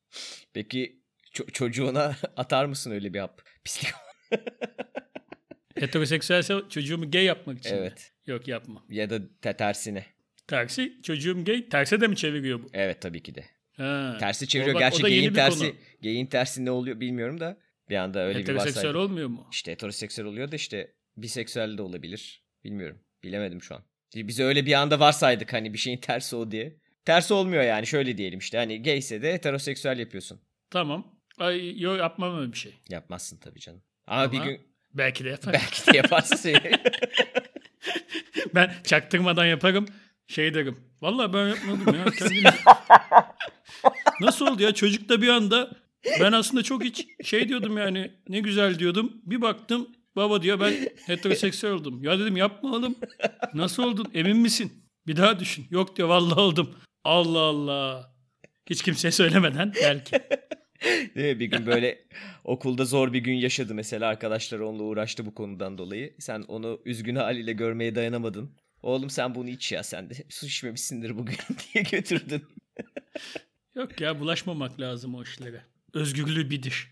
Peki 0.54 1.02
ço- 1.34 1.52
çocuğuna 1.52 2.15
atar 2.38 2.65
mısın 2.65 2.91
öyle 2.91 3.13
bir 3.13 3.19
hap? 3.19 3.41
Pislik. 3.63 3.91
Heteroseksüelse 5.76 6.56
çocuğumu 6.69 7.12
gay 7.12 7.23
yapmak 7.23 7.60
için 7.60 7.71
mi? 7.73 7.78
evet. 7.80 8.13
Yok 8.26 8.47
yapma. 8.47 8.84
Ya 8.89 9.10
da 9.10 9.19
te- 9.41 9.58
tersine. 9.58 10.06
Tersi 10.47 11.00
çocuğum 11.04 11.43
gay. 11.45 11.69
Terse 11.69 12.02
de 12.02 12.08
mi 12.08 12.15
çeviriyor 12.15 12.63
bu? 12.63 12.67
Evet 12.73 13.02
tabii 13.02 13.23
ki 13.23 13.36
de. 13.36 13.45
Ha. 13.77 14.17
Tersi 14.19 14.47
çeviriyor. 14.47 14.75
O 14.75 14.75
bak- 14.75 14.81
Gerçi 14.81 15.03
geyin 15.03 15.29
bir 15.29 15.35
tersi, 15.35 15.75
geyin 16.01 16.25
tersi 16.25 16.65
ne 16.65 16.71
oluyor 16.71 16.99
bilmiyorum 16.99 17.39
da 17.39 17.57
bir 17.89 17.95
anda 17.95 18.19
öyle 18.19 18.37
bir 18.39 18.43
Heteroseksüel 18.43 18.83
varsaydım. 18.83 19.01
olmuyor 19.01 19.27
mu? 19.27 19.47
İşte 19.51 19.71
heteroseksüel 19.71 20.27
oluyor 20.27 20.51
da 20.51 20.55
işte 20.55 20.91
biseksüel 21.17 21.77
de 21.77 21.81
olabilir. 21.81 22.43
Bilmiyorum. 22.63 22.99
Bilemedim 23.23 23.61
şu 23.61 23.75
an. 23.75 23.81
Biz 24.15 24.39
öyle 24.39 24.65
bir 24.65 24.73
anda 24.73 24.99
varsaydık 24.99 25.53
hani 25.53 25.73
bir 25.73 25.77
şeyin 25.77 25.97
tersi 25.97 26.35
o 26.35 26.51
diye. 26.51 26.77
Tersi 27.05 27.33
olmuyor 27.33 27.63
yani 27.63 27.87
şöyle 27.87 28.17
diyelim 28.17 28.39
işte 28.39 28.57
hani 28.57 28.83
gayse 28.83 29.21
de 29.21 29.33
heteroseksüel 29.33 29.99
yapıyorsun. 29.99 30.41
Tamam. 30.69 31.15
Ay, 31.39 31.81
yok 31.81 31.97
yapmam 31.99 32.39
öyle 32.39 32.51
bir 32.53 32.57
şey. 32.57 32.73
Yapmazsın 32.89 33.37
tabii 33.37 33.59
canım. 33.59 33.81
Ama, 34.07 34.31
bir 34.31 34.37
Ama 34.37 34.45
gün 34.45 34.61
Belki 34.93 35.25
de 35.25 35.29
yaparım. 35.29 35.59
belki 35.63 35.93
de 35.93 35.97
yaparsın 35.97 36.39
ben 38.55 38.73
çaktırmadan 38.83 39.45
yaparım. 39.45 39.85
Şey 40.27 40.53
derim. 40.53 40.79
Vallahi 41.01 41.33
ben 41.33 41.47
yapmadım 41.47 41.95
ya. 41.95 42.05
Kendini... 42.19 42.43
Nasıl 44.21 44.47
oldu 44.47 44.63
ya? 44.63 44.73
Çocuk 44.73 45.10
da 45.10 45.21
bir 45.21 45.28
anda 45.28 45.71
ben 46.19 46.32
aslında 46.32 46.63
çok 46.63 46.84
hiç 46.84 47.08
şey 47.23 47.50
diyordum 47.50 47.78
yani 47.78 48.12
ne 48.30 48.39
güzel 48.39 48.80
diyordum. 48.80 49.13
Bir 49.26 49.41
baktım 49.41 49.88
baba 50.15 50.41
diyor 50.41 50.60
ben 50.60 50.73
heteroseksüel 51.06 51.73
oldum. 51.73 52.04
Ya 52.04 52.19
dedim 52.19 52.38
yapma 52.38 52.71
oğlum. 52.71 52.95
Nasıl 53.54 53.84
oldun? 53.84 54.12
Emin 54.13 54.38
misin? 54.38 54.71
Bir 55.08 55.15
daha 55.15 55.39
düşün. 55.39 55.67
Yok 55.69 55.95
diyor 55.95 56.08
vallahi 56.08 56.39
oldum. 56.39 56.76
Allah 57.04 57.39
Allah. 57.39 58.13
Hiç 58.69 58.82
kimseye 58.82 59.12
söylemeden 59.12 59.73
belki. 59.84 60.12
Değil 61.15 61.36
mi? 61.36 61.39
Bir 61.39 61.45
gün 61.45 61.65
böyle 61.65 62.08
okulda 62.43 62.86
zor 62.86 63.13
bir 63.13 63.19
gün 63.19 63.34
yaşadı 63.34 63.76
mesela 63.76 64.08
arkadaşlar 64.10 64.59
onunla 64.59 64.84
uğraştı 64.84 65.26
bu 65.26 65.36
konudan 65.36 65.78
dolayı. 65.78 66.16
Sen 66.20 66.41
onu 66.41 66.82
üzgün 66.86 67.16
haliyle 67.16 67.53
görmeye 67.53 67.95
dayanamadın. 67.95 68.55
Oğlum 68.84 69.09
sen 69.09 69.36
bunu 69.36 69.49
iç 69.49 69.72
ya 69.72 69.84
sen 69.84 70.09
de 70.09 70.14
su 70.30 70.45
içmemişsindir 70.45 71.18
bugün 71.18 71.38
diye 71.74 71.84
götürdün. 71.84 72.43
Yok 73.78 74.01
ya 74.01 74.19
bulaşmamak 74.19 74.80
lazım 74.80 75.15
o 75.15 75.23
işlere. 75.23 75.61
Özgürlüğü 75.93 76.49
bidir. 76.49 76.91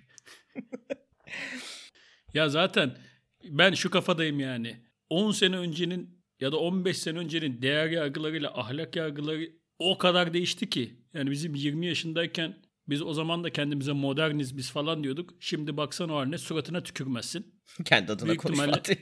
ya 2.33 2.49
zaten 2.49 2.97
ben 3.43 3.73
şu 3.73 3.89
kafadayım 3.89 4.39
yani. 4.39 4.77
10 5.09 5.31
sene 5.31 5.57
öncenin 5.57 6.25
ya 6.39 6.51
da 6.51 6.57
15 6.57 6.97
sene 6.97 7.17
öncenin 7.17 7.61
değer 7.61 7.89
yargılarıyla 7.89 8.57
ahlak 8.59 8.95
yargıları 8.95 9.51
o 9.79 9.97
kadar 9.97 10.33
değişti 10.33 10.69
ki. 10.69 10.99
Yani 11.13 11.31
bizim 11.31 11.55
20 11.55 11.86
yaşındayken 11.86 12.55
biz 12.88 13.01
o 13.01 13.13
zaman 13.13 13.43
da 13.43 13.49
kendimize 13.49 13.91
moderniz 13.91 14.57
biz 14.57 14.71
falan 14.71 15.03
diyorduk. 15.03 15.33
Şimdi 15.39 15.77
baksan 15.77 16.09
o 16.09 16.15
haline 16.15 16.38
suratına 16.38 16.83
tükürmezsin. 16.83 17.61
Kendi 17.86 18.11
adına 18.11 18.27
Büyük 18.27 18.41
konuş 18.41 18.59
ihtimalle-. 18.59 18.97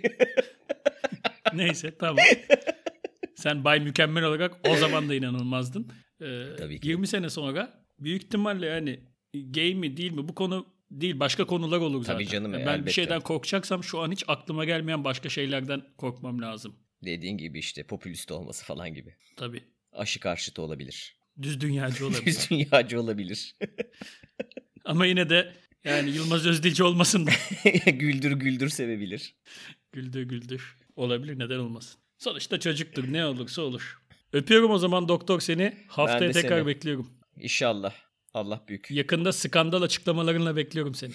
Neyse 1.53 1.97
tamam. 1.97 2.25
Sen 3.35 3.63
Bay 3.63 3.79
Mükemmel 3.79 4.23
olarak 4.23 4.67
o 4.69 4.75
zaman 4.75 5.09
da 5.09 5.15
inanılmazdın. 5.15 5.91
Ee, 6.23 6.55
Tabii 6.57 6.79
ki. 6.79 6.87
20 6.87 7.07
sene 7.07 7.29
sonra 7.29 7.85
büyük 7.99 8.23
ihtimalle 8.23 8.65
yani 8.65 8.99
gay 9.33 9.75
mi 9.75 9.97
değil 9.97 10.11
mi 10.11 10.27
bu 10.27 10.35
konu 10.35 10.65
değil 10.91 11.19
başka 11.19 11.45
konular 11.45 11.77
olur 11.79 12.03
zaten. 12.03 12.13
Tabii 12.13 12.27
canım, 12.27 12.53
ben 12.53 12.59
elbette. 12.59 12.85
bir 12.85 12.91
şeyden 12.91 13.21
korkacaksam 13.21 13.83
şu 13.83 13.99
an 13.99 14.11
hiç 14.11 14.23
aklıma 14.27 14.65
gelmeyen 14.65 15.03
başka 15.03 15.29
şeylerden 15.29 15.81
korkmam 15.97 16.41
lazım. 16.41 16.75
Dediğin 17.05 17.37
gibi 17.37 17.59
işte 17.59 17.83
popülist 17.83 18.31
olması 18.31 18.65
falan 18.65 18.93
gibi. 18.93 19.15
Tabii. 19.35 19.63
Aşı 19.91 20.19
karşıtı 20.19 20.61
olabilir. 20.61 21.15
Düz 21.41 21.61
dünyacı 21.61 22.05
olabilir. 22.07 22.25
Düz 22.25 22.49
dünyacı 22.49 23.01
olabilir. 23.01 23.55
Ama 24.85 25.05
yine 25.05 25.29
de 25.29 25.53
yani 25.83 26.09
Yılmaz 26.09 26.45
Özdilci 26.45 26.83
olmasın 26.83 27.27
da. 27.27 27.31
güldür 27.91 28.31
güldür 28.31 28.69
sevebilir. 28.69 29.35
güldür 29.91 30.23
güldür. 30.23 30.77
Olabilir 30.95 31.39
neden 31.39 31.59
olmasın. 31.59 31.99
Sonuçta 32.17 32.59
çocuktur 32.59 33.13
ne 33.13 33.25
olursa 33.25 33.61
olur. 33.61 34.01
Öpüyorum 34.33 34.71
o 34.71 34.77
zaman 34.77 35.07
doktor 35.07 35.39
seni. 35.39 35.73
Haftaya 35.87 36.31
tekrar 36.31 36.57
seni. 36.57 36.67
bekliyorum. 36.67 37.09
İnşallah. 37.37 37.93
Allah 38.33 38.61
büyük. 38.67 38.91
Yakında 38.91 39.31
skandal 39.31 39.81
açıklamalarınla 39.81 40.55
bekliyorum 40.55 40.95
seni. 40.95 41.13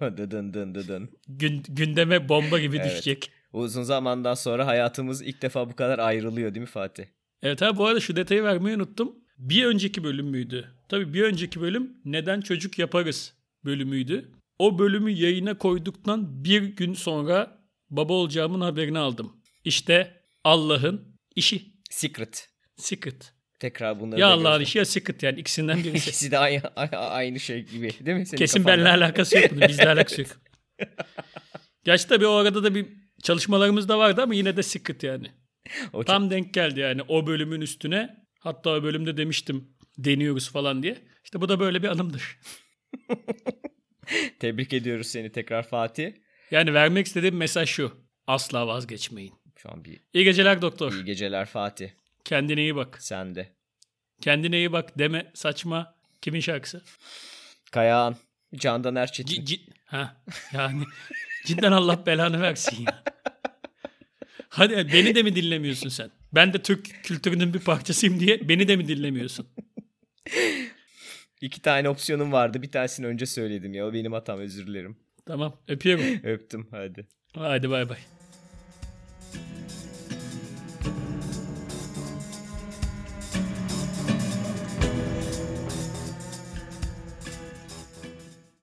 dıdın 0.00 0.52
dın 0.54 0.74
dıdın. 0.74 1.10
Gün, 1.28 1.62
gündeme 1.68 2.28
bomba 2.28 2.58
gibi 2.58 2.76
Evet. 2.76 2.90
düşecek. 2.90 3.30
Uzun 3.52 3.82
zamandan 3.82 4.34
sonra 4.34 4.66
hayatımız 4.66 5.22
ilk 5.22 5.42
defa 5.42 5.70
bu 5.70 5.76
kadar 5.76 5.98
ayrılıyor 5.98 6.54
değil 6.54 6.60
mi 6.60 6.66
Fatih? 6.70 7.04
Evet 7.42 7.62
ha 7.62 7.76
bu 7.76 7.86
arada 7.86 8.00
şu 8.00 8.16
detayı 8.16 8.42
vermeyi 8.42 8.76
unuttum. 8.76 9.14
Bir 9.38 9.64
önceki 9.66 10.04
bölüm 10.04 10.26
müydü? 10.26 10.68
Tabii 10.88 11.14
bir 11.14 11.22
önceki 11.22 11.60
bölüm 11.60 11.92
neden 12.04 12.40
çocuk 12.40 12.78
yaparız 12.78 13.34
bölümüydü. 13.64 14.32
O 14.58 14.78
bölümü 14.78 15.10
yayına 15.10 15.58
koyduktan 15.58 16.44
bir 16.44 16.62
gün 16.62 16.94
sonra 16.94 17.58
baba 17.90 18.12
olacağımın 18.12 18.60
haberini 18.60 18.98
aldım. 18.98 19.32
İşte 19.64 20.22
Allah'ın 20.44 21.18
işi. 21.36 21.62
Secret. 21.90 22.48
Secret. 22.78 23.32
Tekrar 23.58 24.00
bunları 24.00 24.20
Ya 24.20 24.26
Allah'ın 24.28 24.60
işi 24.60 24.78
ya 24.78 24.84
secret 24.84 25.22
yani 25.22 25.40
ikisinden 25.40 25.78
birisi. 25.84 25.96
İkisi 26.10 26.30
de 26.30 26.38
aynı, 26.38 26.62
aynı 26.96 27.40
şey 27.40 27.62
gibi 27.62 27.90
değil 28.06 28.16
mi? 28.16 28.26
Senin 28.26 28.38
Kesin 28.38 28.58
kafanda? 28.62 28.76
benimle 28.84 29.04
alakası 29.04 29.36
yok 29.38 29.50
bunun. 29.50 29.68
Bizle 29.68 29.88
alakası 29.88 30.20
yok. 30.20 30.30
Gerçi 31.84 32.08
tabii 32.08 32.26
o 32.26 32.32
arada 32.32 32.64
da 32.64 32.74
bir 32.74 32.86
çalışmalarımız 33.22 33.88
da 33.88 33.98
vardı 33.98 34.22
ama 34.22 34.34
yine 34.34 34.56
de 34.56 34.62
secret 34.62 35.02
yani. 35.02 35.26
O 35.92 35.98
çok- 35.98 36.06
Tam 36.06 36.30
denk 36.30 36.54
geldi 36.54 36.80
yani 36.80 37.02
o 37.08 37.26
bölümün 37.26 37.60
üstüne. 37.60 38.16
Hatta 38.40 38.70
o 38.70 38.82
bölümde 38.82 39.16
demiştim 39.16 39.76
deniyoruz 39.98 40.50
falan 40.52 40.82
diye. 40.82 40.98
İşte 41.24 41.40
bu 41.40 41.48
da 41.48 41.60
böyle 41.60 41.82
bir 41.82 41.88
anımdır. 41.88 42.38
Tebrik 44.40 44.72
ediyoruz 44.72 45.06
seni 45.06 45.32
tekrar 45.32 45.62
Fatih. 45.68 46.12
Yani 46.50 46.74
vermek 46.74 47.06
istediğim 47.06 47.36
mesaj 47.36 47.68
şu. 47.68 47.92
Asla 48.26 48.66
vazgeçmeyin. 48.66 49.34
Şu 49.56 49.72
an 49.72 49.84
bir 49.84 50.00
İyi 50.14 50.24
geceler 50.24 50.62
doktor. 50.62 50.92
iyi 50.92 51.04
geceler 51.04 51.46
Fatih. 51.46 51.88
Kendine 52.28 52.60
iyi 52.60 52.76
bak. 52.76 52.98
Sen 53.02 53.34
de. 53.34 53.48
Kendine 54.20 54.56
iyi 54.58 54.72
bak 54.72 54.98
deme 54.98 55.30
saçma. 55.34 55.94
Kimin 56.22 56.40
şarkısı? 56.40 56.82
Kayağan. 57.70 58.16
Candan 58.54 58.96
Erçetin. 58.96 59.44
C- 59.44 59.56
c- 59.56 59.62
ha 59.86 60.16
yani 60.52 60.82
cidden 61.46 61.72
Allah 61.72 62.06
belanı 62.06 62.40
versin 62.40 62.84
ya. 62.86 63.02
Hadi 64.48 64.92
beni 64.92 65.14
de 65.14 65.22
mi 65.22 65.36
dinlemiyorsun 65.36 65.88
sen? 65.88 66.10
Ben 66.32 66.52
de 66.52 66.62
Türk 66.62 67.04
kültürünün 67.04 67.54
bir 67.54 67.58
parçasıyım 67.58 68.20
diye 68.20 68.48
beni 68.48 68.68
de 68.68 68.76
mi 68.76 68.88
dinlemiyorsun? 68.88 69.48
İki 71.40 71.62
tane 71.62 71.88
opsiyonum 71.88 72.32
vardı. 72.32 72.62
Bir 72.62 72.70
tanesini 72.70 73.06
önce 73.06 73.26
söyledim 73.26 73.74
ya. 73.74 73.86
O 73.86 73.92
benim 73.92 74.12
hatam 74.12 74.40
özür 74.40 74.66
dilerim. 74.66 74.96
Tamam 75.26 75.56
öpüyorum. 75.68 76.04
Öptüm 76.22 76.68
hadi. 76.70 77.06
Hadi 77.34 77.70
bay 77.70 77.88
bay. 77.88 77.98